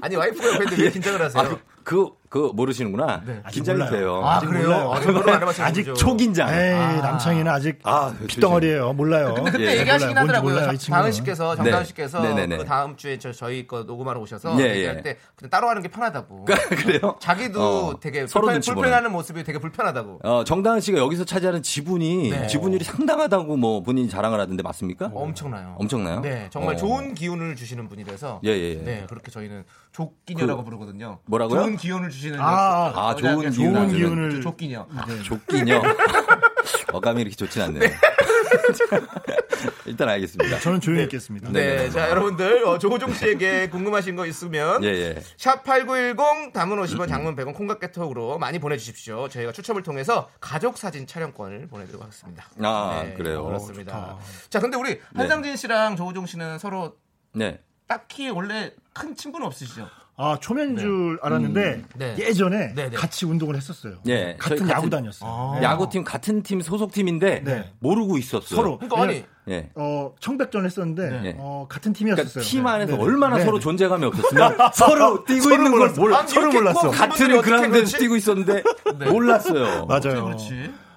아니 0.00 0.16
와이프가 0.16 0.46
옆에 0.46 0.64
있는데 0.64 0.82
왜 0.82 0.90
긴장을 0.90 1.20
하세요? 1.20 1.42
아, 1.42 1.48
그, 1.48 1.58
그, 1.82 2.10
그 2.32 2.50
모르시는구나. 2.54 3.20
긴장이 3.50 3.76
몰라요. 3.80 3.90
돼요. 3.94 4.22
아, 4.24 4.36
아직 4.36 4.46
그래요? 4.46 4.68
몰라요. 4.68 4.90
아, 4.92 4.96
안 4.96 5.42
해봤어요. 5.42 5.66
아직? 5.66 5.94
초긴장. 5.94 6.48
에이, 6.48 7.02
남창이는 7.02 7.46
아직 7.52 7.78
아, 7.82 8.14
핏덩어리예요. 8.26 8.94
몰라요. 8.94 9.34
근데 9.34 9.50
그때 9.50 9.64
예, 9.66 9.80
얘기하시긴 9.80 10.08
몰라요. 10.14 10.22
하더라고요. 10.22 10.54
몰라요, 10.54 10.68
이 10.72 10.78
자- 10.78 10.78
친구는. 10.78 11.02
다은 11.02 11.12
씨께서 11.12 11.56
정다은 11.56 11.78
네. 11.80 11.84
씨께서 11.84 12.22
네네네. 12.22 12.56
그 12.56 12.64
다음 12.64 12.96
주에 12.96 13.18
저, 13.18 13.32
저희 13.32 13.66
거 13.66 13.82
녹음하러 13.82 14.18
오셔서 14.18 14.58
예, 14.62 14.70
얘기할 14.76 14.96
예. 14.96 15.02
때 15.02 15.18
그냥 15.36 15.50
따로 15.50 15.68
하는 15.68 15.82
게 15.82 15.88
편하다고. 15.88 16.46
그래요? 16.70 17.16
자기도 17.20 17.60
어, 17.88 18.00
되게 18.00 18.26
서로 18.26 18.46
불편. 18.46 18.62
불편해하는 18.76 19.12
모습이 19.12 19.44
되게 19.44 19.58
불편하다고. 19.58 20.20
어, 20.24 20.44
정다은 20.44 20.80
씨가 20.80 20.96
여기서 21.00 21.26
차지하는 21.26 21.62
지분이 21.62 22.30
네. 22.30 22.46
지분율이 22.46 22.82
상당하다고 22.82 23.58
뭐 23.58 23.82
본인이 23.82 24.08
자랑을 24.08 24.40
하던데 24.40 24.62
맞습니까? 24.62 25.10
엄청나요. 25.12 25.76
엄청나요? 25.78 26.20
네, 26.20 26.48
정말 26.50 26.76
어. 26.76 26.78
좋은 26.78 27.12
기운을 27.12 27.56
주시는 27.56 27.90
분이라서. 27.90 28.40
예, 28.46 28.48
예, 28.52 28.70
예. 28.70 28.74
네, 28.76 29.04
그렇게 29.06 29.30
저희는 29.30 29.64
족기녀라고 29.92 30.60
그- 30.60 30.70
부르거든요. 30.70 31.18
뭐라고요? 31.26 31.60
좋은 31.60 31.76
기운을 31.76 32.08
주시 32.08 32.21
는. 32.30 32.40
아, 32.40 32.92
아, 32.94 33.10
여자- 33.12 33.20
좋은 33.34 33.50
기운을 33.50 33.52
좋은 33.52 33.88
기운을- 33.88 34.42
족기녀. 34.42 34.86
족기녀. 35.24 35.82
어감이 36.92 37.20
이렇게 37.22 37.34
좋진 37.36 37.62
않네요. 37.62 37.90
일단 39.86 40.08
알겠습니다. 40.08 40.58
저는 40.60 40.80
조용히 40.80 41.04
있겠습니다. 41.04 41.50
네, 41.50 41.88
자 41.90 42.08
여러분들 42.10 42.64
어, 42.66 42.78
조호종 42.78 43.12
씨에게 43.14 43.68
궁금하신 43.68 44.16
거 44.16 44.26
있으면 44.26 44.82
예, 44.84 44.88
예. 44.88 45.22
샵 45.36 45.64
#8910 45.64 46.52
담은 46.52 46.76
50원, 46.78 47.08
장문 47.08 47.34
100원, 47.36 47.54
콩깍개톡으로 47.54 48.38
많이 48.38 48.58
보내주십시오. 48.58 49.28
저희가 49.28 49.52
추첨을 49.52 49.82
통해서 49.82 50.28
가족 50.40 50.78
사진 50.78 51.06
촬영권을 51.06 51.68
보내드리도록 51.68 52.04
하겠습니다. 52.04 52.44
아, 52.62 53.02
네, 53.04 53.14
그래요? 53.14 53.44
그렇습니다. 53.44 54.18
자, 54.50 54.60
근데 54.60 54.76
우리 54.76 55.00
한상진 55.14 55.56
씨랑 55.56 55.96
조호종 55.96 56.26
씨는 56.26 56.58
서로 56.58 56.96
네. 57.32 57.60
딱히 57.86 58.30
원래 58.30 58.72
큰 58.92 59.14
친분은 59.16 59.46
없으시죠? 59.46 59.88
아, 60.16 60.36
초면인 60.40 60.76
줄 60.76 61.18
알았는데 61.22 61.82
네. 61.96 62.16
예전에 62.18 62.74
네, 62.74 62.90
네. 62.90 62.96
같이 62.96 63.24
운동을 63.24 63.56
했었어요. 63.56 63.94
예, 64.06 64.36
같은 64.38 64.68
야구 64.68 64.90
다녔어요. 64.90 65.54
네. 65.58 65.62
야구팀 65.62 66.04
같은 66.04 66.42
팀 66.42 66.60
소속팀인데 66.60 67.42
네. 67.44 67.72
모르고 67.78 68.18
있었어요. 68.18 68.56
서로. 68.56 68.78
그러니까 68.78 69.02
아니 69.02 69.24
예. 69.48 69.70
어, 69.74 70.12
청백전 70.20 70.66
했었는데 70.66 71.20
네. 71.22 71.36
어, 71.38 71.66
같은 71.68 71.92
그러니까 71.92 72.22
팀이었어요. 72.22 72.44
팀 72.44 72.66
안에서 72.66 72.96
네. 72.96 73.02
얼마나 73.02 73.38
네. 73.38 73.44
서로 73.44 73.58
존재감이 73.58 74.04
없었으면 74.04 74.56
서로 74.74 75.24
뛰고 75.24 75.40
서로 75.40 75.54
있는 75.56 75.70
걸 75.70 75.80
몰랐어. 75.80 76.00
몰라. 76.00 76.18
아니, 76.18 76.28
서로 76.28 76.52
몰랐어. 76.52 76.80
꼭 76.80 76.90
같은 76.90 77.40
그라운드에서? 77.40 77.98
뛰고 77.98 78.16
있었는데 78.16 78.62
몰랐어요. 79.10 79.86
맞아요. 79.86 80.36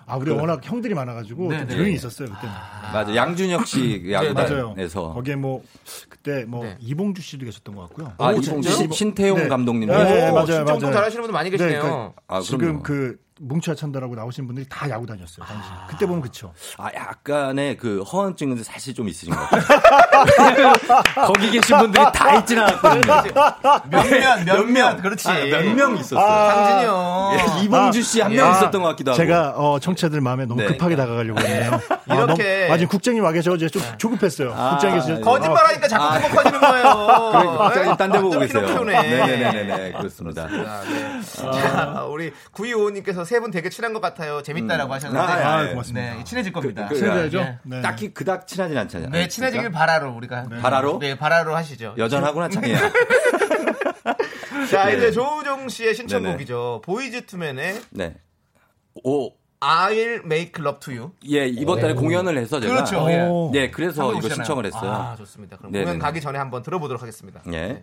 아, 0.07 0.17
우리 0.17 0.31
그- 0.31 0.37
워낙 0.37 0.59
형들이 0.63 0.93
많아가지고 0.93 1.49
네, 1.49 1.57
좀 1.59 1.67
네. 1.67 1.75
조용히 1.75 1.93
있었어요 1.95 2.27
그때. 2.29 2.47
맞아. 2.93 3.15
양준혁 3.15 3.65
씨 3.67 4.03
네, 4.05 4.31
맞아요. 4.33 4.59
야구단에서. 4.69 5.13
거기에 5.13 5.35
뭐 5.35 5.63
그때 6.09 6.45
뭐 6.45 6.63
네. 6.63 6.77
이봉주 6.79 7.21
씨도 7.21 7.45
계셨던 7.45 7.75
것 7.75 7.81
같고요. 7.83 8.13
아, 8.17 8.27
오, 8.27 8.31
이봉 8.31 8.41
진짜요? 8.41 8.73
신- 8.75 8.91
신태용 8.91 9.37
네. 9.37 9.47
감독님. 9.47 9.89
네, 9.89 9.95
네, 10.03 10.29
오, 10.29 10.33
맞아요, 10.35 10.59
운동 10.59 10.79
맞아요. 10.79 10.93
잘하시는 10.93 11.21
분들 11.23 11.33
많이 11.33 11.49
계시네요. 11.49 11.81
그러니까 11.81 12.13
아, 12.27 12.39
지금. 12.41 12.83
그 12.83 13.17
뭉쳐야 13.41 13.75
찬다라고 13.75 14.15
나오신 14.15 14.47
분들이 14.47 14.65
다 14.69 14.89
야구 14.89 15.05
다녔어요. 15.05 15.45
당시. 15.45 15.69
그때 15.89 16.05
보면 16.05 16.21
그쵸. 16.21 16.53
아, 16.77 16.89
약간의 16.95 17.75
그 17.75 18.01
허언증은 18.03 18.63
사실 18.63 18.93
좀 18.93 19.09
있으신 19.09 19.33
것 19.35 19.39
같아요. 19.49 20.73
거기 21.27 21.51
계신 21.51 21.77
분들이 21.77 22.05
다 22.13 22.35
있진 22.35 22.59
않았거든요. 22.59 23.13
몇몇 23.89 24.45
몇몇 24.45 25.01
그렇지. 25.01 25.27
몇명 25.27 25.97
있었어요. 25.97 26.51
상진이 26.51 26.85
형. 26.85 27.37
예, 27.59 27.63
이봉주 27.63 28.01
씨 28.03 28.21
한명 28.21 28.47
아, 28.47 28.51
있었던 28.57 28.81
것 28.81 28.87
같기도 28.89 29.11
하고. 29.11 29.17
제가 29.17 29.53
어, 29.57 29.79
청취자들 29.79 30.21
마음에 30.21 30.45
너무 30.45 30.61
네. 30.61 30.67
급하게 30.67 30.95
다가가려고 30.95 31.39
했네요. 31.41 31.81
이렇게- 32.07 32.67
아, 32.69 32.73
아, 32.73 32.77
지금 32.77 32.89
국장님 32.89 33.21
와 33.23 33.33
계셔서 33.33 33.57
좀 33.67 33.81
조급했어요. 33.97 34.53
아, 34.55 34.69
국장님 34.71 34.99
계셔서 35.01 35.21
거짓말하니까 35.21 35.87
자꾸 35.89 36.03
아. 36.05 36.13
행복해지는 36.13 36.59
거예요. 36.61 37.69
그러니까 37.73 37.97
딴데 37.97 38.19
보고 38.21 38.35
네? 38.37 38.47
계세요. 38.47 38.83
네네네네. 38.83 39.91
그렇습니다. 39.97 40.43
아, 40.43 40.83
네. 40.87 41.21
자, 41.61 42.05
우리 42.07 42.31
9255님께서 42.53 43.24
세 43.25 43.39
분 43.39 43.51
되게 43.51 43.69
친한 43.69 43.91
것 43.93 43.99
같아요. 44.01 44.41
재밌다라고 44.43 44.93
하셨는데. 44.93 45.25
아, 45.33 45.57
아, 45.59 45.69
고맙습니다. 45.69 46.15
네, 46.15 46.23
친해질 46.23 46.53
겁니다. 46.53 46.87
그, 46.87 46.95
친해져야죠? 46.95 47.39
네. 47.39 47.57
네. 47.63 47.81
딱히 47.81 48.13
그닥 48.13 48.47
친하진 48.47 48.77
않잖아요. 48.77 49.09
네, 49.09 49.27
친해지길 49.27 49.71
바라로 49.71 50.13
우리가. 50.13 50.45
바라로? 50.61 50.99
네, 50.99 51.17
바라로 51.17 51.55
하시죠. 51.55 51.95
여전하구나, 51.97 52.49
창이야. 52.49 52.77
자, 54.71 54.85
네. 54.85 54.97
이제 54.97 55.11
조우종 55.11 55.69
씨의 55.69 55.95
신청곡이죠. 55.95 56.81
보이즈 56.83 57.25
투맨의 57.25 57.81
네. 57.91 58.15
오, 59.03 59.31
I'll 59.59 60.23
make 60.25 60.53
love 60.59 60.79
to 60.79 60.93
you. 60.93 61.11
예, 61.29 61.47
이번 61.47 61.79
달에 61.79 61.93
공연을 61.93 62.37
해서 62.37 62.59
제가. 62.59 62.73
그렇죠. 62.73 63.05
예. 63.11 63.21
오. 63.21 63.49
네, 63.53 63.69
그래서 63.71 64.09
이거 64.09 64.17
오시잖아요. 64.19 64.35
신청을 64.35 64.65
했어요. 64.65 64.91
아, 64.91 65.15
좋습니다. 65.17 65.57
그럼 65.57 65.71
네네네. 65.71 65.85
공연 65.91 65.99
가기 65.99 66.21
전에 66.21 66.37
한번 66.39 66.61
들어보도록 66.63 67.01
하겠습니다. 67.01 67.41
예. 67.53 67.81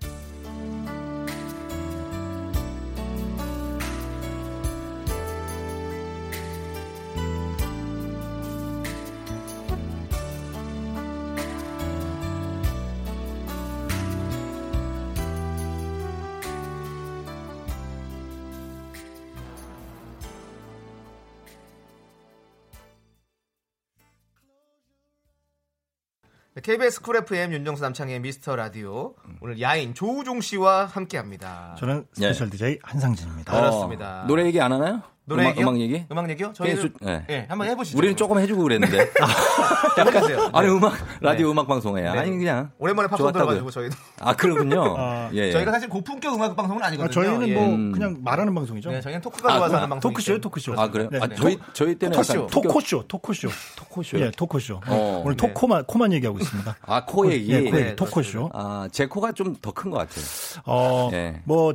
KBS 26.63 27.03
쿨 27.03 27.17
FM 27.17 27.53
윤정수 27.53 27.83
남창희의 27.83 28.21
미스터 28.21 28.55
라디오. 28.57 29.15
오늘 29.41 29.61
야인 29.61 29.95
조우종 29.95 30.41
씨와 30.41 30.87
함께 30.87 31.17
합니다. 31.17 31.77
저는 31.79 32.07
네. 32.17 32.33
스페셜 32.33 32.51
DJ 32.51 32.79
한상진입니다. 32.83 33.53
그렇습니다. 33.53 34.23
어, 34.23 34.27
노래 34.27 34.47
얘기 34.47 34.61
안 34.61 34.73
하나요? 34.73 35.03
노래 35.25 35.43
음악, 35.45 35.51
얘기요? 35.53 35.63
음악 35.69 35.81
얘기? 35.81 36.05
음악 36.11 36.31
얘기요? 36.31 36.53
저희는 36.53 36.83
수- 36.83 36.89
네. 37.01 37.25
예, 37.31 37.47
한번 37.49 37.69
해보시죠. 37.69 37.97
우리는 37.97 38.17
조금 38.17 38.39
해주고 38.41 38.63
그랬는데. 38.65 39.09
해보세요. 39.99 40.51
아니, 40.53 40.69
음악, 40.69 40.95
라디오 41.21 41.47
네. 41.47 41.53
음악 41.53 41.69
방송에. 41.69 42.07
아니, 42.07 42.31
그냥. 42.31 42.71
오랜만에 42.79 43.09
팝송. 43.09 43.31
들어가지고 43.33 43.71
저희도 43.71 43.97
아, 44.21 44.35
그렇군요. 44.35 44.95
아, 44.99 45.31
예, 45.33 45.49
예. 45.49 45.53
저희가 45.53 45.71
사실 45.71 45.89
고품격 45.89 46.35
음악 46.35 46.57
방송은 46.57 46.83
아, 46.83 46.87
아니거든요. 46.89 47.11
저희는 47.13 47.49
예. 47.49 47.55
뭐 47.55 47.67
음. 47.69 47.93
그냥 47.93 48.17
말하는 48.23 48.53
방송이죠. 48.55 48.91
네, 48.91 49.01
저희는 49.01 49.21
토크가 49.21 49.53
아, 49.53 49.59
좋아서 49.59 49.77
하는 49.77 49.89
방송. 49.91 50.11
토크쇼요, 50.11 50.41
토크쇼. 50.41 50.75
아, 50.77 50.91
그래요? 50.91 51.09
네, 51.11 51.19
아, 51.23 51.27
네. 51.29 51.35
저희, 51.37 51.59
저희 51.73 51.95
때는 51.95 52.13
토크쇼. 52.17 52.35
약간 52.35 52.47
토크쇼, 52.49 53.05
토크쇼. 53.07 53.49
토크쇼. 53.77 54.21
예, 54.21 54.31
토크쇼. 54.33 54.81
어, 54.89 55.23
오늘 55.25 55.37
네. 55.37 55.47
토코만 55.47 55.85
코만 55.85 56.13
얘기하고 56.15 56.39
있습니다. 56.41 56.77
아, 56.83 57.05
코 57.05 57.31
얘기. 57.31 57.53
예, 57.53 57.61
코 57.61 57.67
얘기, 57.67 57.77
네, 57.77 57.97
토크쇼. 57.97 58.51
아, 58.53 58.89
제 58.91 59.07
코가 59.07 59.33
좀 59.33 59.55
더 59.63 59.71
큰 59.73 59.91
것 59.93 59.99
같아요. 59.99 60.25
어, 60.67 61.11
예. 61.13 61.41
뭐뭐 61.45 61.75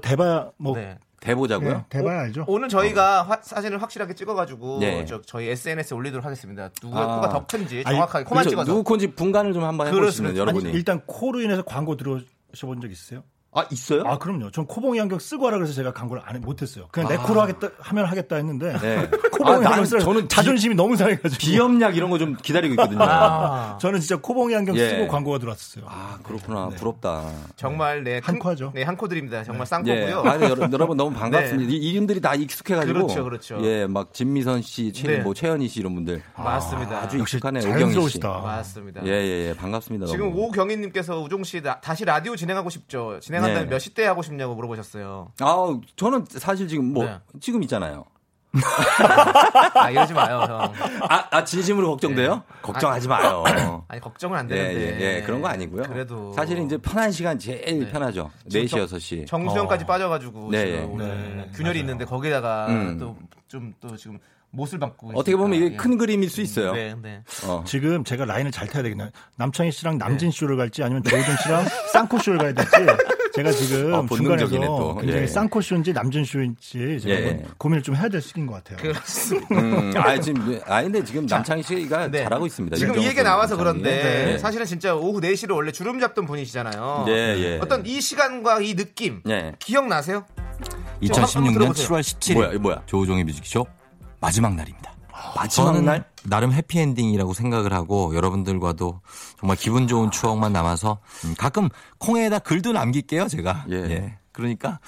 네. 0.75 0.97
대보자고요? 1.19 1.69
예, 1.69 1.85
대바 1.89 2.09
알죠? 2.21 2.45
오늘 2.47 2.69
저희가 2.69 3.23
화- 3.23 3.39
사진을 3.41 3.81
확실하게 3.81 4.13
찍어가지고 4.13 4.79
네. 4.79 5.05
저, 5.05 5.21
저희 5.21 5.47
SNS에 5.49 5.95
올리도록 5.95 6.25
하겠습니다. 6.25 6.69
누구의 6.83 7.03
아. 7.03 7.15
코가 7.15 7.29
더 7.29 7.45
큰지 7.47 7.83
아니, 7.85 7.95
정확하게 7.95 8.25
코만 8.25 8.43
그렇죠. 8.43 8.49
찍어서. 8.51 8.71
누구 8.71 8.83
콘지 8.83 9.07
분간을 9.15 9.53
좀 9.53 9.63
한번 9.63 9.87
해보시면. 9.87 10.37
여러분이. 10.37 10.67
아니, 10.69 10.75
일단 10.77 11.01
코로 11.05 11.41
인해서 11.41 11.63
광고 11.63 11.97
들어오셔본 11.97 12.81
적 12.81 12.91
있으세요? 12.91 13.23
아, 13.53 13.65
있어요? 13.71 14.03
아, 14.05 14.17
그럼요. 14.19 14.51
전 14.51 14.67
코봉이 14.67 14.99
안경 15.01 15.17
쓰고 15.17 15.47
하라 15.47 15.57
그래서 15.57 15.73
제가 15.73 15.91
광고를 15.91 16.21
안 16.25 16.35
해, 16.35 16.39
못했어요. 16.39 16.87
그냥 16.91 17.09
내 17.09 17.17
코로 17.17 17.41
하겠다 17.41 17.69
하면 17.79 18.05
하겠다 18.05 18.35
했는데 18.35 18.71
아. 18.75 18.79
네. 18.79 19.09
코봉이 19.31 19.49
아, 19.49 19.59
난- 19.61 19.67
안경 19.73 19.85
쓰라 19.85 20.01
저는 20.01 20.27
자존심이 20.29 20.75
너무 20.75 20.95
상해가지고 20.95 21.39
비염약 21.39 21.95
이런 21.97 22.09
거 22.11 22.17
좀 22.19 22.35
기다리고 22.35 22.73
있거든요. 22.73 22.99
아, 23.01 23.77
저는 23.79 23.99
진짜 23.99 24.17
코봉이 24.21 24.55
안경 24.55 24.75
예. 24.75 24.89
쓰고 24.89 25.07
광고가 25.07 25.39
들어왔었어요. 25.39 25.85
그렇구나. 26.23 26.69
부럽다. 26.69 27.31
정말 27.55 28.03
네, 28.03 28.13
한 28.23 28.35
큰- 28.35 28.39
코하죠. 28.39 28.71
네, 28.75 28.83
한 28.83 28.95
코드립니다. 28.97 29.43
정말 29.43 29.65
싼 29.65 29.87
예. 29.87 30.01
코고요. 30.11 30.21
아니, 30.31 30.43
여러- 30.43 30.69
여러분 30.71 30.97
너무 30.97 31.15
반갑습니다. 31.17 31.69
네. 31.71 31.75
이 31.75 31.89
이름들이 31.91 32.21
다 32.21 32.35
익숙해가지고. 32.35 32.93
그렇죠, 32.93 33.23
그렇죠. 33.23 33.59
예, 33.63 33.87
막 33.87 34.13
진미선 34.13 34.61
씨, 34.61 34.91
최, 34.93 35.07
네. 35.07 35.17
뭐 35.19 35.33
최현희 35.33 35.67
씨 35.67 35.79
이런 35.79 35.95
분들. 35.95 36.21
맞습니다. 36.35 37.01
아주 37.03 37.17
역시 37.19 37.37
익숙하네. 37.37 37.59
오경희 37.67 38.09
씨. 38.09 38.19
맞습니다. 38.19 39.01
예, 39.05 39.09
예, 39.11 39.49
예. 39.49 39.53
반갑습니다. 39.55 40.05
지금. 40.07 40.35
오경희님께서 40.37 41.19
우종 41.21 41.43
씨 41.43 41.61
나- 41.61 41.79
다시 41.79 42.05
라디오 42.05 42.35
진행하고 42.35 42.69
싶죠? 42.69 43.19
진행 43.21 43.36
한다면 43.43 43.63
네. 43.65 43.69
몇 43.75 43.79
시대 43.79 44.05
하고 44.05 44.21
싶냐고 44.21 44.55
물어보셨어요. 44.55 45.31
아, 45.39 45.79
저는 45.95 46.25
사실 46.29 46.67
지금 46.67 46.93
뭐, 46.93 47.05
네. 47.05 47.17
지금 47.39 47.61
있잖아요. 47.63 48.05
아 49.75 49.89
이러지 49.91 50.13
마요, 50.13 50.43
형. 50.47 50.73
아, 51.09 51.27
아 51.29 51.43
진심으로 51.43 51.89
걱정돼요? 51.91 52.43
걱정하지 52.61 53.07
마요. 53.07 53.43
아니 53.87 54.01
걱정은 54.01 54.37
안 54.39 54.49
예, 54.49 54.55
되는데. 54.55 54.99
예, 55.01 55.15
예. 55.17 55.21
그런 55.21 55.41
거 55.41 55.47
아니고요. 55.49 55.83
그래도 55.83 56.33
사실은 56.33 56.65
이제 56.65 56.77
편한 56.77 57.11
시간 57.11 57.37
제일 57.37 57.79
네. 57.81 57.91
편하죠. 57.91 58.31
지금 58.49 58.65
4시, 58.65 58.69
정- 58.69 58.79
6시. 58.97 59.27
정수영까지 59.27 59.85
빠져가지고 59.85 60.49
네, 60.51 60.65
지금 60.65 60.79
예. 60.79 60.83
오늘 60.85 61.49
균열이 61.53 61.79
있는데 61.81 62.05
거기다가 62.05 62.67
음. 62.69 62.97
또 62.97 63.15
좀 63.47 63.73
또 63.79 63.95
지금 63.95 64.17
못을 64.49 64.77
받고 64.79 65.11
어떻게 65.13 65.35
보면 65.37 65.53
이게 65.55 65.65
있으니까. 65.67 65.83
큰 65.83 65.97
그림일 65.97 66.29
수 66.29 66.41
있어요. 66.41 66.73
네, 66.73 66.95
네. 67.01 67.21
어. 67.45 67.63
지금 67.65 68.03
제가 68.03 68.25
라인을 68.25 68.51
잘 68.51 68.67
타야 68.67 68.83
되겠네요. 68.83 69.09
남창희 69.37 69.71
씨랑 69.71 69.97
네. 69.99 70.05
남진 70.05 70.31
쇼를 70.31 70.57
갈지 70.57 70.83
아니면 70.83 71.01
조우준 71.03 71.35
씨랑 71.43 71.65
쌍코 71.93 72.17
쇼를 72.19 72.39
가야 72.39 72.53
될지 72.53 72.71
제가 73.37 73.51
지금 73.51 73.93
아, 73.93 74.01
본능적이네, 74.01 74.47
중간에서 74.47 74.77
또. 74.77 74.95
굉장히 74.95 75.21
예. 75.21 75.27
쌍코 75.27 75.61
쇼인지 75.61 75.93
남진 75.93 76.25
쇼인지 76.25 76.99
제가 77.01 77.15
예. 77.15 77.43
고민을 77.59 77.83
좀 77.83 77.95
해야 77.95 78.09
될 78.09 78.19
시기인 78.19 78.47
것 78.47 78.63
같아요. 78.63 78.77
그렇습니다. 78.77 79.47
음, 79.51 79.93
아, 79.95 80.19
지금, 80.19 80.59
아, 80.65 80.81
근데 80.81 81.03
지금 81.03 81.25
남창희 81.27 81.61
씨가 81.61 82.07
네. 82.07 82.23
잘하고 82.23 82.47
있습니다. 82.47 82.75
지금 82.77 82.97
이 82.97 83.05
얘기가 83.05 83.21
나와서 83.21 83.55
남창희. 83.55 83.81
그런데 83.81 84.25
네. 84.25 84.37
사실은 84.39 84.65
진짜 84.65 84.95
오후 84.95 85.21
4시를 85.21 85.53
원래 85.53 85.71
주름 85.71 85.99
잡던 85.99 86.25
분이시잖아요. 86.25 87.05
예, 87.09 87.11
예. 87.11 87.59
어떤 87.61 87.85
이 87.85 88.01
시간과 88.01 88.61
이 88.61 88.73
느낌 88.75 89.21
예. 89.29 89.53
기억나세요? 89.59 90.25
2016년 91.03 91.53
들어보세요. 91.53 91.87
7월 91.87 91.99
17일 91.99 92.33
뭐야, 92.33 92.57
뭐야? 92.57 92.81
조우종의 92.87 93.23
뮤직쇼 93.23 93.67
마지막 94.19 94.55
날입니다. 94.55 94.93
마지막 95.35 95.83
날? 95.83 96.03
나름 96.27 96.51
해피엔딩이라고 96.51 97.33
생각을 97.33 97.73
하고 97.73 98.15
여러분들과도 98.15 99.01
정말 99.39 99.57
기분 99.57 99.87
좋은 99.87 100.11
추억만 100.11 100.53
남아서 100.53 100.99
음, 101.25 101.35
가끔 101.37 101.69
콩에다 101.99 102.39
글도 102.39 102.73
남길게요 102.73 103.27
제가. 103.27 103.65
예. 103.69 104.17
그러니까 104.31 104.79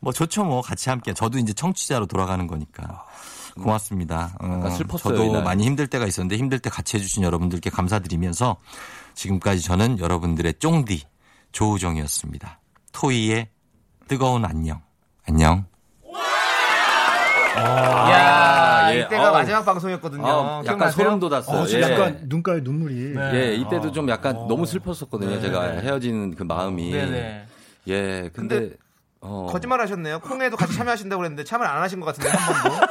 뭐 0.00 0.12
좋죠 0.12 0.44
뭐 0.44 0.60
같이 0.60 0.90
함께 0.90 1.14
저도 1.14 1.38
이제 1.38 1.52
청취자로 1.52 2.06
돌아가는 2.06 2.46
거니까. 2.46 3.04
고맙습니다. 3.58 4.36
어, 4.40 4.70
슬펐어요, 4.70 5.16
저도 5.16 5.24
이날. 5.24 5.42
많이 5.42 5.64
힘들 5.64 5.88
때가 5.88 6.06
있었는데 6.06 6.36
힘들 6.36 6.60
때 6.60 6.70
같이 6.70 6.96
해주신 6.96 7.24
여러분들께 7.24 7.70
감사드리면서 7.70 8.56
지금까지 9.14 9.62
저는 9.62 9.98
여러분들의 9.98 10.54
쫑디 10.60 11.02
조우정이었습니다. 11.50 12.60
토이의 12.92 13.48
뜨거운 14.06 14.44
안녕. 14.44 14.80
안녕. 15.26 15.66
야, 17.58 18.88
예. 18.94 19.00
이때가 19.00 19.26
어우. 19.28 19.32
마지막 19.32 19.64
방송이었거든요. 19.64 20.26
아, 20.26 20.30
약간 20.30 20.62
기억나세요? 20.64 20.90
소름 21.04 21.20
돋았어요. 21.20 21.60
어, 21.60 21.66
예. 21.68 21.82
약간 21.82 22.20
눈가에 22.24 22.60
눈물이. 22.60 23.14
예, 23.34 23.54
이때도 23.54 23.92
좀 23.92 24.08
약간 24.08 24.36
어. 24.36 24.46
너무 24.48 24.66
슬펐었거든요. 24.66 25.40
제가 25.40 25.62
헤어지는 25.80 26.34
그 26.34 26.42
마음이. 26.42 26.90
네네. 26.90 27.46
예, 27.88 28.30
근데, 28.32 28.60
근데 28.60 28.76
어. 29.20 29.48
거짓말 29.50 29.80
하셨네요. 29.80 30.20
콩에도 30.20 30.56
같이 30.56 30.74
참여하신다고 30.76 31.18
그랬는데 31.20 31.44
참여를 31.44 31.70
안 31.70 31.82
하신 31.82 32.00
것 32.00 32.06
같은데 32.06 32.30
한 32.30 32.62
번도. 32.62 32.86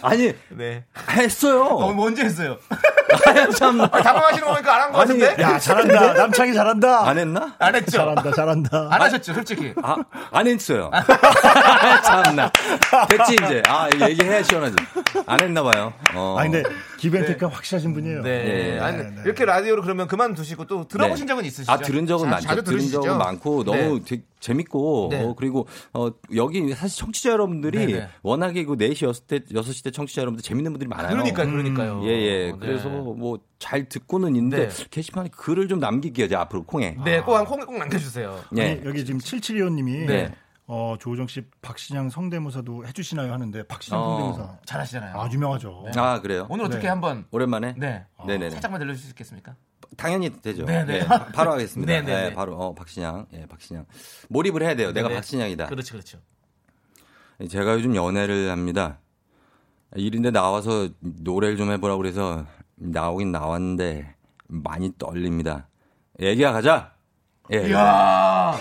아니, 0.02 0.32
네. 0.50 0.84
했어요. 1.10 1.62
어, 1.64 1.92
뭐 1.92 2.06
언제 2.06 2.22
했어요? 2.24 2.56
아, 3.26 3.50
참. 3.50 3.80
아니, 3.80 3.90
당황하시는 4.04 4.44
거 4.46 4.52
보니까 4.52 4.74
안한것 4.76 5.00
아니, 5.00 5.18
같은데? 5.20 5.42
야 5.42 5.58
잘한다. 5.58 6.12
남창희 6.12 6.54
잘한다. 6.54 7.08
안 7.08 7.18
했나? 7.18 7.54
안 7.58 7.74
했죠? 7.74 7.92
잘한다. 7.98 8.30
잘한다. 8.32 8.88
안 8.92 9.02
하셨죠, 9.02 9.34
솔직히. 9.34 9.72
아, 9.82 9.96
안 10.30 10.46
했어요. 10.46 10.90
참나. 12.04 12.50
됐지, 13.08 13.34
이제. 13.34 13.62
아, 13.66 13.88
얘기해야 14.08 14.42
시원하지. 14.42 14.76
안 15.26 15.40
했나 15.40 15.62
봐요. 15.62 15.92
어. 16.14 16.36
아 16.38 16.42
근데 16.42 16.62
기벤테크가 16.98 17.52
확실하신 17.54 17.94
분이에요. 17.94 18.22
네. 18.22 18.74
예. 18.76 18.80
아니, 18.80 18.98
네, 18.98 19.02
네. 19.04 19.22
이렇게 19.24 19.44
라디오를 19.44 19.82
그러면 19.82 20.06
그만두시고 20.06 20.66
또 20.66 20.86
들어보신 20.86 21.26
네. 21.26 21.30
적은 21.32 21.44
있으시죠? 21.46 21.72
아, 21.72 21.78
들은 21.78 22.06
적은 22.06 22.26
자- 22.26 22.30
많죠. 22.30 22.46
자주 22.48 22.62
들은? 22.64 22.90
적은 22.90 23.18
많고, 23.18 23.64
너무 23.64 23.98
네. 23.98 24.00
되게 24.06 24.22
재밌고 24.40 25.08
네. 25.10 25.24
어, 25.24 25.34
그리고 25.34 25.66
어 25.92 26.10
여기 26.34 26.72
사실 26.72 26.98
청취자 26.98 27.30
여러분들이 27.30 27.86
네네. 27.86 28.08
워낙에 28.22 28.64
그 28.64 28.76
4시 28.76 29.08
6시 29.08 29.26
때 29.26 29.38
6시 29.40 29.84
때 29.84 29.90
청취자 29.90 30.22
여러분들 30.22 30.42
재밌는 30.42 30.72
분들이 30.72 30.88
많아요. 30.88 31.10
그러니까 31.10 31.44
그러니까요. 31.44 32.02
예, 32.04 32.08
예. 32.08 32.52
네. 32.52 32.58
그래서 32.58 32.88
뭐 32.88 33.38
잘 33.58 33.88
듣고는 33.88 34.36
있는데 34.36 34.68
네. 34.68 34.84
게시판에 34.90 35.30
글을 35.30 35.68
좀 35.68 35.80
남길게요. 35.80 36.26
이제 36.26 36.36
앞으로 36.36 36.64
콩에. 36.64 36.96
네, 37.04 37.20
꼭, 37.20 37.44
꼭, 37.44 37.66
꼭 37.66 37.76
남겨 37.76 37.98
주세요. 37.98 38.40
예. 38.56 38.62
아니, 38.62 38.80
여기 38.84 39.04
지금 39.04 39.20
7725님이 39.20 40.06
네. 40.06 40.32
어, 40.70 40.96
조우정 41.00 41.26
씨 41.28 41.44
박신양 41.62 42.10
성대모사도 42.10 42.86
해주시나요 42.86 43.32
하는데 43.32 43.66
박신양 43.66 44.00
어. 44.00 44.08
성대모사 44.08 44.58
잘하시잖아요. 44.66 45.18
아 45.18 45.28
유명하죠. 45.32 45.86
아, 45.96 46.20
그래요? 46.20 46.46
오늘 46.50 46.66
어떻게 46.66 46.82
네. 46.82 46.88
한번 46.88 47.24
오랜만에? 47.30 47.74
네 47.78 48.04
네네네. 48.26 48.50
살짝만 48.50 48.78
들려주실 48.78 49.06
수 49.06 49.10
있겠습니까? 49.12 49.56
당연히 49.96 50.30
되죠. 50.42 50.66
네네. 50.66 50.94
예, 50.96 51.00
바로 51.32 51.52
하겠습니다. 51.52 51.90
네네네. 51.90 52.26
예, 52.26 52.34
바로 52.34 52.54
어, 52.56 52.74
박신양. 52.74 53.28
예, 53.32 53.46
박신양. 53.46 53.86
몰입을 54.28 54.62
해야 54.62 54.76
돼요. 54.76 54.92
내가 54.92 55.08
네네. 55.08 55.14
박신양이다. 55.20 55.66
그렇죠, 55.66 55.92
그렇죠. 55.92 56.18
제가 57.48 57.72
요즘 57.72 57.96
연애를 57.96 58.50
합니다. 58.50 58.98
일인데 59.96 60.30
나와서 60.30 60.90
노래를 61.00 61.56
좀 61.56 61.70
해보라고 61.72 61.96
그래서 61.96 62.44
나오긴 62.74 63.32
나왔는데 63.32 64.14
많이 64.48 64.92
떨립니다. 64.98 65.68
애기야 66.20 66.52
가자. 66.52 66.92
예. 67.54 67.68
이야, 67.70 68.54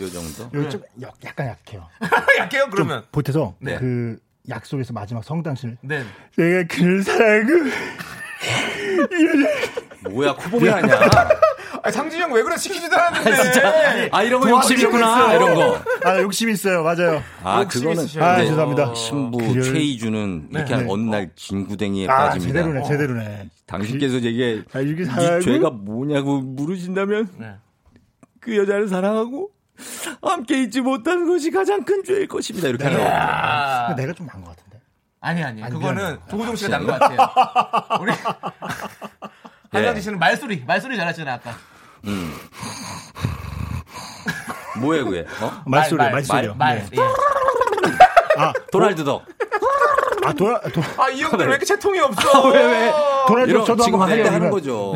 요 0.00 0.08
정도. 0.10 0.48
여기 0.58 0.70
좀 0.70 0.82
약- 1.02 1.14
약간 1.24 1.46
약해요. 1.48 1.86
약해요 2.38 2.66
그러면. 2.70 3.04
보태서 3.12 3.54
네. 3.60 3.76
그 3.78 4.18
약속에서 4.48 4.92
마지막 4.92 5.24
성당실 5.24 5.76
네. 5.82 6.04
내가 6.36 6.64
그를 6.68 7.02
사랑하고 7.02 7.70
뭐야 10.10 10.34
코봉이 10.34 10.68
아니야. 10.70 11.00
아, 11.82 11.90
상진이 11.90 12.20
형 12.22 12.32
왜 12.32 12.42
그래 12.42 12.56
시키지도 12.56 12.96
않았는데. 12.96 13.42
진짜. 13.42 14.08
아 14.10 14.22
이런 14.22 14.40
거 14.40 14.48
욕심 14.50 14.76
도와주려고 14.78 14.96
있구나. 14.96 15.34
이런 15.34 15.54
거. 15.54 15.82
아 16.04 16.20
욕심 16.20 16.48
있어요. 16.50 16.82
맞아요. 16.82 17.22
아 17.42 17.66
그거는. 17.66 18.04
아, 18.20 18.36
네. 18.38 18.46
죄송합니다. 18.46 18.94
신부 18.94 19.38
그를- 19.38 19.62
최이주는 19.62 20.48
이렇게 20.50 20.70
네. 20.70 20.74
한 20.74 20.86
어느 20.90 21.02
날 21.08 21.30
진구댕이에 21.36 22.08
아 22.08 22.16
빠집니다. 22.30 22.60
제대로네 22.62 22.88
제대로네. 22.88 23.48
당신께서 23.66 24.16
이게 24.18 24.62
아, 24.72 24.80
네 24.80 25.04
사랑하고 25.04 25.40
죄가 25.42 25.70
뭐냐고 25.70 26.40
물으신다면 26.40 27.28
네. 27.38 27.54
그 28.40 28.56
여자를 28.56 28.88
사랑하고 28.88 29.50
함께 30.22 30.62
있지 30.62 30.80
못하는 30.80 31.26
것이 31.26 31.50
가장 31.50 31.84
큰 31.84 32.02
죄일 32.04 32.26
것입니다. 32.28 32.68
이렇게 32.68 32.84
하는 32.84 32.98
거예요. 32.98 33.12
아, 33.14 33.94
내가 33.94 34.12
좀 34.12 34.26
나은 34.26 34.42
것 34.44 34.56
같은데. 34.56 34.80
아니 35.20 35.42
아니 35.42 35.62
아니, 35.62 35.72
그거는. 35.72 36.18
조우종 36.30 36.54
씨가 36.56 36.78
난것 36.78 36.98
같아요. 36.98 37.98
우리 38.00 38.12
예. 39.74 39.78
한강지 39.78 40.00
씨는 40.02 40.18
말소리 40.18 40.64
말소리 40.66 40.96
잘하시잖아요 40.96 41.34
아까. 41.34 41.56
뭐예요, 44.80 45.04
그게? 45.06 45.26
어? 45.40 45.62
말소리 45.66 45.98
말, 45.98 46.12
말소리요. 46.12 46.54
말. 46.54 46.86
네. 46.90 46.98
예. 46.98 47.02
아, 48.40 48.52
도날드 48.70 49.04
덕. 49.04 49.24
아 50.28 50.32
도라 50.34 50.60
도, 50.60 50.82
아, 50.98 51.08
이 51.08 51.22
형들 51.22 51.38
왜 51.46 51.52
이렇게 51.52 51.64
체통이 51.64 51.98
없어? 52.00 52.48
왜, 52.50 52.62
왜? 52.64 52.92
도날드 53.26 53.50
이런 53.50 53.64
저도 53.64 53.82
지금 53.84 54.00
한번 54.00 54.16
할때 54.18 54.28
해요, 54.28 54.34
하는. 54.34 54.50
거죠. 54.50 54.90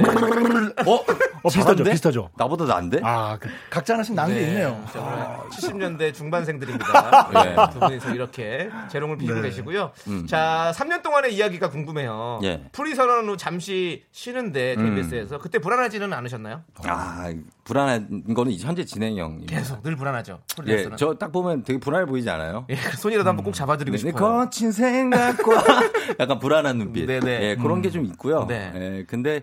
어? 0.87 1.05
어 1.43 1.49
비슷하죠? 1.49 1.85
비슷하죠. 1.85 2.31
나보다 2.37 2.67
나은데? 2.67 3.01
아 3.03 3.39
그, 3.41 3.49
각자 3.71 3.95
하나씩 3.95 4.15
나은 4.15 4.35
게 4.35 4.41
있네요. 4.43 4.85
자, 4.93 5.01
오늘 5.01 5.49
70년대 5.51 6.15
중반생들입니다. 6.15 7.31
네. 7.45 7.57
두 7.73 7.81
분이서 7.81 8.11
이렇게 8.15 8.69
재롱을 8.91 9.17
피고 9.17 9.35
네. 9.35 9.43
계시고요. 9.43 9.93
음. 10.09 10.27
자, 10.27 10.73
3년 10.77 11.03
동안의 11.03 11.35
이야기가 11.35 11.71
궁금해요. 11.71 12.41
예. 12.45 12.63
프리 12.73 12.95
선언 12.95 13.29
후 13.29 13.37
잠시 13.37 14.05
쉬는데 14.13 14.75
음. 14.77 14.95
KBS에서 14.97 15.39
그때 15.39 15.59
불안하지는 15.59 16.13
않으셨나요? 16.13 16.61
아, 16.85 17.33
불안한 17.65 18.35
거는 18.35 18.53
현재 18.59 18.85
진행형. 18.85 19.47
계속 19.47 19.83
늘 19.83 19.97
불안하죠. 19.97 20.41
예, 20.59 20.63
프리랜서는. 20.63 20.97
저딱 20.97 21.33
보면 21.33 21.65
되게 21.65 21.79
불안해 21.79 22.07
보이지 22.07 22.29
않아요? 22.31 22.67
예, 22.71 22.77
그 22.77 22.97
손이라도 22.97 23.29
한번 23.29 23.45
꼭 23.45 23.55
잡아드리고 23.55 23.97
네, 23.97 23.99
싶어요. 23.99 24.15
거친 24.45 24.73
생각과 24.73 25.22
약간 26.21 26.39
불안한 26.39 26.79
눈빛. 26.79 27.07
네네. 27.07 27.43
예, 27.43 27.57
그런 27.57 27.83
게 27.83 27.91
좀 27.91 28.05
있고요. 28.07 28.47
네. 28.49 28.73
예, 28.75 29.05
근데 29.07 29.43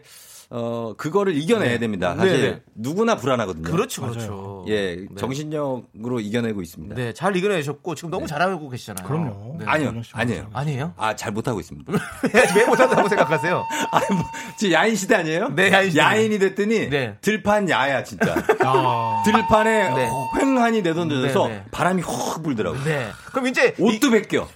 어 0.51 0.95
그거를 0.97 1.35
이겨내야 1.37 1.69
네. 1.73 1.77
됩니다. 1.77 2.15
사실 2.17 2.41
네네. 2.41 2.61
누구나 2.73 3.15
불안하거든요. 3.17 3.69
그렇죠, 3.69 4.01
그렇죠. 4.01 4.65
예, 4.67 4.95
네. 4.95 5.05
정신력으로 5.15 6.19
이겨내고 6.19 6.63
있습니다. 6.63 6.95
네, 6.95 7.13
잘 7.13 7.35
이겨내셨고 7.35 7.93
지금 7.93 8.09
너무 8.09 8.25
잘하고 8.25 8.67
계시잖아요. 8.67 9.07
그럼요. 9.07 9.57
네. 9.59 9.65
아니요, 9.67 9.93
아니에요. 10.11 10.49
아니에요? 10.51 10.93
아, 10.97 11.15
잘 11.15 11.31
못하고 11.33 11.59
있습니다. 11.59 11.91
왜 12.55 12.65
못한다고 12.65 13.07
생각하세요? 13.07 13.63
아, 13.91 13.99
뭐, 14.11 14.23
지금 14.57 14.73
야인 14.73 14.95
시대 14.95 15.13
아니에요? 15.15 15.49
네, 15.49 15.71
야인 15.71 15.89
시대. 15.91 16.01
야인이 16.01 16.39
됐더니 16.39 16.89
네. 16.89 17.15
들판 17.21 17.69
야야 17.69 18.03
진짜. 18.03 18.35
아, 18.65 19.21
들판에 19.25 19.89
네. 19.93 20.09
횡하니 20.39 20.81
내던져서 20.81 21.47
네, 21.47 21.53
네. 21.57 21.63
바람이 21.69 22.01
확 22.01 22.41
불더라고요. 22.41 22.83
네. 22.85 23.09
그럼 23.27 23.45
이제 23.47 23.75
이- 23.77 23.81
옷도 23.83 24.09
벗겨. 24.09 24.47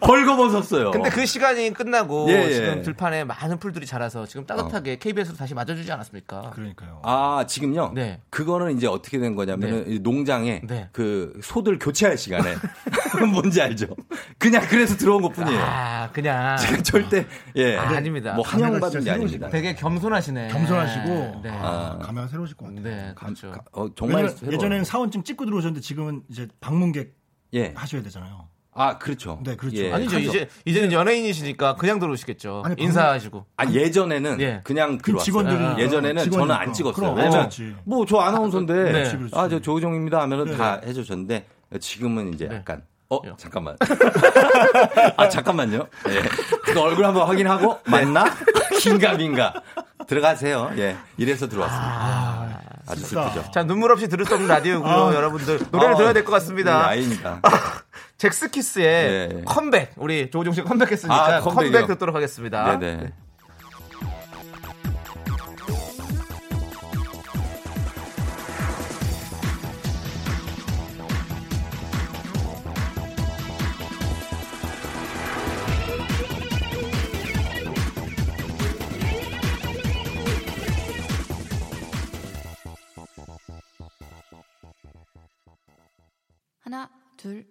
벌거벗었어요. 0.00 0.90
근데 0.90 1.08
그 1.10 1.24
시간이 1.24 1.72
끝나고 1.72 2.26
예, 2.30 2.44
예. 2.46 2.52
지금 2.52 2.82
들판에 2.82 3.24
많은 3.24 3.58
풀들이 3.58 3.85
자라서 3.86 4.26
지금 4.26 4.44
따뜻하게 4.46 4.98
KBS로 4.98 5.36
다시 5.36 5.54
맞아주지 5.54 5.90
않았습니까? 5.90 6.50
그러니까요. 6.50 7.00
아, 7.04 7.44
지금요? 7.48 7.92
네. 7.94 8.20
그거는 8.30 8.76
이제 8.76 8.86
어떻게 8.86 9.18
된 9.18 9.34
거냐면은 9.34 9.90
이 9.90 9.98
농장에 10.00 10.60
네. 10.64 10.88
그 10.92 11.38
소들 11.42 11.78
교체할 11.78 12.18
시간에 12.18 12.54
뭔지 13.32 13.62
알죠? 13.62 13.86
그냥 14.38 14.62
그래서 14.68 14.96
들어온 14.96 15.22
것 15.22 15.30
뿐이에요. 15.30 15.60
아, 15.62 16.10
그냥 16.12 16.56
제가 16.58 16.82
절대 16.82 17.26
예. 17.56 17.76
아, 17.76 17.82
아닙니다. 17.96 18.34
뭐 18.34 18.44
환영받은 18.44 19.04
게. 19.04 19.10
아닙니다. 19.10 19.48
되게 19.48 19.74
겸손하시네. 19.74 20.48
겸손하시고 20.48 21.40
네. 21.42 21.50
아, 21.50 21.98
가면 22.02 22.28
새로우실 22.28 22.56
것 22.56 22.66
같아요. 22.66 22.82
네, 22.82 23.12
그렇죠. 23.14 23.54
어, 23.72 23.88
정말. 23.94 24.34
예전에는 24.50 24.84
사원증 24.84 25.22
찍고 25.22 25.44
들어오셨는데 25.46 25.80
지금은 25.80 26.22
이제 26.28 26.48
방문객 26.60 27.14
예. 27.54 27.72
하셔야 27.76 28.02
되잖아요. 28.02 28.48
아, 28.76 28.98
그렇죠. 28.98 29.40
네, 29.44 29.56
그렇죠. 29.56 29.76
예. 29.78 29.92
아니죠. 29.92 30.10
그래서- 30.16 30.30
이제 30.30 30.48
이제는 30.64 30.92
연예인이시니까 30.92 31.76
그냥 31.76 31.98
들어오시겠죠. 31.98 32.62
아니, 32.64 32.74
인사하시고. 32.78 33.46
아, 33.56 33.64
예전에는 33.70 34.40
예. 34.40 34.60
그냥 34.64 34.98
그 34.98 35.04
들어왔어요. 35.06 35.24
직원들이 35.24 35.56
아, 35.64 35.78
예전에는 35.78 36.16
저는 36.16 36.30
직원이니까. 36.30 36.60
안 36.60 36.72
찍었어요. 36.72 36.94
그럼, 36.94 37.16
왜냐면 37.16 37.38
그렇지. 37.40 37.74
뭐저 37.84 38.18
아나운서인데 38.18 38.92
네. 38.92 39.12
아, 39.32 39.48
저 39.48 39.60
조우종입니다 39.60 40.20
하면은 40.22 40.44
네. 40.46 40.56
다 40.56 40.80
해주셨는데 40.84 41.46
지금은 41.80 42.34
이제 42.34 42.46
네. 42.48 42.56
약간 42.56 42.82
어 43.08 43.18
예. 43.24 43.32
잠깐만 43.36 43.76
아 45.16 45.28
잠깐만요 45.28 45.86
예 46.08 46.22
그 46.72 46.80
얼굴 46.80 47.04
한번 47.06 47.26
확인하고 47.28 47.78
맞나 47.86 48.24
긴가 48.80 49.14
민가 49.14 49.54
들어가세요 50.08 50.72
예 50.76 50.96
이래서 51.16 51.48
들어왔습니다 51.48 52.60
아, 52.88 52.94
주 52.94 53.02
진짜. 53.04 53.28
슬프죠 53.30 53.50
자, 53.52 53.62
눈물 53.64 53.90
없이 53.92 54.08
들을 54.08 54.24
수 54.24 54.34
없는 54.34 54.48
라디오고요, 54.48 54.90
아. 54.92 55.14
여러분들. 55.14 55.58
노래를 55.72 55.94
아, 55.94 55.96
들어야 55.96 56.12
될 56.12 56.24
것 56.24 56.32
같습니다. 56.32 56.86
아닙니다 56.88 57.40
잭스키스의 58.18 59.28
네. 59.28 59.42
컴백. 59.44 59.92
우리 59.96 60.30
조우종 60.30 60.52
씨가 60.52 60.68
컴백했으니까 60.68 61.36
아. 61.36 61.40
컴백 61.40 61.86
듣도록 61.86 62.14
하겠습니다. 62.14 62.78
네네 62.78 63.12
하나, 86.66 86.90
둘, 87.16 87.46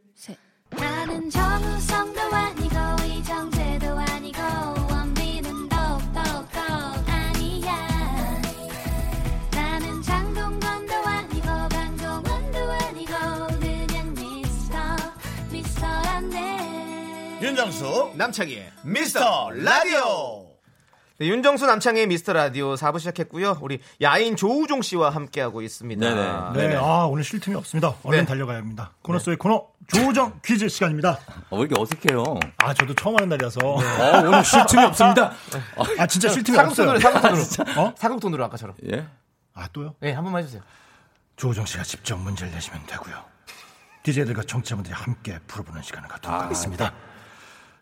셋. 1.29 1.29
나는 1.29 1.29
정우성도 1.29 2.21
아니고 2.21 2.75
이정재도 3.05 3.97
아니고 3.97 4.41
원빈은 4.91 5.69
더욱더 5.69 6.19
아니야. 7.07 8.41
나는 9.51 10.01
장동건도 10.01 10.93
아니고 10.93 11.47
강동원도 11.69 12.71
아니고 12.71 13.13
그냥 13.59 14.13
미스터 14.13 14.77
미스터란데. 15.51 17.39
윤정수 17.41 18.11
남창희의 18.15 18.71
미스터 18.83 19.49
라디오 19.51 20.44
네, 21.17 21.27
윤정수 21.27 21.65
남창의 21.65 22.07
미스터 22.07 22.33
라디오 22.33 22.75
4부 22.75 22.99
시작했고요. 22.99 23.59
우리 23.61 23.79
야인 24.01 24.35
조우종 24.35 24.81
씨와 24.81 25.11
함께하고 25.11 25.61
있습니다. 25.61 26.01
네네. 26.53 26.67
네. 26.67 26.75
아 26.75 27.05
오늘 27.05 27.23
쉴 27.23 27.39
틈이 27.39 27.55
없습니다. 27.55 27.95
얼른 28.03 28.19
네. 28.19 28.25
달려가야 28.25 28.57
합니다. 28.57 28.91
코너 29.01 29.17
속의 29.19 29.37
코너 29.37 29.65
조우정 29.87 30.39
퀴즈 30.43 30.67
시간입니다. 30.67 31.17
어, 31.49 31.57
왜 31.57 31.61
이렇게 31.67 31.81
어색해요 31.81 32.23
아 32.57 32.73
저도 32.73 32.93
처음 32.95 33.15
하는 33.15 33.29
날이라서 33.29 33.59
어 33.63 33.75
오늘 34.25 34.43
쉴 34.43 34.65
틈이 34.67 34.83
없습니다 34.83 35.31
아 35.99 36.07
진짜 36.07 36.27
쉴 36.29 36.43
틈이 36.43 36.55
사극 36.57 36.71
없어요. 36.71 36.87
돈으로, 36.87 36.99
사극 36.99 37.21
돈으로. 37.63 37.81
어? 37.81 37.93
사극 37.97 38.19
돈으로 38.19 38.43
아까처럼. 38.45 38.75
예 38.91 39.05
아 39.57 39.69
또요? 39.71 39.95
네, 40.01 40.11
한 40.11 40.21
번만 40.21 40.41
해주세요. 40.43 40.61
조우정 41.37 41.65
씨가 41.65 41.83
직접 41.83 42.17
문제를 42.17 42.51
내시면 42.53 42.85
되고요. 42.87 43.15
DJ들과 44.03 44.43
청취자분들이 44.43 44.93
함께 44.93 45.39
풀어보는 45.47 45.81
시간을 45.81 46.09
갖도록 46.09 46.37
아, 46.41 46.43
하겠습니다. 46.43 46.91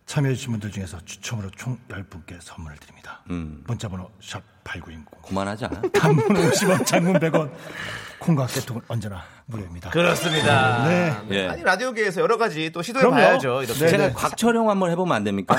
참여해주신 0.05 0.51
분들 0.51 0.71
중에서 0.71 0.99
추첨으로 1.05 1.49
총 1.51 1.77
10분께 1.89 2.37
선물을 2.41 2.77
드립니다. 2.77 3.21
음. 3.29 3.63
문자번호 3.67 4.09
샵8910 4.21 5.05
그만하자. 5.27 5.69
단문 5.93 6.27
50원 6.27 6.85
장문 6.85 7.13
100원 7.19 7.49
콩과 8.19 8.47
깨통은 8.47 8.81
언제나 8.87 9.23
무료입니다. 9.45 9.89
그렇습니다. 9.89 10.87
네. 10.87 11.13
예. 11.31 11.47
아니 11.47 11.63
라디오계에서 11.63 12.21
여러 12.21 12.37
가지 12.37 12.69
또 12.71 12.81
시도해 12.81 13.01
그럼요. 13.03 13.15
봐야죠. 13.17 13.63
이렇게. 13.63 13.79
네, 13.79 13.87
제가 13.89 14.07
네. 14.07 14.13
곽철용 14.13 14.69
한번 14.69 14.91
해보면 14.91 15.15
안 15.15 15.23
됩니까? 15.23 15.55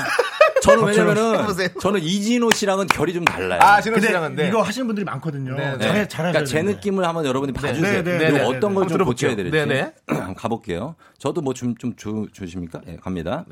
저는 0.63 0.83
왜냐면은. 0.85 1.45
저는 1.79 2.01
이진호 2.01 2.49
씨랑은 2.51 2.87
결이 2.87 3.13
좀 3.13 3.23
달라요. 3.25 3.59
아, 3.61 3.81
진호 3.81 3.99
씨랑은 3.99 4.35
네. 4.35 4.47
이거 4.47 4.61
하시는 4.63 4.87
분들이 4.87 5.03
많거든요. 5.05 5.55
네, 5.55 5.77
네. 5.77 5.77
잘해, 5.77 6.07
잘하셔야 6.07 6.31
그러니까 6.31 6.45
제. 6.45 6.61
느낌을 6.63 7.05
한번 7.05 7.25
여러분이 7.25 7.51
봐주세요. 7.53 8.03
네, 8.03 8.03
네, 8.03 8.15
이거 8.15 8.25
네, 8.25 8.31
네, 8.31 8.41
어떤 8.45 8.71
네. 8.71 8.75
걸좀 8.75 9.05
고쳐야. 9.05 9.35
될지. 9.35 9.51
네, 9.65 9.93
가볼게요. 10.35 10.95
저도 11.19 11.41
뭐 11.41 11.53
좀 11.53 11.75
좀 11.77 11.93
주십니까? 12.31 12.81
예, 12.87 12.95
갑니다. 12.97 13.45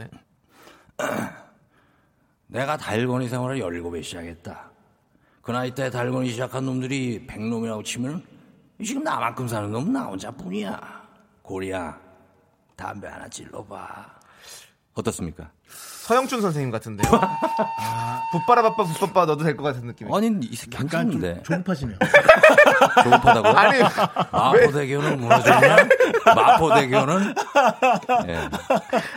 네. 0.97 1.05
내가 2.47 2.77
달건이 2.77 3.27
생활을 3.27 3.59
17에 3.59 4.03
시작했다. 4.03 4.71
그 5.41 5.51
나이 5.51 5.73
때 5.73 5.89
달건이 5.89 6.29
시작한 6.29 6.65
놈들이 6.65 7.25
100놈이라고 7.27 7.83
치면 7.83 8.23
지금 8.83 9.03
나만큼 9.03 9.47
사는 9.47 9.71
놈은 9.71 9.91
나 9.91 10.03
혼자뿐이야. 10.05 11.03
고리야, 11.41 11.99
담배 12.75 13.07
하나 13.07 13.27
찔러봐. 13.27 14.19
어떻습니까? 14.93 15.51
서영춘 16.03 16.41
선생님 16.41 16.69
같은데요. 16.71 17.09
붓바라바빠 18.33 18.83
붓바빠 18.83 19.25
넣어도 19.25 19.43
될 19.45 19.55
것 19.55 19.63
같은 19.63 19.87
느낌. 19.87 20.13
아니, 20.13 20.27
이 20.41 20.55
새끼 20.55 20.75
괜찮은데. 20.77 21.41
조급하시네요. 21.43 21.95
조급하다고? 23.03 23.47
아니, 23.47 23.79
마포대교는 24.31 25.21
무너졌냐? 25.21 25.77
마포대교는? 26.25 27.35
예. 28.27 28.49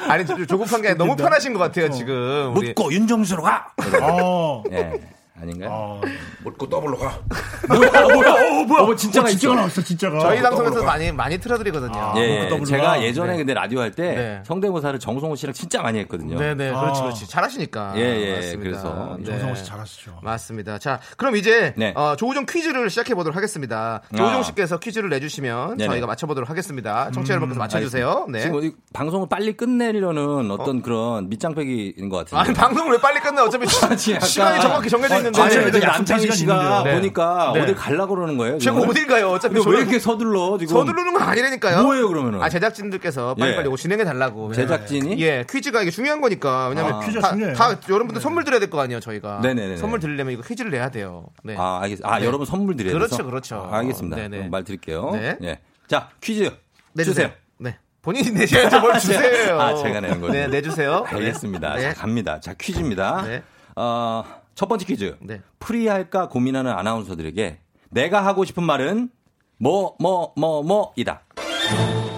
아니 0.09 0.27
좀 0.27 0.47
조급한 0.47 0.81
게 0.81 0.95
너무 0.95 1.17
편하신 1.17 1.55
것 1.55 1.59
같아요 1.59 1.91
지금. 1.91 2.53
우리. 2.57 2.69
묻고 2.69 2.93
윤정수로 2.93 3.43
가! 3.43 3.73
어. 4.03 4.63
예. 4.71 4.93
아닌가요? 5.41 5.71
어. 5.71 6.01
묻고 6.45 6.69
더블로 6.69 6.97
가. 6.99 7.19
뭐야, 7.69 7.91
뭐야, 7.91 8.33
어, 8.33 8.65
뭐야. 8.65 8.83
어, 8.83 8.95
진짜가 8.95 9.27
어. 9.27 9.31
진짜가 9.31 9.55
나왔어, 9.55 9.83
진짜가. 9.83 10.19
저희 10.21 10.41
방송에서 10.41 10.83
많이 10.83 11.13
많이 11.13 11.39
틀어드리거든요. 11.39 12.15
예, 12.17 12.45
예. 12.45 12.49
더블로 12.49 12.65
제가 12.65 12.83
가. 12.83 13.03
예전에 13.03 13.33
네. 13.33 13.39
근데 13.39 13.55
라디오 13.55 13.81
할때 13.81 14.15
네. 14.15 14.43
성대모사를 14.47 14.99
정성호 14.99 15.37
씨랑 15.37 15.53
진짜 15.53 15.83
많이 15.83 15.99
했거든요. 16.01 16.39
네네 16.39 16.71
아. 16.71 16.81
그렇지 16.81 17.03
그렇지 17.03 17.29
잘하시니까. 17.29 17.93
예, 17.97 18.01
예, 18.01 18.35
맞습니다. 18.37 18.63
그래서 18.63 19.17
네. 19.19 19.25
정성호 19.27 19.55
씨 19.55 19.65
잘하시죠. 19.65 20.19
맞습니다. 20.23 20.79
자, 20.79 21.01
그럼 21.17 21.37
이제 21.37 21.75
네. 21.77 21.93
어, 21.97 22.17
조우종 22.17 22.47
퀴즈를 22.47 22.89
시작해 22.89 23.15
보도록 23.15 23.37
하겠습니다. 23.37 24.01
조우종 24.17 24.41
아. 24.41 24.43
씨께서 24.43 24.79
퀴즈를 24.79 25.11
내주시면 25.11 25.77
네네. 25.77 25.91
저희가 25.91 26.07
맞춰보도록 26.07 26.49
하겠습니다. 26.49 27.11
청취자 27.11 27.35
여러분께서 27.35 27.59
맞춰주세요. 27.59 28.27
네. 28.31 28.41
지금 28.41 28.57
어디 28.57 28.75
방송을 28.93 29.29
빨리 29.29 29.53
끝내려는 29.57 30.51
어떤 30.51 30.83
그런 30.83 31.29
밑장빼기인 31.29 32.09
것 32.09 32.19
같은데. 32.19 32.37
아니 32.37 32.55
방송을 32.55 32.93
왜 32.93 32.99
빨리 33.01 33.21
끝내? 33.21 33.43
어차피 33.43 33.67
시간이 33.97 34.61
정확히 34.61 34.89
정해져 34.89 35.17
있는 35.17 35.26
데. 35.33 35.41
아니, 35.43 35.55
네, 35.57 35.71
네, 35.71 35.79
남창희 35.79 36.31
씨가 36.33 36.55
있는데요. 36.55 36.83
네. 36.85 36.95
보니까 36.95 37.51
네. 37.55 37.61
어딜 37.63 37.75
갈라 37.75 38.07
그러는 38.07 38.37
거예요. 38.37 38.59
제가 38.59 38.77
지금? 38.77 38.89
어딜 38.91 39.07
가요? 39.07 39.31
어차피 39.31 39.55
근데 39.55 39.71
왜 39.71 39.77
저는- 39.77 39.81
이렇게 39.83 39.99
서둘러 39.99 40.59
지금? 40.59 40.75
서두르는 40.77 41.13
건 41.15 41.23
아니라니까요. 41.23 41.83
뭐예요 41.83 42.09
그러면은? 42.09 42.43
아 42.43 42.49
제작진들께서 42.49 43.35
예. 43.37 43.41
빨리빨리 43.41 43.69
이거 43.69 43.77
진행해 43.77 44.05
달라고. 44.05 44.53
제작진이? 44.53 45.21
예, 45.23 45.45
퀴즈가 45.49 45.83
이게 45.83 45.91
중요한 45.91 46.21
거니까. 46.21 46.69
왜냐면 46.69 46.95
아. 46.95 47.01
퀴즈가 47.01 47.29
다, 47.29 47.33
중요해요. 47.35 47.55
다 47.57 47.77
여러분들 47.89 48.21
선물 48.21 48.45
드려야 48.45 48.61
될 48.61 48.71
거 48.71 48.81
아니에요, 48.81 49.01
저희가. 49.01 49.41
네네네네. 49.43 49.77
선물 49.77 50.01
드리려면 50.01 50.33
이거 50.35 50.43
퀴즈를 50.43 50.71
내야 50.71 50.91
돼요. 50.91 51.27
네. 51.45 51.55
아, 51.57 51.79
알겠습니다. 51.83 52.13
아, 52.13 52.19
네. 52.19 52.27
여러분 52.27 52.47
선물 52.47 52.77
드려야 52.77 52.93
그렇죠, 52.95 53.17
돼서? 53.17 53.25
그렇죠. 53.25 53.69
아, 53.71 53.79
알겠습니다. 53.79 54.17
네네. 54.17 54.37
그럼 54.37 54.51
말 54.51 54.65
드릴게요. 54.65 55.11
네. 55.13 55.37
예. 55.43 55.59
자, 55.89 56.09
퀴즈 56.21 56.51
내주세요. 56.95 57.27
주세요. 57.29 57.31
네. 57.59 57.79
본인이 58.03 58.31
내셔야죠. 58.33 58.81
뭘 58.81 58.93
주세요. 59.01 59.61
아, 59.61 59.75
제가 59.77 60.01
내는 60.01 60.21
거죠. 60.21 60.33
네, 60.33 60.47
내주세요. 60.49 61.05
알겠습니다. 61.07 61.75
네. 61.75 61.83
자, 61.83 61.95
갑니다. 61.95 62.41
자, 62.41 62.55
퀴즈입니다. 62.55 63.23
네. 63.23 63.43
어, 63.77 64.25
첫 64.57 64.69
번째 64.69 64.87
퀴즈. 64.87 65.17
네. 65.21 65.43
프리할까 65.61 66.29
고민하는 66.31 66.73
아나운서들에게 66.73 67.61
내가 67.91 68.25
하고 68.27 68.45
싶은 68.45 68.65
말은 68.65 69.11
뭐, 69.59 69.95
뭐, 70.01 70.33
뭐, 70.37 70.63
뭐이다. 70.63 71.23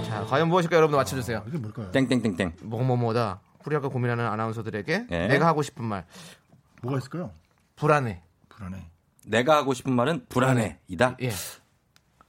자, 0.06 0.24
과연 0.24 0.48
무엇일까 0.48 0.76
여러분들 0.76 0.96
맞춰 0.96 1.16
주세요. 1.16 1.44
이게 1.48 1.58
뭘까요? 1.58 1.90
땡땡땡땡. 1.90 2.54
뭐뭐뭐다. 2.62 3.40
프리아가 3.64 3.88
고민하는 3.88 4.24
아나운서들에게 4.24 5.06
예. 5.10 5.26
내가 5.26 5.46
하고 5.48 5.62
싶은 5.62 5.84
말 5.84 6.06
뭐가 6.82 6.98
있을까요? 6.98 7.32
불안해. 7.74 8.22
불안해. 8.48 8.78
내가 9.26 9.56
하고 9.56 9.74
싶은 9.74 9.92
말은 9.92 10.26
불안해이다. 10.28 11.16
예, 11.20 11.30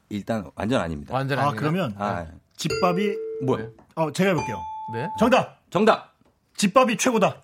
일단 0.09 0.49
완전 0.55 0.81
아닙니다. 0.81 1.13
완전 1.13 1.37
아, 1.37 1.43
아니에요. 1.43 1.55
그러면 1.55 1.95
아, 1.97 2.25
집밥이 2.57 3.15
뭐예요? 3.43 3.69
어, 3.95 4.11
제가 4.11 4.31
해 4.31 4.35
볼게요. 4.35 4.57
네. 4.91 5.07
정답! 5.17 5.61
정답. 5.69 6.13
집밥이 6.57 6.97
최고다. 6.97 7.41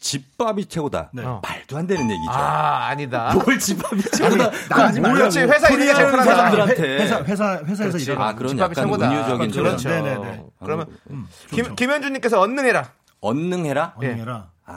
집밥이 0.00 0.66
최고다. 0.66 1.10
네. 1.12 1.24
어. 1.24 1.40
말도 1.64 1.76
안 1.76 1.86
되는 1.86 2.10
얘기죠. 2.10 2.30
아, 2.30 2.88
아니다. 2.88 3.34
뭘 3.34 3.58
집밥이 3.58 4.02
최고다. 4.02 4.50
나가지 4.68 5.00
말라고. 5.00 5.18
그렇지, 5.18 5.40
회사 5.40 5.68
일이가 5.68 5.94
제일 5.94 6.10
편하다. 6.10 6.34
사람들한테. 6.36 6.82
회사, 6.98 7.22
회사, 7.24 7.60
회사에서. 7.64 7.98
일하는. 7.98 8.22
아, 8.22 8.34
그런 8.34 8.56
최고다. 8.74 9.10
은유적인 9.10 9.50
그렇죠. 9.50 9.88
네네네. 9.88 10.44
그러면 10.62 10.86
음, 11.10 11.26
김, 11.50 11.64
좋죠. 11.64 11.74
김현주님께서 11.76 12.40
언능해라. 12.40 12.90
언능해라? 13.20 13.94
예. 14.02 14.10
언니라. 14.12 14.48
아, 14.66 14.72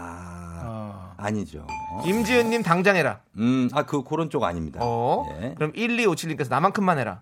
아, 0.64 1.14
아니죠. 1.18 1.68
임지은님 2.06 2.64
당장 2.64 2.96
해라. 2.96 3.20
음, 3.38 3.70
아, 3.74 3.84
그, 3.84 4.04
그런 4.04 4.30
쪽 4.30 4.44
아닙니다. 4.44 4.80
어. 4.82 5.26
예. 5.42 5.54
그럼 5.56 5.74
1257님께서 5.74 6.50
나만큼만 6.50 6.98
해라. 7.00 7.22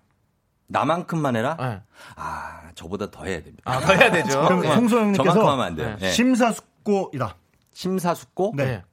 나만큼만 0.67 1.35
해라? 1.35 1.57
네. 1.59 1.81
아, 2.15 2.61
저보다 2.73 3.11
더 3.11 3.23
해야 3.25 3.41
됩니다. 3.41 3.61
아, 3.65 3.79
더 3.79 3.93
해야 3.93 4.11
되죠. 4.11 4.41
그럼 4.45 4.61
네. 4.61 4.73
송소영님께서 4.73 5.33
저만큼 5.33 5.51
하면 5.51 5.65
안 5.65 5.75
돼요. 5.75 5.95
네. 5.99 6.07
예. 6.07 6.11
심사숙고이다. 6.11 7.35
심사숙고? 7.73 8.53
네. 8.55 8.83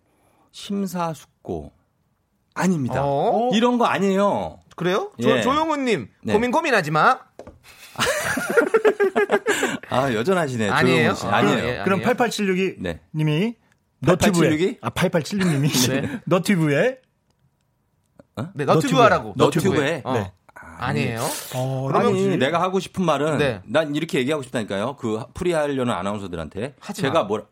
네. 0.53 0.59
심사숙고. 0.61 1.73
아닙니다. 2.55 3.01
어? 3.03 3.51
이런 3.55 3.79
거 3.79 3.87
아니에요. 3.87 4.61
그래요? 4.77 5.11
예. 5.21 5.23
조, 5.23 5.41
조용훈님 5.43 6.09
네. 6.23 6.33
고민 6.33 6.51
고민하지 6.51 6.91
마. 6.91 7.19
아, 9.89 10.13
여전하시네. 10.13 10.69
아니에요? 10.69 10.97
조용훈 10.97 11.15
씨. 11.15 11.27
아, 11.27 11.37
아니에요. 11.37 11.69
예. 11.69 11.81
그럼 11.85 12.01
아니에요? 12.01 12.15
8876이 12.15 12.75
네. 12.79 13.01
님이 13.15 13.55
너튜브에 14.01 14.51
8876이? 14.51 14.79
아 14.83 14.91
8876님이 14.91 15.91
네. 15.91 16.21
너튜브에 16.27 16.99
네, 18.55 18.65
너튜브 18.65 18.97
하라고. 19.01 19.35
너튜브에? 19.37 20.03
어. 20.05 20.13
네. 20.15 20.33
아니에요. 20.79 21.21
어, 21.55 21.91
아니, 21.93 22.13
그러면 22.13 22.39
내가 22.39 22.61
하고 22.61 22.81
싶은 22.81 23.05
말은 23.05 23.39
네. 23.39 23.61
난 23.67 23.95
이렇게 23.95 24.19
얘기하고 24.19 24.43
싶다니까요. 24.43 24.97
그 24.97 25.23
프리하려는 25.35 25.93
아나운서들한테 25.95 26.75
하지 26.81 27.03
제가 27.03 27.23
마. 27.23 27.25
뭐라 27.25 27.45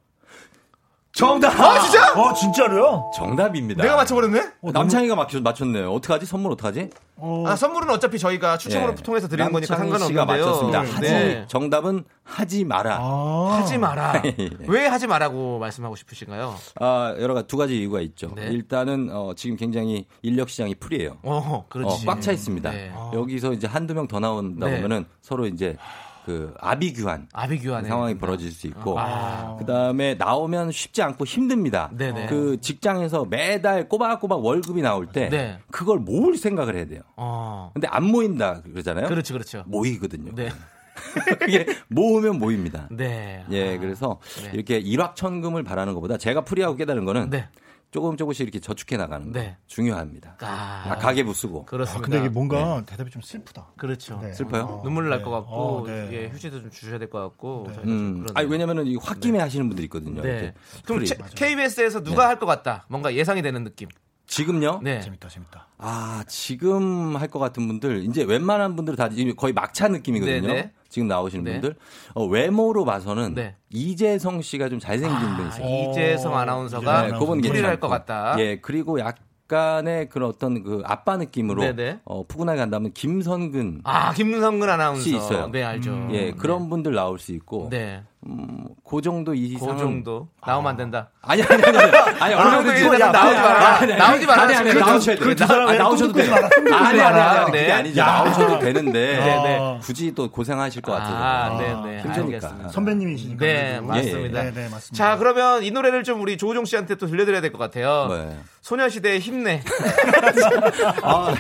정답. 1.13 1.59
아, 1.59 1.81
진짜? 1.81 2.13
어 2.15 2.33
진짜로요? 2.33 3.11
정답입니다. 3.17 3.83
내가 3.83 3.97
맞춰버렸네? 3.97 4.41
어, 4.63 4.71
남창이가 4.73 5.17
맞췄, 5.17 5.43
맞췄네요. 5.43 5.91
어떡하지? 5.93 6.25
선물 6.25 6.53
어떡하지? 6.53 6.91
어, 7.17 7.45
아, 7.47 7.57
선물은 7.57 7.91
어차피 7.91 8.19
저희가 8.19 8.57
추첨으로 8.57 8.93
예. 8.93 9.03
통해서 9.03 9.27
드리는 9.29 9.51
거니까 9.53 9.77
상관없는데요. 9.77 10.09
씨가 10.09 10.25
맞췄습니다. 10.25 10.83
네. 10.83 10.91
하지, 10.93 11.01
네. 11.11 11.45
정답은 11.49 12.05
하지 12.23 12.65
마라. 12.65 12.99
아. 13.01 13.57
하지 13.59 13.77
마라. 13.77 14.23
예. 14.25 14.51
왜 14.69 14.87
하지 14.87 15.07
마라고 15.09 15.59
말씀하고 15.59 15.97
싶으신가요? 15.97 16.55
아, 16.81 17.15
여러 17.19 17.35
가지 17.35 17.47
두 17.49 17.57
가지 17.57 17.77
이유가 17.79 18.01
있죠. 18.03 18.31
네. 18.37 18.47
일단은 18.47 19.11
어, 19.13 19.33
지금 19.37 19.57
굉장히 19.57 20.07
인력 20.23 20.49
시장이 20.49 20.77
풀이에요. 20.77 21.19
어, 21.25 21.67
그렇지. 21.69 22.07
꽉차 22.07 22.31
있습니다. 22.33 22.71
네. 22.71 22.93
여기서 23.13 23.53
이제 23.53 23.67
한두 23.67 23.95
명 23.95 24.07
더 24.07 24.19
나온다 24.21 24.67
네. 24.67 24.77
보면은 24.77 25.05
서로 25.21 25.47
이제 25.47 25.77
그 26.25 26.55
아비규환 26.61 27.29
아비규환 27.33 27.85
상황이 27.85 28.17
벌어질 28.19 28.51
수 28.53 28.67
있고 28.67 28.99
아. 28.99 29.57
그다음에 29.59 30.15
나오면 30.15 30.71
쉽지 30.73 31.03
않고 31.03 31.25
힘듭니다. 31.25 31.91
네네. 31.97 32.27
그 32.27 32.61
직장에서 32.61 33.25
매달 33.25 33.89
꼬박꼬박 33.89 34.45
월급이 34.45 34.83
나올 34.83 35.07
때 35.07 35.29
네. 35.29 35.59
그걸 35.71 35.99
모을 35.99 36.37
생각을 36.37 36.77
해야 36.77 36.87
돼요. 36.87 37.03
어. 37.17 37.71
근데 37.73 37.89
안 37.89 38.05
모인다 38.05 38.63
그러잖아요. 38.63 39.09
그렇죠, 39.09 39.35
그렇죠. 39.35 39.65
모이거든요. 39.67 40.33
네. 40.35 40.51
그게 41.39 41.67
모으면 41.89 42.39
모입니다. 42.39 42.89
네. 42.91 43.45
예, 43.51 43.77
아. 43.77 43.79
그래서 43.79 44.21
네. 44.43 44.51
이렇게 44.53 44.79
일확천금을 44.79 45.63
바라는 45.63 45.95
것보다 45.95 46.19
제가 46.19 46.43
풀이하고 46.43 46.77
깨달은 46.77 47.05
거는 47.05 47.31
네. 47.31 47.49
조금 47.91 48.17
조금씩 48.17 48.45
이렇게 48.45 48.61
저축해 48.61 48.97
나가는 48.97 49.33
거 49.33 49.39
네. 49.39 49.57
중요합니다. 49.67 50.37
아. 50.41 50.85
아, 50.91 50.97
가계부 50.97 51.35
쓰고. 51.35 51.65
그렇습니다. 51.65 51.99
아, 51.99 52.03
근데 52.03 52.19
이게 52.19 52.29
뭔가 52.29 52.83
대답이 52.87 53.11
좀 53.11 53.21
슬프다. 53.21 53.73
그렇죠. 53.77 54.21
네. 54.23 54.33
슬퍼요? 54.33 54.63
어, 54.63 54.83
눈물 54.85 55.09
날 55.09 55.19
네. 55.19 55.25
것 55.25 55.31
같고 55.33 55.53
어, 55.53 55.87
네. 55.87 56.09
예, 56.13 56.29
휴지도 56.29 56.61
좀 56.61 56.71
주셔야 56.71 56.99
될 56.99 57.11
것 57.11 57.19
같고 57.21 57.69
좀 57.75 57.85
음. 57.89 58.27
아니 58.35 58.49
왜냐면은 58.49 58.87
이 58.87 58.95
홧김에 58.95 59.41
하시는 59.41 59.67
분들 59.69 59.83
있거든요. 59.85 60.23
네. 60.23 60.29
이렇게 60.31 60.55
그럼 60.85 61.05
KBS에서 61.35 62.03
누가 62.05 62.29
할 62.29 62.39
것 62.39 62.47
같다. 62.47 62.85
뭔가 62.89 63.13
예상이 63.15 63.43
되는 63.43 63.65
느낌. 63.65 63.89
지금요? 64.35 64.79
네. 64.83 65.01
재밌다, 65.01 65.29
재밌다. 65.29 65.67
아, 65.79 66.23
지금 66.29 67.17
할 67.17 67.29
것 67.29 67.39
같은 67.41 67.67
분들, 67.67 68.05
이제 68.05 68.23
웬만한 68.23 68.77
분들은 68.77 68.97
다 68.97 69.09
지금 69.09 69.35
거의 69.35 69.53
막차 69.53 69.89
느낌이거든요. 69.89 70.47
네, 70.47 70.55
네. 70.55 70.73
지금 70.89 71.09
나오시는 71.09 71.45
네. 71.45 71.53
분들. 71.55 71.77
어, 72.15 72.25
외모로 72.27 72.85
봐서는 72.85 73.35
네. 73.35 73.57
이재성 73.71 74.41
씨가 74.43 74.69
좀 74.69 74.79
잘생긴 74.79 75.19
분이 75.37 75.49
있어요. 75.49 75.65
아, 75.65 75.69
이재성 75.91 76.33
어, 76.33 76.37
아나운서가 76.37 77.07
이재성 77.09 77.19
그분. 77.19 77.65
할것 77.65 77.91
같다. 77.91 78.37
예, 78.39 78.61
그리고 78.61 79.01
약간의 79.01 80.09
그런 80.09 80.29
어떤 80.29 80.63
그 80.63 80.83
아빠 80.85 81.17
느낌으로 81.17 81.63
네네. 81.63 82.01
어, 82.05 82.25
푸근하게 82.27 82.59
간다면 82.59 82.93
김선근 82.93 83.81
아, 83.85 84.13
김성근 84.15 84.69
아나운서. 84.71 85.03
씨 85.03 85.17
있어요. 85.17 85.49
네, 85.51 85.65
알죠. 85.65 86.09
예, 86.13 86.31
그런 86.33 86.69
분들 86.71 86.95
나올 86.95 87.19
수 87.19 87.33
있고 87.33 87.69
네. 87.71 88.05
음, 88.27 88.67
그 88.87 89.01
정도 89.01 89.33
이상. 89.35 89.69
그 89.69 89.79
정도 89.79 90.29
나오면 90.47 90.71
안 90.73 90.77
된다. 90.77 91.09
아니 91.23 91.43
아니 91.43 91.63
아니 91.65 91.79
아니. 91.79 91.91
아니 92.21 92.35
그 92.35 92.41
얼마 92.41 92.51
정도 92.63 92.73
이상 92.75 93.13
나오지 93.13 93.37
마라. 93.41 93.87
나오지 93.97 94.27
마라. 94.27 94.43
아니 94.43 94.55
아니 94.57 94.73
그 94.75 94.79
나오셔야 94.79 95.17
돼. 95.17 95.25
그두 95.25 95.47
사람 95.47 95.69
아, 95.69 95.73
나오셔도 95.73 96.13
돼. 96.13 96.31
아니 96.31 96.71
아니 96.71 97.01
아니 97.01 97.19
아니 97.21 97.53
네. 97.53 97.61
그게 97.61 97.73
아니죠. 97.73 98.01
야. 98.01 98.07
나오셔도 98.07 98.59
되는데 98.59 98.93
네, 99.17 99.43
네. 99.43 99.79
굳이 99.83 100.15
또 100.15 100.31
고생하실 100.31 100.83
것 100.83 100.93
같아서. 100.93 101.17
아, 101.17 101.59
네, 101.59 101.75
네. 101.97 102.03
힘드니까. 102.03 102.69
선배님이시니까. 102.71 103.45
네. 103.47 103.81
맞습니다. 103.81 104.43
네, 104.43 104.53
네, 104.53 104.69
맞습니다. 104.69 104.93
자, 104.93 105.17
그러면 105.17 105.63
이 105.65 105.71
노래를 105.71 106.05
좀 106.05 106.21
우리 106.21 106.37
조우종 106.37 106.67
씨한테 106.67 106.97
또 106.97 107.07
들려드려야 107.07 107.41
될 107.41 107.51
것 107.53 107.59
같아요. 107.59 108.07
네. 108.11 108.39
소녀시대의 108.61 109.19
힘내. 109.21 109.63
아, 111.03 111.35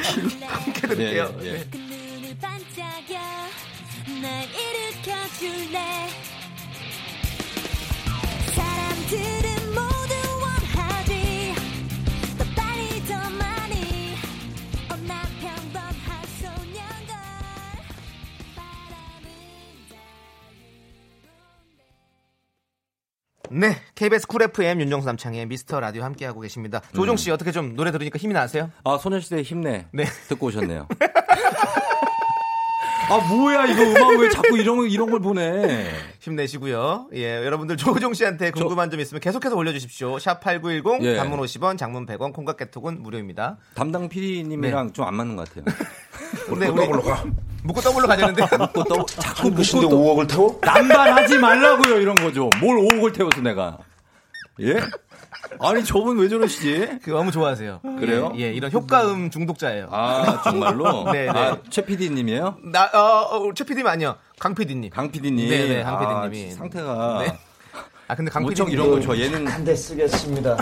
함께 0.48 0.80
들을게요. 0.88 1.34
예, 1.42 1.46
예. 1.46 1.52
네. 1.52 1.64
날 4.22 4.42
네, 23.52 23.76
KBS 23.96 24.26
쿨 24.28 24.42
FM 24.42 24.80
윤정수 24.80 25.06
남창의 25.06 25.46
미스터 25.46 25.80
라디오 25.80 26.04
함께하고 26.04 26.40
계십니다. 26.40 26.80
조우종 26.94 27.16
씨 27.16 27.30
어떻게 27.32 27.50
좀 27.50 27.74
노래 27.74 27.90
들으니까 27.90 28.16
힘이 28.16 28.32
나세요? 28.34 28.70
아 28.84 28.96
소녀시대 28.96 29.42
힘내. 29.42 29.86
네. 29.92 30.04
듣고 30.28 30.46
오셨네요. 30.46 30.86
아 33.10 33.16
뭐야 33.28 33.66
이거 33.66 33.82
음악 33.82 34.20
왜 34.20 34.28
자꾸 34.28 34.56
이런 34.56 34.76
거- 34.76 34.86
이런 34.86 35.10
걸 35.10 35.18
보내? 35.18 35.90
힘내시고요. 36.20 37.08
예, 37.14 37.44
여러분들 37.44 37.76
조우종 37.76 38.14
씨한테 38.14 38.52
궁금한 38.52 38.88
점 38.88 39.00
있으면 39.00 39.20
계속해서 39.20 39.56
올려주십시오. 39.56 40.20
샵 40.20 40.40
#8910 40.40 41.02
예. 41.02 41.16
단문 41.16 41.40
50원, 41.40 41.76
장문 41.76 42.06
100원, 42.06 42.32
콩과 42.32 42.56
카톡은 42.56 43.02
무료입니다. 43.02 43.56
담당 43.74 44.08
PD님이랑 44.08 44.92
좀 44.92 45.06
안 45.08 45.14
맞는 45.16 45.34
것 45.34 45.48
같아요. 45.52 45.64
근데 46.50 46.68
우리 46.68 47.02
묻고 47.62 47.80
더블로 47.80 48.06
가자는데 48.08 48.42
묻고 48.56 48.84
더 48.84 49.04
자꾸 49.06 49.50
묻고 49.50 49.62
5억을 49.62 50.28
태워? 50.28 50.58
남발하지 50.62 51.38
말라고요 51.38 51.98
이런 51.98 52.14
거죠. 52.16 52.48
뭘 52.60 52.78
5억을 52.78 53.14
태워서 53.14 53.40
내가. 53.40 53.78
예? 54.62 54.80
아니 55.58 55.84
저분 55.84 56.18
왜 56.18 56.28
저러시지? 56.28 56.98
그 57.02 57.10
너무 57.10 57.30
좋아하세요. 57.30 57.80
그래요? 57.98 58.32
예, 58.36 58.42
예, 58.42 58.52
이런 58.52 58.70
효과음 58.72 59.30
중독자예요. 59.30 59.88
아 59.90 60.42
정말로? 60.42 61.04
네, 61.12 61.24
네. 61.24 61.28
아, 61.28 61.58
최 61.70 61.84
PD님이에요? 61.84 62.56
나, 62.64 62.84
어, 62.92 63.36
어, 63.36 63.54
최 63.54 63.64
PD님 63.64 63.86
아니요. 63.86 64.16
강 64.38 64.54
PD님. 64.54 64.90
강 64.90 65.10
PD님. 65.10 65.48
네, 65.48 65.68
네, 65.68 65.82
강 65.82 65.98
PD님이. 66.28 66.52
아, 66.52 66.56
상태가. 66.56 67.24
네. 67.26 67.38
아, 68.10 68.14
근데 68.16 68.28
강 68.28 68.42
무척 68.42 68.64
PD님. 68.66 68.72
이런 68.86 68.90
거 68.90 69.00
저 69.06 69.16
예능 69.16 69.46
한 69.46 69.64
대 69.64 69.72
쓰겠습니다. 69.76 70.56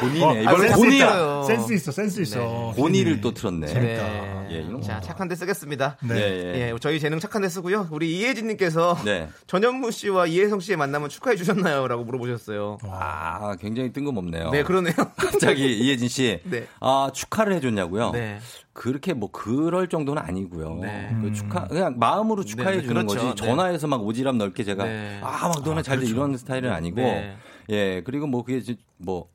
본인의 0.00 0.46
아, 0.48 0.52
이번에 0.52 0.68
본이야. 0.72 1.06
있어요. 1.06 1.42
센스 1.44 1.72
있어, 1.74 1.92
센스 1.92 2.20
있어. 2.22 2.72
본의를 2.76 3.20
또 3.20 3.32
틀었네. 3.32 3.66
네. 3.72 3.80
예, 3.80 3.94
이 3.94 4.39
런 4.58 4.82
자, 4.82 4.96
거. 4.96 5.00
착한 5.00 5.28
데 5.28 5.34
쓰겠습니다. 5.34 5.96
네. 6.02 6.14
예. 6.16 6.70
예, 6.72 6.74
저희 6.80 6.98
재능 7.00 7.18
착한 7.18 7.42
데 7.42 7.48
쓰고요. 7.48 7.88
우리 7.90 8.18
이혜진 8.18 8.46
님께서 8.48 8.96
네. 9.04 9.28
전현무 9.46 9.90
씨와 9.90 10.26
이혜성 10.26 10.60
씨의 10.60 10.76
만남은 10.76 11.08
축하해 11.08 11.36
주셨나요? 11.36 11.88
라고 11.88 12.04
물어보셨어요. 12.04 12.78
아, 12.82 13.56
굉장히 13.60 13.92
뜬금없네요. 13.92 14.50
네, 14.50 14.62
그러네요. 14.62 14.94
갑자기 15.16 15.78
이혜진 15.78 16.08
씨, 16.08 16.40
네. 16.44 16.66
아 16.80 17.10
축하를 17.12 17.54
해 17.54 17.60
줬냐고요? 17.60 18.10
네. 18.10 18.38
그렇게 18.72 19.12
뭐 19.12 19.30
그럴 19.30 19.88
정도는 19.88 20.22
아니고요. 20.22 20.76
네. 20.80 21.14
그 21.20 21.32
축하 21.32 21.66
그냥 21.66 21.96
마음으로 21.98 22.44
축하해 22.44 22.76
네, 22.76 22.82
주는 22.82 23.06
그렇죠. 23.06 23.14
거지 23.14 23.26
네. 23.26 23.34
전화해서 23.34 23.86
막 23.86 24.00
오지랖 24.00 24.36
넓게 24.36 24.64
제가 24.64 24.84
네. 24.84 25.20
아막 25.22 25.62
너네 25.64 25.82
잘돼 25.82 26.06
이런 26.06 26.36
스타일은 26.36 26.72
아니고 26.72 27.00
네. 27.00 27.36
예 27.68 28.02
그리고 28.04 28.26
뭐 28.26 28.42
그게 28.44 28.58
이제 28.58 28.76
뭐 28.96 29.28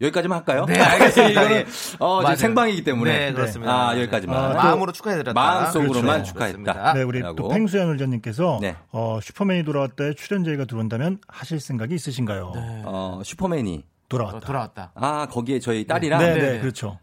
여기까지만 0.00 0.38
할까요? 0.38 0.64
네, 0.66 0.80
알겠습니다. 0.80 1.42
이거는 1.42 1.56
예. 1.56 1.66
어. 1.98 2.20
지금 2.22 2.36
생방이기 2.36 2.84
때문에 2.84 3.18
네, 3.26 3.32
그렇습니다. 3.32 3.88
아 3.88 3.96
여기까지만 3.98 4.36
아, 4.36 4.48
또 4.48 4.54
마음으로 4.54 4.92
축하해드렸다. 4.92 5.32
마음속으로만 5.40 6.02
그렇죠. 6.02 6.32
축하했다. 6.32 6.58
그렇습니다. 6.62 6.92
네, 6.94 7.02
우리 7.02 7.20
라고. 7.20 7.36
또 7.36 7.48
팽수연 7.48 7.88
울전님께서 7.90 8.58
네. 8.60 8.76
어, 8.92 9.18
슈퍼맨이 9.22 9.64
돌아왔다에 9.64 10.14
출연자가 10.14 10.66
들어온다면 10.66 11.18
하실 11.26 11.58
생각이 11.60 11.94
있으신가요? 11.94 12.52
어, 12.84 13.20
슈퍼맨이 13.24 13.84
돌아왔다. 14.08 14.36
어, 14.36 14.40
돌아왔다. 14.40 14.92
아 14.94 15.26
거기에 15.30 15.58
저희 15.60 15.86
딸이랑 15.86 16.20
네, 16.20 16.34
네, 16.34 16.40
네, 16.40 16.52
네. 16.52 16.60
그렇죠. 16.60 16.98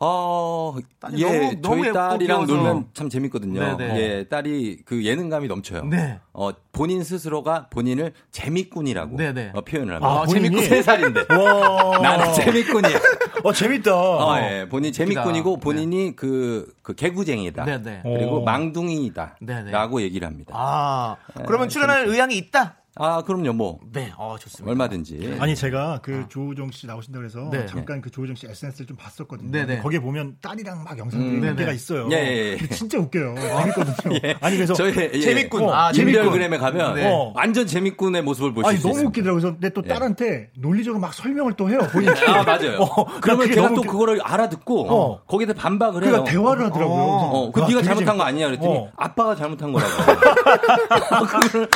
어, 0.00 0.74
예, 1.16 1.24
너무- 1.24 1.60
너무 1.60 1.82
저희 1.84 1.92
딸이랑. 1.92 2.46
놀면 2.46 2.86
참 2.94 3.08
재밌거든요. 3.08 3.76
네네. 3.76 3.98
예, 4.00 4.24
딸이 4.28 4.82
그 4.84 5.04
예능감이 5.04 5.48
넘쳐요. 5.48 5.84
네. 5.86 6.20
어, 6.32 6.50
본인 6.70 7.02
스스로가 7.02 7.66
본인을 7.70 8.12
재미꾼이라고 8.30 9.16
네네. 9.16 9.50
어, 9.54 9.60
표현을 9.62 9.94
합니다. 9.94 10.08
아? 10.22 10.26
재미꾼 10.26 10.62
세 10.62 10.82
살인데. 10.82 11.24
와. 11.34 11.98
나는 11.98 12.32
재미꾼이야. 12.32 12.98
어, 13.42 13.52
재밌다. 13.52 13.94
어, 13.96 14.38
예, 14.40 14.66
본인 14.68 14.92
재미꾼이고. 14.92 15.56
본인이 15.58 16.14
그, 16.14 16.72
그 16.82 16.94
개구쟁이다. 16.94 17.64
네네. 17.64 18.00
그리고 18.04 18.40
오. 18.40 18.44
망둥이다. 18.44 19.38
네네. 19.40 19.70
라고 19.72 20.00
얘기를 20.00 20.26
합니다. 20.28 20.52
아, 20.56 21.16
그러면 21.46 21.68
출연할 21.68 22.06
의향이 22.06 22.36
있다? 22.36 22.76
아, 22.98 23.22
그럼요, 23.22 23.52
뭐. 23.52 23.78
네, 23.92 24.12
어, 24.16 24.36
좋습니다. 24.40 24.70
얼마든지. 24.70 25.36
아니 25.40 25.54
제가 25.54 26.00
그 26.02 26.26
조우정 26.28 26.70
씨 26.72 26.86
나오신다 26.86 27.18
그래서 27.18 27.48
네. 27.52 27.66
잠깐 27.66 28.00
그 28.00 28.10
조우정 28.10 28.34
씨 28.34 28.46
SNS를 28.48 28.86
좀 28.86 28.96
봤었거든요. 28.96 29.50
네, 29.50 29.64
네. 29.66 29.78
거기에 29.78 30.00
보면 30.00 30.36
딸이랑 30.42 30.84
막 30.84 30.98
영상들이 30.98 31.36
음. 31.36 31.40
몇 31.40 31.50
네, 31.52 31.56
개가 31.56 31.70
네. 31.70 31.76
있어요. 31.76 32.08
예, 32.12 32.16
예, 32.16 32.58
예. 32.60 32.68
진짜 32.68 32.98
웃겨요. 32.98 33.34
재밌거든요. 33.36 34.18
예. 34.24 34.36
아니 34.40 34.56
그래서 34.56 34.74
저희 34.74 34.92
예, 34.96 35.18
재밌군. 35.20 35.62
어, 35.64 35.72
아, 35.72 35.92
재밌군. 35.92 36.22
인별그램에 36.22 36.58
가면 36.58 36.94
네. 36.94 37.06
어. 37.10 37.32
완전 37.34 37.66
재미꾼의 37.66 38.22
모습을 38.22 38.52
보실 38.52 38.68
아니 38.68 38.78
수 38.78 38.88
너무. 38.88 39.06
웃기더라고요. 39.08 39.40
그래서 39.40 39.52
근데 39.54 39.70
또 39.70 39.82
예. 39.84 39.88
딸한테 39.88 40.50
논리적으로 40.56 41.00
막 41.00 41.14
설명을 41.14 41.54
또 41.54 41.70
해요. 41.70 41.78
본인이. 41.92 42.12
아, 42.26 42.42
맞아요. 42.42 42.78
어, 42.82 43.20
그러면 43.20 43.48
걔가 43.48 43.68
또 43.74 43.80
웃겨. 43.82 43.90
그거를 43.92 44.20
알아듣고 44.22 44.86
어. 44.92 45.22
거기에 45.26 45.46
대해 45.46 45.54
반박을 45.54 46.02
해요. 46.02 46.10
그러니까 46.10 46.30
대화를 46.32 46.64
하더라고요. 46.66 47.02
어, 47.02 47.50
그 47.52 47.60
와, 47.60 47.68
네가 47.68 47.80
되게 47.80 47.88
잘못한 47.94 48.16
거 48.18 48.24
아니냐 48.24 48.46
그랬더니 48.46 48.76
어. 48.76 48.90
아빠가 48.96 49.34
잘못한 49.36 49.72
거라고. 49.72 49.92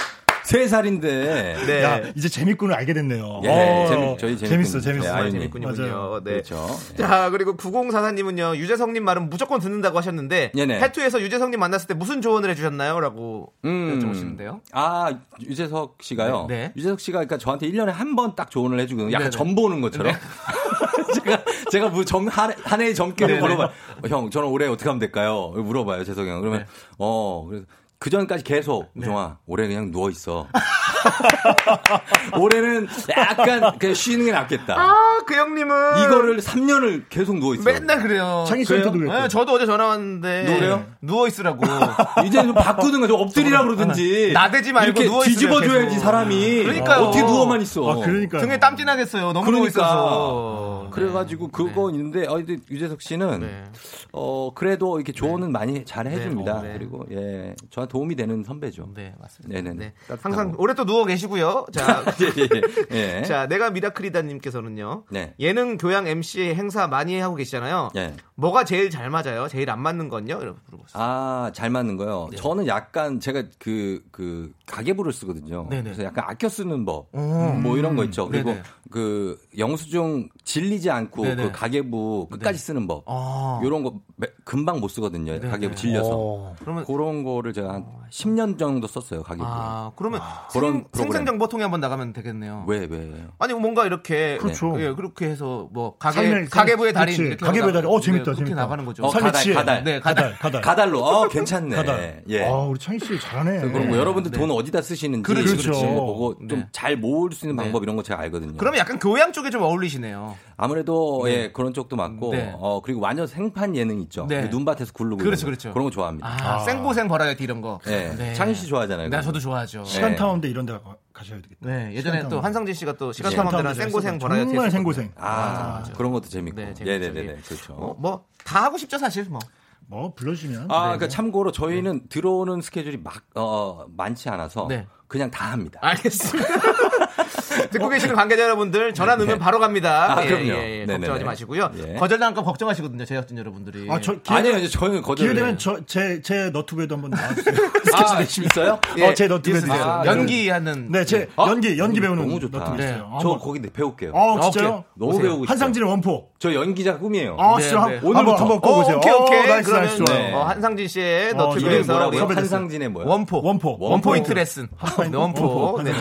세 0.45 0.67
살인데. 0.67 1.57
네. 1.67 1.83
야 1.83 2.01
이제 2.15 2.29
재밌군을 2.29 2.75
알게 2.75 2.93
됐네요. 2.95 3.41
예, 3.45 3.49
어, 3.49 3.87
재밌- 3.89 4.19
저희. 4.19 4.37
재밌어, 4.39 4.81
재밌어. 4.81 5.23
네. 5.23 5.31
재밌군요. 5.31 5.73
네. 5.73 6.33
그렇죠. 6.43 6.67
자, 6.97 7.31
그리고 7.31 7.57
9044님은요, 7.57 8.57
유재석님 8.57 9.05
말은 9.05 9.31
무조건 9.31 9.61
듣는다고 9.61 9.99
하셨는데, 9.99 10.53
네네. 10.55 10.81
해투에서 10.81 11.21
유재석님 11.23 11.59
만났을 11.61 11.89
때 11.89 11.95
무슨 11.95 12.21
조언을 12.23 12.51
해주셨나요? 12.51 13.01
라고 13.01 13.53
음. 13.65 13.99
여쭤보시는데요. 13.99 14.61
아, 14.73 15.13
유재석 15.41 15.99
씨가요? 16.01 16.47
네, 16.49 16.57
네. 16.57 16.73
유재석 16.77 17.01
씨가 17.01 17.19
그러니까 17.19 17.39
저한테 17.39 17.71
1년에 17.71 17.87
한 17.91 18.13
번 18.17 18.35
딱 18.37 18.51
조언을 18.51 18.79
해주거든요. 18.81 19.13
약간 19.13 19.31
네네. 19.31 19.37
점 19.37 19.55
보는 19.55 19.81
것처럼. 19.81 20.13
제가, 21.15 21.43
제가 21.71 21.89
뭐 21.89 22.05
점, 22.05 22.27
한, 22.29 22.53
한 22.65 22.81
해의 22.81 22.95
점괘를. 22.95 23.41
물어봐요. 23.41 23.67
어, 23.69 24.09
형, 24.09 24.31
저는 24.31 24.49
올해 24.49 24.67
어떻게 24.67 24.89
하면 24.89 24.99
될까요? 24.99 25.53
물어봐요, 25.55 26.05
재석이 26.05 26.29
형. 26.29 26.41
그러면, 26.41 26.61
네. 26.61 26.67
어, 26.99 27.47
그래서 27.49 27.65
그 28.03 28.11
전까지 28.11 28.43
계속, 28.43 28.91
우정아, 28.97 29.37
올해 29.47 29.69
그냥 29.69 29.93
누워 29.93 30.11
있어. 30.11 30.49
올해는 32.37 32.89
약간 33.17 33.79
그냥 33.79 33.95
쉬는 33.95 34.25
게 34.27 34.33
낫겠다. 34.33 34.75
아, 34.77 35.21
그 35.25 35.37
형님은. 35.37 35.99
이거를 35.99 36.39
3년을 36.41 37.05
계속 37.09 37.39
누워 37.39 37.55
있어. 37.55 37.63
맨날 37.63 38.03
그래요. 38.03 38.45
창희 38.49 38.65
씨한테도 38.65 38.91
그래요? 38.91 39.07
그랬죠. 39.09 39.23
네, 39.23 39.29
저도 39.29 39.53
어제 39.53 39.67
전화 39.67 39.87
왔는데. 39.87 40.43
누구래요? 40.47 40.85
누워 41.01 41.29
있으라고. 41.29 41.65
이제 42.27 42.43
좀 42.43 42.55
바꾸든가 42.55 43.07
좀 43.07 43.21
엎드리라 43.21 43.63
그러든지. 43.63 44.33
나대지 44.35 44.73
말고 44.73 44.87
이렇게 44.91 45.05
누워있으면 45.05 45.35
뒤집어 45.35 45.61
줘야지 45.61 45.89
계속. 45.91 46.01
사람이. 46.01 46.65
그러니까요. 46.65 47.03
어떻게 47.05 47.23
누워만 47.23 47.63
있어. 47.63 47.89
아, 47.89 47.95
그러니까. 48.05 48.39
등에 48.41 48.59
땀 48.59 48.75
띠 48.75 48.85
나겠어요. 48.85 49.33
너무 49.33 49.47
그러니까. 49.47 49.53
누워 49.53 49.67
있어서. 49.69 50.82
그래가지고 50.93 51.49
그거 51.49 51.91
네. 51.91 51.97
있는데 51.97 52.27
어, 52.27 52.35
근데 52.35 52.57
유재석 52.71 53.03
씨는 53.03 53.41
네. 53.41 53.65
어 54.13 54.53
그래도 54.55 54.99
이렇게 54.99 55.13
조언은 55.13 55.53
많이 55.53 55.85
잘 55.85 56.07
해줍니다. 56.07 56.63
네. 56.63 56.69
네. 56.69 56.79
그리고 56.79 57.05
예 57.11 57.55
저한 57.71 57.89
도움이 57.89 58.17
되는 58.17 58.45
선배죠. 58.45 58.91
네, 58.95 59.15
맞습니다. 59.21 59.55
네네네. 59.55 59.77
네. 59.77 59.93
따뜻하고. 60.09 60.21
항상 60.23 60.55
오래 60.59 60.75
또 60.75 60.85
누워 60.85 61.05
계시고요. 61.05 61.67
자, 61.73 62.05
예, 62.21 62.95
예, 62.95 63.21
예. 63.21 63.23
자, 63.23 63.47
내가 63.47 63.71
미라클이다님께서는요. 63.71 65.05
네. 65.11 65.35
예능 65.41 65.77
교양 65.79 66.07
MC 66.07 66.55
행사 66.55 66.87
많이 66.87 67.19
하고 67.19 67.35
계시잖아요. 67.35 67.91
예. 67.97 68.15
뭐가 68.35 68.65
제일 68.65 68.91
잘 68.91 69.11
맞아요? 69.11 69.49
제일 69.49 69.71
안 69.71 69.81
맞는 69.81 70.09
건요? 70.09 70.39
이렇게 70.41 70.59
물어보세요. 70.67 71.03
아, 71.03 71.51
잘 71.55 71.71
맞는 71.71 71.97
거요. 71.97 72.29
저는 72.37 72.67
약간 72.67 73.21
제가 73.21 73.45
그, 73.59 74.03
그, 74.11 74.53
가계부를 74.67 75.13
쓰거든요. 75.13 75.67
네네. 75.71 75.83
그래서 75.85 76.05
약간 76.05 76.25
아껴 76.27 76.49
쓰는 76.49 76.85
법. 76.85 77.09
음. 77.15 77.63
뭐 77.63 77.77
이런 77.77 77.97
거 77.97 78.05
있죠. 78.05 78.29
그리고 78.29 78.51
네네. 78.51 78.63
그 78.93 79.39
영수증 79.59 80.29
틀리지 80.45 80.91
않고 80.91 81.23
네네. 81.25 81.43
그 81.45 81.53
가계부 81.53 82.29
끝까지 82.31 82.59
쓰는 82.59 82.87
법. 82.87 83.05
아. 83.07 83.61
요런 83.65 83.83
거 83.83 83.95
매- 84.17 84.29
금방 84.45 84.81
못 84.81 84.89
쓰거든요. 84.89 85.33
네네. 85.33 85.49
가계부 85.51 85.75
질려서. 85.75 86.11
어. 86.13 86.55
그러면- 86.61 86.85
그런 86.85 87.25
거를 87.25 87.53
제가 87.53 87.73
한 87.73 87.87
10년 88.11 88.59
정도 88.59 88.87
썼어요, 88.87 89.23
가계부. 89.23 89.45
아, 89.49 89.93
그러면 89.97 90.21
그런 90.53 90.73
생, 90.73 90.85
프로그램. 90.93 91.13
생생 91.13 91.27
정보통에 91.27 91.63
한번 91.63 91.81
나가면 91.81 92.13
되겠네요. 92.13 92.65
왜, 92.69 92.87
왜? 92.91 93.25
아니 93.39 93.55
뭔가 93.55 93.87
이렇게 93.87 94.37
그렇죠. 94.39 94.79
예, 94.81 94.93
그렇게 94.93 95.27
해서 95.27 95.69
뭐 95.73 95.97
삶의- 95.99 96.51
가계부의 96.51 96.93
달인 96.93 97.37
가계부의 97.39 97.73
달인. 97.73 97.91
어, 97.91 97.99
재밌다, 98.01 98.19
네, 98.19 98.25
그렇게 98.25 98.39
재밌다. 98.45 98.57
나가는 98.63 98.85
거죠. 98.85 99.05
어, 99.05 99.11
삶의 99.11 99.33
가달. 99.33 99.55
가달. 99.55 99.85
네, 99.85 100.01
가달, 100.01 100.39
가달. 100.39 100.61
가달로. 100.61 101.03
어, 101.03 101.29
괜찮네. 101.29 101.77
가달. 101.77 102.23
예. 102.29 102.45
아, 102.45 102.57
우리 102.59 102.79
창희 102.79 102.99
씨 102.99 103.19
잘하네. 103.19 103.61
그런 103.63 103.91
거 103.91 103.97
여러분들 103.97 104.31
돈 104.33 104.51
어디다 104.51 104.83
쓰시는지 104.83 105.23
그렇죠. 105.23 105.73
그런 105.73 105.95
거 105.95 106.05
보고 106.05 106.35
네. 106.41 106.49
좀잘 106.49 106.97
모을 106.99 107.33
수 107.33 107.47
있는 107.47 107.57
네. 107.57 107.63
방법 107.63 107.83
이런 107.83 107.97
거 107.97 108.03
제가 108.03 108.21
알거든요. 108.21 108.53
그러면 108.59 108.81
약간 108.83 108.99
교양 108.99 109.33
쪽에 109.33 109.49
좀 109.51 109.63
어울리시네요. 109.63 110.37
아무래도 110.57 111.23
예 111.31 111.53
그런 111.53 111.73
쪽도 111.73 111.95
맞고 111.95 112.33
네. 112.33 112.53
어 112.59 112.81
그리고 112.83 113.01
완전 113.01 113.27
생판 113.29 113.77
예능 113.77 114.01
있죠. 114.01 114.27
네. 114.29 114.43
그 114.43 114.47
눈밭에서 114.49 114.93
굴르고 114.93 115.23
그렇죠. 115.23 115.47
그렇죠. 115.47 115.73
그런 115.73 115.85
거 115.85 115.91
좋아합니다. 115.91 116.27
아, 116.29 116.59
생고생 116.61 117.07
버라이어티 117.07 117.45
이런 117.45 117.61
거. 117.61 117.79
예. 117.87 118.35
창희 118.35 118.55
씨 118.55 118.67
좋아하잖아요. 118.67 119.09
네, 119.09 119.17
그거. 119.17 119.23
저도 119.23 119.39
좋아하죠. 119.39 119.85
시간 119.85 120.17
탐험대 120.17 120.49
이런 120.49 120.67
데 120.67 120.73
가- 120.73 120.97
가셔야 121.13 121.41
되겠다. 121.41 121.61
네, 121.61 121.93
예전에 121.95 122.17
또 122.19 122.23
시간탐험. 122.25 122.45
한상진 122.45 122.75
씨가 122.75 122.93
또 122.95 123.13
시간 123.13 123.31
네. 123.31 123.37
탐험대랑 123.37 123.75
생고생. 123.75 124.19
버라이어티 124.19 124.49
정말. 124.53 124.71
생고생. 124.73 125.13
아, 125.17 125.85
그런 125.97 126.11
것도 126.13 126.29
재밌고. 126.29 126.57
네, 126.61 126.75
재밌죠. 126.75 126.85
네네 126.85 127.23
네. 127.35 127.37
그렇죠. 127.47 127.75
어, 127.75 127.95
뭐다 127.99 128.65
하고 128.65 128.77
싶죠 128.79 128.99
사실 128.99 129.25
뭐. 129.31 129.39
뭐 129.87 130.13
불러주면. 130.15 130.71
아, 130.71 130.75
네. 130.93 130.97
그러니까 130.97 131.09
참고로 131.09 131.53
저희는 131.53 132.09
들어오는 132.09 132.61
스케줄이 132.63 132.97
막, 132.97 133.23
어, 133.35 133.85
많지 133.97 134.29
않아서 134.31 134.67
네. 134.69 134.87
그냥 135.07 135.31
다 135.31 135.53
합니다. 135.53 135.79
알겠습니다. 135.83 136.49
듣고 137.71 137.89
계시는 137.89 138.15
관계자 138.15 138.43
여러분들 138.45 138.95
전화 138.95 139.17
넣으면 139.17 139.39
바로 139.39 139.59
갑니다. 139.59 140.17
아, 140.19 140.25
예, 140.25 140.29
그럼요. 140.29 140.45
예, 140.47 140.51
예. 140.51 140.79
네네네. 140.81 140.95
걱정하지 140.99 141.25
마시고요. 141.25 141.71
예. 141.89 141.95
거절당할까 141.95 142.41
봐 142.43 142.47
걱정하시거든요, 142.47 143.05
제작진 143.05 143.39
여러분들이. 143.39 143.87
아, 143.91 144.01
저 144.01 144.15
기회, 144.21 144.37
아니요, 144.37 144.69
저희는 144.69 145.03
거절. 145.03 145.27
기회 145.27 145.35
되면 145.35 145.59
저, 145.59 145.79
제, 145.87 146.21
제 146.23 146.51
너튜브에도 146.51 146.95
한번 146.97 147.11
나와주세요. 147.11 147.55
아, 147.95 148.21
있어요? 148.23 148.73
어, 149.03 149.15
제 149.15 149.27
너튜브에도 149.27 149.67
있으세요. 149.67 149.75
있어요. 149.75 150.03
연기하는. 150.07 150.91
네, 150.91 151.05
제 151.05 151.29
어? 151.37 151.47
연기, 151.49 151.79
연기 151.79 152.01
배우는 152.01 152.27
너무 152.27 152.41
좋다. 152.41 152.59
너튜브 152.59 152.77
네. 152.79 152.85
있어요. 152.89 153.19
저 153.21 153.29
한번- 153.31 153.39
거기 153.39 153.61
배울게요. 153.61 154.13
어, 154.15 154.41
진짜요? 154.41 154.69
오케이. 154.69 154.83
너무 154.95 155.13
보세요. 155.13 155.23
배우고 155.23 155.45
싶어요. 155.45 155.51
한상진의 155.53 155.89
원포. 155.89 156.29
저 156.39 156.55
연기자 156.55 156.99
꿈이에요. 156.99 157.37
아, 157.39 157.57
네, 157.57 157.63
진짜 157.63 157.87
네. 157.87 157.99
한- 157.99 158.17
한번, 158.17 158.37
한번 158.39 158.57
어, 158.57 158.61
꺼보세요. 158.61 158.97
오케이, 158.99 159.13
오케이. 159.13 159.39
어, 159.41 159.47
nice, 159.47 159.69
그러면 159.71 159.87
nice, 159.89 160.05
좋아요. 160.05 160.19
네. 160.19 160.33
어, 160.35 160.43
한상진 160.45 160.89
씨의 160.89 161.35
너튜브에서. 161.35 162.11
한상진의 162.11 162.89
뭐요? 162.89 163.07
원포. 163.09 163.41
원포. 163.43 163.77
one 163.81 164.00
point 164.00 164.33
레슨. 164.33 164.69
네, 165.11 165.17
원포. 165.17 165.45
원포. 165.47 165.83
네. 165.83 165.93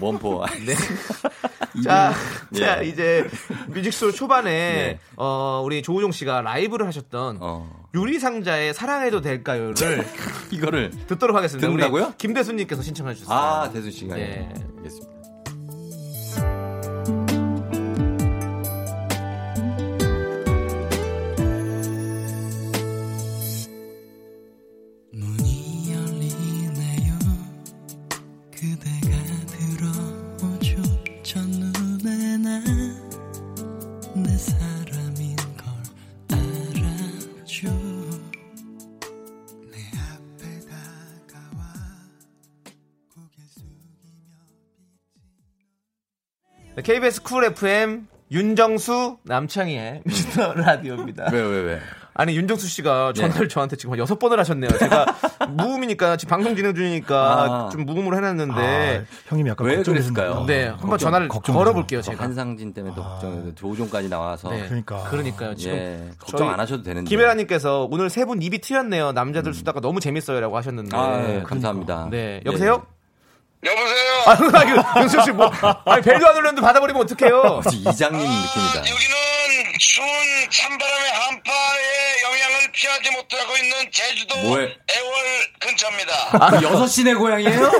원포. 0.00 0.44
네. 0.74 1.82
자, 1.84 2.12
예. 2.54 2.58
자, 2.58 2.82
이제 2.82 3.28
뮤직솔 3.68 4.12
초반에 4.12 4.50
네. 4.50 4.98
어, 5.16 5.62
우리 5.64 5.82
조우종 5.82 6.12
씨가 6.12 6.42
라이브를 6.42 6.86
하셨던 6.86 7.38
어. 7.40 7.86
유리상자의 7.94 8.74
사랑해도 8.74 9.20
될까요를 9.20 10.04
이거를 10.50 10.90
듣도록 11.06 11.36
하겠습니다. 11.36 11.66
듣는다고요? 11.66 12.14
김대수님께서 12.18 12.82
신청해 12.82 13.14
주셨어요. 13.14 13.38
아, 13.38 13.70
대수 13.70 13.90
씨가. 13.90 14.18
예. 14.18 14.22
예. 14.22 14.54
알겠습니다. 14.78 15.19
KBS 46.90 47.22
쿨 47.22 47.44
FM 47.44 48.08
윤정수 48.32 49.18
남창희의 49.22 50.02
미스터 50.04 50.54
라디오입니다. 50.54 51.28
왜, 51.32 51.40
왜, 51.40 51.60
왜? 51.60 51.80
아니 52.14 52.36
윤정수 52.36 52.66
씨가 52.66 53.12
네. 53.14 53.20
전화를 53.22 53.48
저한테 53.48 53.76
지금 53.76 53.92
한 53.92 54.00
여섯 54.00 54.18
번을 54.18 54.40
하셨네요. 54.40 54.76
제가 54.76 55.06
무음이니까 55.50 56.16
지금 56.16 56.30
방송 56.30 56.56
진행 56.56 56.74
중이니까 56.74 57.16
아. 57.16 57.68
좀 57.70 57.86
무음으로 57.86 58.16
해놨는데 58.16 59.04
아, 59.08 59.14
형님이 59.28 59.50
약간. 59.50 59.68
그랬을까요? 59.84 60.44
네 60.48 60.66
한번 60.66 60.90
걱정- 60.90 60.98
전화를 60.98 61.28
걱정되세요. 61.28 61.58
걸어볼게요 61.64 62.02
제가. 62.02 62.24
한상진 62.24 62.74
때문에 62.74 62.92
또 62.96 63.04
걱정해서 63.04 63.54
조우종까지 63.54 64.08
나와서. 64.08 64.50
네. 64.50 64.64
그러니까. 64.66 65.04
그러니까요 65.10 65.54
지금 65.54 65.76
예. 65.76 66.08
걱정 66.18 66.50
안 66.50 66.58
하셔도 66.58 66.82
되는데. 66.82 67.08
김혜라님께서 67.08 67.86
오늘 67.88 68.10
세 68.10 68.24
분 68.24 68.42
입이 68.42 68.60
트였네요. 68.62 69.12
남자들 69.12 69.54
수다가 69.54 69.78
너무 69.80 70.00
재밌어요라고 70.00 70.56
하셨는데. 70.56 70.96
아, 70.96 71.36
예, 71.36 71.42
감사합니다. 71.44 72.08
네 72.10 72.40
여보세요? 72.44 72.84
여보세요. 73.64 74.22
아, 74.26 75.00
윤수 75.02 75.20
씨 75.22 75.30
뭐? 75.32 75.50
아니 75.84 76.02
벨도 76.02 76.26
안 76.28 76.34
울렸는데 76.36 76.62
받아버리면 76.62 77.02
어떡해요? 77.02 77.60
이장님 77.70 78.20
느낌이다. 78.20 78.78
여기는 78.78 79.16
추운 79.78 80.06
찬바람의 80.50 81.10
한파의 81.12 82.22
영향을 82.22 82.72
피하지 82.72 83.10
못하고 83.10 83.56
있는 83.58 83.76
제주도 83.92 84.36
뭐해? 84.38 84.64
애월 84.64 85.14
근처입니다. 85.60 86.12
아, 86.40 86.62
여섯 86.62 86.86
시내 86.86 87.12
고향이에요? 87.14 87.70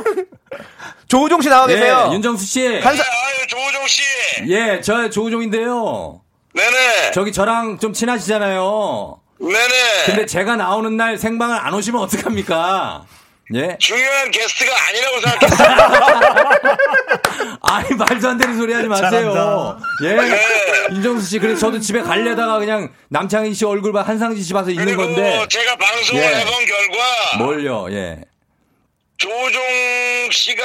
조우종 1.08 1.40
씨 1.40 1.48
나와 1.48 1.66
계세요. 1.66 2.08
예, 2.10 2.14
윤정수 2.14 2.44
씨. 2.44 2.60
한사- 2.82 3.02
네, 3.02 3.08
아유 3.08 3.46
조우종 3.48 3.86
씨. 3.86 4.02
예, 4.48 4.80
저 4.82 5.08
조우종인데요. 5.08 6.20
네네. 6.54 7.12
저기 7.12 7.32
저랑 7.32 7.78
좀 7.78 7.92
친하시잖아요. 7.94 9.18
네네. 9.40 10.04
근데 10.06 10.26
제가 10.26 10.56
나오는 10.56 10.94
날 10.96 11.16
생방을 11.16 11.56
안 11.56 11.72
오시면 11.72 12.02
어떡합니까? 12.02 13.06
예? 13.54 13.76
중요한 13.78 14.30
게스트가 14.30 14.72
아니라고 14.88 15.20
생각했어요. 15.20 16.76
아니, 17.62 17.94
말도 17.94 18.28
안 18.28 18.38
되는 18.38 18.56
소리 18.56 18.72
하지 18.72 18.86
마세요. 18.88 19.10
잘한다. 19.10 19.78
예? 20.04 20.14
네. 20.14 20.40
윤정수 20.92 21.26
씨, 21.26 21.38
그래서 21.38 21.58
저도 21.60 21.80
집에 21.80 22.00
가려다가 22.00 22.58
그냥 22.58 22.92
남창희 23.08 23.52
씨 23.54 23.64
얼굴 23.64 23.92
봐, 23.92 24.02
한상진 24.02 24.42
씨 24.44 24.52
봐서 24.52 24.70
있는 24.70 24.84
그리고 24.84 25.02
건데. 25.02 25.46
제가 25.48 25.76
방송을 25.76 26.22
예. 26.22 26.26
해본 26.28 26.52
결과 26.66 27.38
뭘요, 27.38 27.86
예. 27.90 28.20
조우종 29.16 29.60
씨가 30.30 30.62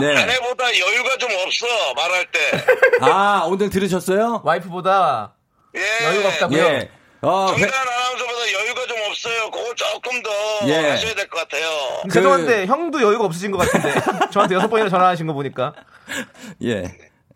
네. 0.00 0.16
아내보다 0.16 0.64
여유가 0.78 1.16
좀 1.18 1.30
없어 1.44 1.66
말할 1.94 2.26
때. 2.32 2.64
아, 3.02 3.42
오늘 3.46 3.70
들으셨어요? 3.70 4.40
와이프보다 4.44 5.32
예. 5.76 6.04
여유가 6.06 6.28
없다고요? 6.30 6.58
예. 6.58 6.90
어, 7.22 7.46
정단 7.48 7.68
회- 7.68 7.72
아나운서보다 7.76 8.52
여유가 8.52 8.86
좀 8.86 8.96
없어요. 9.08 9.50
그거 9.50 9.74
조금 9.74 10.22
더 10.22 10.30
예. 10.68 10.90
하셔야 10.90 11.14
될 11.14 11.28
것 11.28 11.40
같아요. 11.40 11.66
그- 12.04 12.10
죄송한데 12.10 12.66
형도 12.66 13.02
여유가 13.02 13.24
없으신 13.24 13.50
것 13.50 13.58
같은데 13.58 13.92
저한테 14.30 14.54
여섯 14.54 14.68
번이나 14.68 14.88
전화하신 14.88 15.26
거 15.26 15.32
보니까 15.32 15.72
예. 16.62 16.84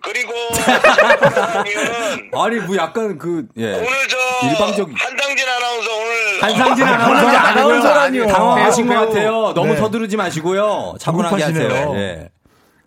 그리고 0.04 0.32
는 0.32 2.30
아니, 2.40 2.56
뭐 2.58 2.76
약간 2.76 3.18
그, 3.18 3.46
예. 3.56 3.74
오늘 3.74 3.86
저 4.08 4.16
일방적- 4.48 4.88
한상진 4.96 5.48
아나운서 5.48 5.94
오늘 5.96 6.42
한상진 6.42 6.84
한상진 6.84 6.84
아나운서 6.86 7.38
아나운서라니요. 7.38 8.26
당황하신 8.26 8.86
것 8.88 8.94
배우, 8.94 9.06
같아요. 9.08 9.52
너무 9.54 9.74
네. 9.74 9.76
서두르지 9.78 10.16
마시고요. 10.16 10.94
차분하게 10.98 11.36
조급하시네요. 11.38 11.70
하세요. 11.70 11.94
예. 11.96 12.28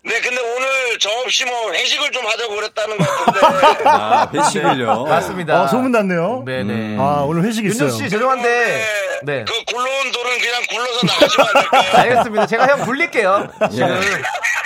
네 0.06 0.20
근데 0.20 0.40
오늘 0.40 0.98
저 1.00 1.10
없이 1.24 1.44
뭐 1.44 1.72
회식을 1.72 2.12
좀 2.12 2.24
하자고 2.24 2.54
그랬다는 2.54 2.96
것 2.96 3.04
같은데 3.04 3.82
아, 3.90 4.30
배식을요. 4.30 5.02
맞습니다. 5.10 5.62
어, 5.62 5.66
소문 5.66 5.90
났네요. 5.90 6.44
네네. 6.46 6.96
아, 6.98 7.24
오늘 7.26 7.42
회식 7.42 7.64
있어요. 7.66 7.88
윤정 7.88 7.98
씨 8.04 8.08
죄송한데 8.10 8.86
네. 9.24 9.44
그 9.44 9.64
굴러온 9.64 10.12
돌은 10.12 10.38
그냥 10.38 10.62
굴러서 10.70 11.06
나가시면 11.06 11.46
안 11.48 11.52
될까요? 11.54 11.90
알겠습니다. 12.02 12.46
제가 12.46 12.68
형 12.68 12.84
굴릴게요. 12.84 13.48
지금 13.72 14.00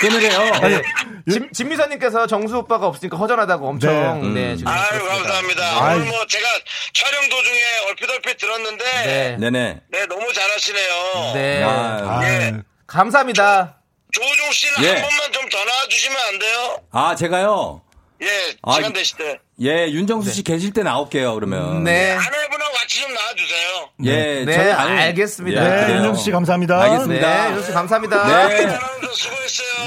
끊으래요. 0.01 0.38
네. 0.61 0.82
진, 1.30 1.49
진미선님께서 1.53 2.26
정수 2.26 2.59
오빠가 2.59 2.86
없으니까 2.86 3.16
허전하다고 3.16 3.66
엄청 3.66 4.34
네. 4.34 4.49
네, 4.51 4.57
지금 4.57 4.70
아유 4.70 4.88
그렇습니다. 4.91 5.14
감사합니다. 5.22 5.84
아이. 5.84 5.97
오늘 5.97 6.07
뭐 6.07 6.26
제가 6.26 6.47
촬영 6.93 7.28
도중에 7.30 7.61
얼핏 7.88 8.11
얼핏 8.11 8.36
들었는데 8.36 8.84
네, 8.84 9.36
네. 9.38 9.51
네 9.51 9.80
네. 9.88 10.07
너무 10.07 10.30
잘하시네요. 10.32 11.32
네. 11.34 11.62
아, 11.64 12.20
예. 12.24 12.55
감사합니다. 12.86 13.80
조우종 14.12 14.52
씨는 14.52 14.84
예. 14.84 14.88
한 15.00 15.02
번만 15.08 15.32
좀 15.32 15.48
전화 15.50 15.86
주시면 15.88 16.16
안 16.20 16.38
돼요? 16.38 16.76
아, 16.92 17.14
제가요. 17.14 17.82
예, 18.22 18.54
아, 18.62 18.74
시간 18.74 18.90
이- 18.90 18.94
되실 18.94 19.16
때. 19.16 19.38
예, 19.62 19.90
윤정수 19.90 20.30
씨 20.30 20.42
계실 20.42 20.72
때 20.72 20.82
나올게요, 20.82 21.34
그러면. 21.34 21.84
네. 21.84 22.12
아내분하고 22.12 22.72
같이 22.80 23.02
좀 23.02 23.12
나와주세요. 23.12 23.88
예, 24.04 24.44
네, 24.46 24.52
저는 24.56 24.72
아니- 24.72 24.98
알겠습니다. 25.00 25.82
예, 25.82 25.86
네. 25.86 25.94
윤정수 25.96 26.24
씨 26.24 26.30
감사합니다. 26.30 26.80
알겠습니다. 26.82 27.28
네, 27.42 27.46
윤정수 27.48 27.66
씨 27.66 27.72
감사합니다. 27.72 28.48
네. 28.48 28.66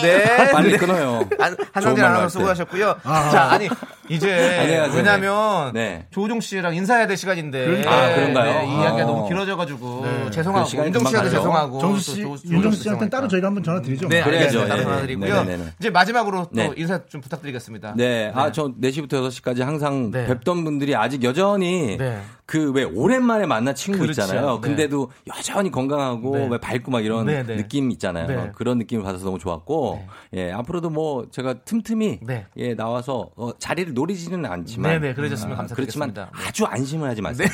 네. 0.03 0.51
빨리 0.51 0.71
네. 0.73 0.77
끊어요. 0.77 1.27
한, 1.39 1.55
좋은 1.55 1.67
한상진 1.71 2.03
말로 2.03 2.15
아나운서 2.17 2.19
할 2.19 2.27
때. 2.27 2.29
수고하셨고요. 2.29 2.95
아. 3.03 3.29
자, 3.31 3.43
아니, 3.51 3.69
이제, 4.09 4.33
안녕하세요. 4.59 4.95
왜냐면, 4.97 5.71
네. 5.73 6.05
조우종 6.11 6.41
씨랑 6.41 6.75
인사해야 6.75 7.07
될 7.07 7.15
시간인데. 7.15 7.65
그러니까. 7.65 7.91
아, 7.91 8.13
그런가요? 8.13 8.59
네, 8.59 8.65
이 8.67 8.81
이야기가 8.81 9.03
아. 9.03 9.05
너무 9.05 9.27
길어져가지고, 9.29 10.01
네. 10.05 10.31
죄송하고, 10.31 10.65
그 10.65 10.69
시간이 10.71 10.87
윤정 10.87 11.05
씨한테 11.07 11.09
금방 11.09 11.23
가죠. 11.23 11.35
죄송하고. 11.37 11.79
정수 11.79 12.05
또 12.05 12.15
씨, 12.15 12.21
조- 12.21 12.27
조우종 12.27 12.51
윤정수 12.51 12.77
씨 12.77 12.83
씨한테 12.83 13.09
따로 13.09 13.27
죄송하니까. 13.27 13.29
저희가 13.29 13.47
한번 13.47 13.63
전화 13.63 13.81
드리죠. 13.81 14.07
네, 14.09 14.21
그래야죠. 14.23 14.59
알겠습니다. 14.59 14.67
따로 14.67 14.79
예. 14.81 14.83
전화드리고요. 14.83 15.35
네네네네. 15.45 15.69
이제 15.79 15.89
마지막으로 15.89 16.41
또 16.43 16.49
네. 16.51 16.71
인사 16.75 16.99
좀 17.05 17.21
부탁드리겠습니다. 17.21 17.93
네, 17.95 18.31
아, 18.35 18.51
저 18.51 18.71
4시부터 18.81 19.13
6시까지 19.29 19.62
항상 19.63 20.11
네. 20.11 20.25
뵙던 20.27 20.63
분들이 20.63 20.95
아직 20.95 21.23
여전히 21.23 21.97
네. 21.97 22.21
그왜 22.45 22.83
오랜만에 22.83 23.45
만난 23.45 23.73
친구 23.73 23.99
그렇죠. 23.99 24.21
있잖아요. 24.21 24.55
네. 24.55 24.61
근데도 24.61 25.11
여전히 25.27 25.71
건강하고 25.71 26.37
네. 26.37 26.47
왜 26.51 26.57
밝고 26.57 26.91
막 26.91 27.03
이런 27.03 27.25
네, 27.25 27.43
네. 27.43 27.55
느낌 27.55 27.89
있잖아요. 27.91 28.27
네. 28.27 28.51
그런 28.55 28.77
느낌을 28.79 29.03
받아서 29.03 29.25
너무 29.25 29.39
좋았고, 29.39 30.03
예, 30.33 30.51
앞으로도 30.51 30.89
뭐 30.89 31.27
제가 31.31 31.55
틈틈이 31.65 32.19
네. 32.21 32.45
예, 32.57 32.75
나와서 32.75 33.29
어, 33.35 33.51
자리를 33.57 33.93
노리지는 33.93 34.45
않지만. 34.45 34.91
네, 34.91 35.07
네, 35.07 35.13
그러셨으면 35.13 35.53
아, 35.53 35.57
감사드리겠습니다. 35.57 36.13
그렇지만 36.13 36.43
네. 36.43 36.47
아주 36.47 36.65
안심을 36.65 37.09
하지 37.09 37.21
마세요. 37.21 37.47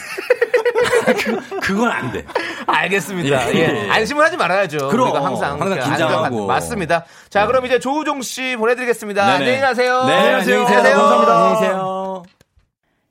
그, 1.24 1.60
그건 1.62 1.92
안 1.92 2.12
돼. 2.12 2.26
알겠습니다. 2.66 3.54
예. 3.54 3.60
예. 3.60 3.90
안심을 3.90 4.24
하지 4.24 4.38
말아야죠. 4.38 4.90
그럼. 4.90 5.08
우리가 5.08 5.26
항상, 5.26 5.62
항상 5.62 5.80
긴장하고. 5.80 6.48
맞습니다. 6.48 7.06
자, 7.30 7.48
그럼 7.48 7.66
이제 7.66 7.80
조우종 7.80 8.22
씨 8.22 8.56
보내드리겠습니다. 8.58 9.26
네네. 9.26 9.36
안녕히 9.38 9.60
가세요. 9.62 10.06
네, 10.06 10.14
안녕히 10.14 10.66
계세요. 10.66 10.66
감사합니다. 10.66 11.38
안녕히 11.38 11.60
계세요. 11.60 11.99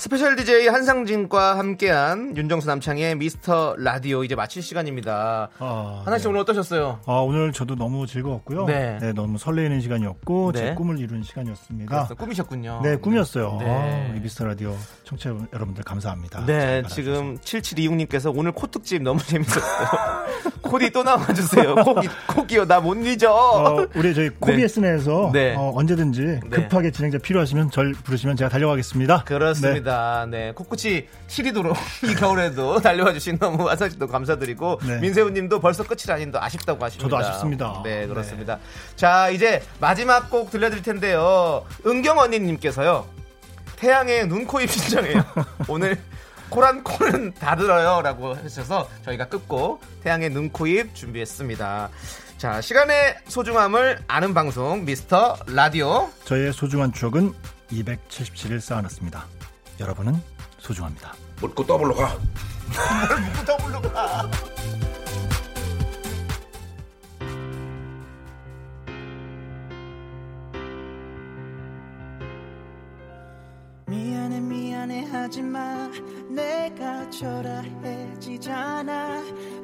special 0.00 0.34
DJ 0.34 0.68
한상진과 0.68 1.58
함께한 1.58 2.34
윤정수 2.34 2.66
남창의 2.68 3.16
미스터 3.16 3.74
라디오 3.76 4.24
이제 4.24 4.34
마칠 4.34 4.62
시간입니다. 4.62 5.50
아, 5.58 6.02
하나 6.06 6.16
씨 6.16 6.26
오늘 6.26 6.40
어떠셨어요? 6.40 7.00
아, 7.04 7.12
오늘 7.12 7.52
저도 7.52 7.74
너무 7.74 8.06
즐거웠고요. 8.06 8.64
네. 8.64 8.96
네. 8.98 9.12
너무 9.12 9.36
설레이는 9.36 9.82
시간이었고 9.82 10.52
네. 10.52 10.58
제 10.58 10.74
꿈을 10.74 10.98
이룬 10.98 11.22
시간이었습니다. 11.22 11.94
그래서 11.94 12.14
꿈이셨군요. 12.14 12.80
네, 12.82 12.96
꿈이었어요. 12.96 13.58
네. 13.60 13.66
아, 13.68 14.14
KBS 14.16 14.42
라디오 14.42 14.74
청취자 15.04 15.34
여러분들 15.52 15.84
감사합니다. 15.84 16.46
네, 16.46 16.80
잘 16.80 16.84
지금 16.86 17.36
7726님께서 17.36 18.32
오늘 18.34 18.52
코 18.52 18.66
특집 18.68 19.02
너무 19.02 19.22
재밌었어요. 19.22 19.88
코디 20.62 20.90
또 20.92 21.02
나와주세요. 21.02 21.74
코기, 21.74 22.08
코기요, 22.28 22.64
나 22.64 22.80
못 22.80 22.94
잊어. 23.04 23.34
어, 23.34 23.86
우리 23.96 24.14
저희 24.14 24.30
KBS에서 24.30 25.30
네. 25.34 25.54
어, 25.56 25.72
언제든지 25.74 26.22
네. 26.22 26.40
급하게 26.48 26.90
진행자 26.90 27.18
필요하시면 27.18 27.70
절 27.70 27.92
부르시면 27.92 28.36
제가 28.36 28.48
달려가겠습니다. 28.48 29.24
그렇습니다. 29.24 29.89
네. 30.30 30.52
코끝이 30.52 31.06
시리도록 31.26 31.76
이 32.04 32.14
겨울에도 32.14 32.80
달려와 32.80 33.12
주신 33.12 33.38
너무 33.38 33.68
아사씨도 33.68 34.06
감사드리고 34.06 34.80
네. 34.82 34.98
민세훈님도 35.00 35.60
벌써 35.60 35.82
끝이 35.84 36.02
아닌데 36.08 36.38
아쉽다고 36.40 36.84
하십니다. 36.84 37.08
저도 37.08 37.16
아쉽습니다. 37.18 37.80
네, 37.84 38.06
그렇습니다. 38.06 38.58
자, 38.96 39.30
이제 39.30 39.62
마지막 39.80 40.30
곡 40.30 40.50
들려드릴 40.50 40.82
텐데요. 40.82 41.64
은경 41.86 42.18
언니님께서요. 42.18 43.06
태양의 43.76 44.28
눈, 44.28 44.46
코, 44.46 44.60
입 44.60 44.70
신청해요. 44.70 45.24
오늘 45.68 45.98
코란 46.50 46.82
코는 46.82 47.32
다 47.34 47.56
들어요 47.56 48.02
라고 48.02 48.34
하셔서 48.34 48.88
저희가 49.04 49.26
끝고 49.26 49.80
태양의 50.02 50.30
눈, 50.30 50.50
코, 50.50 50.66
입 50.66 50.94
준비했습니다. 50.94 51.88
자, 52.36 52.60
시간의 52.60 53.16
소중함을 53.28 53.98
아는 54.08 54.34
방송 54.34 54.84
미스터 54.84 55.36
라디오. 55.46 56.10
저의 56.24 56.52
소중한 56.52 56.92
추억은 56.92 57.32
277일 57.70 58.60
쌓아놨습니다. 58.60 59.26
여러분은 59.80 60.22
소중합니다. 60.58 61.14
묻고 61.40 61.66
더블로 61.66 61.94
가. 61.94 62.14
묻고 63.34 63.44
더블로 63.46 63.80
가. 63.92 64.30
미안해 73.90 74.40
미안해 74.40 75.04
하지마. 75.06 75.90
내가 76.28 77.10
초라해지잖아. 77.10 78.94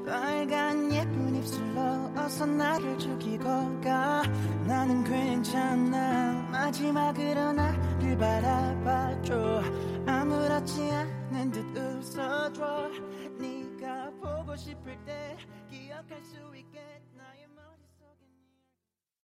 빨간 0.05 0.93
예쁜 0.93 1.37
입술로 1.37 2.11
어서 2.17 2.45
나를 2.45 2.99
죽이고 2.99 3.45
가. 3.81 4.25
나는 4.67 5.05
괜찮아. 5.05 6.49
마지막으로 6.51 7.53
나를 7.53 8.19
바라봐줘. 8.19 9.63
아무렇지 10.09 10.91
않은 10.91 11.53
듯 11.53 11.65
웃어줘. 11.77 12.91
네가 13.39 14.11
보고 14.21 14.57
싶을 14.57 14.99
때 15.05 15.37
기억할 15.71 16.21
수 16.25 16.37
마음 16.37 16.56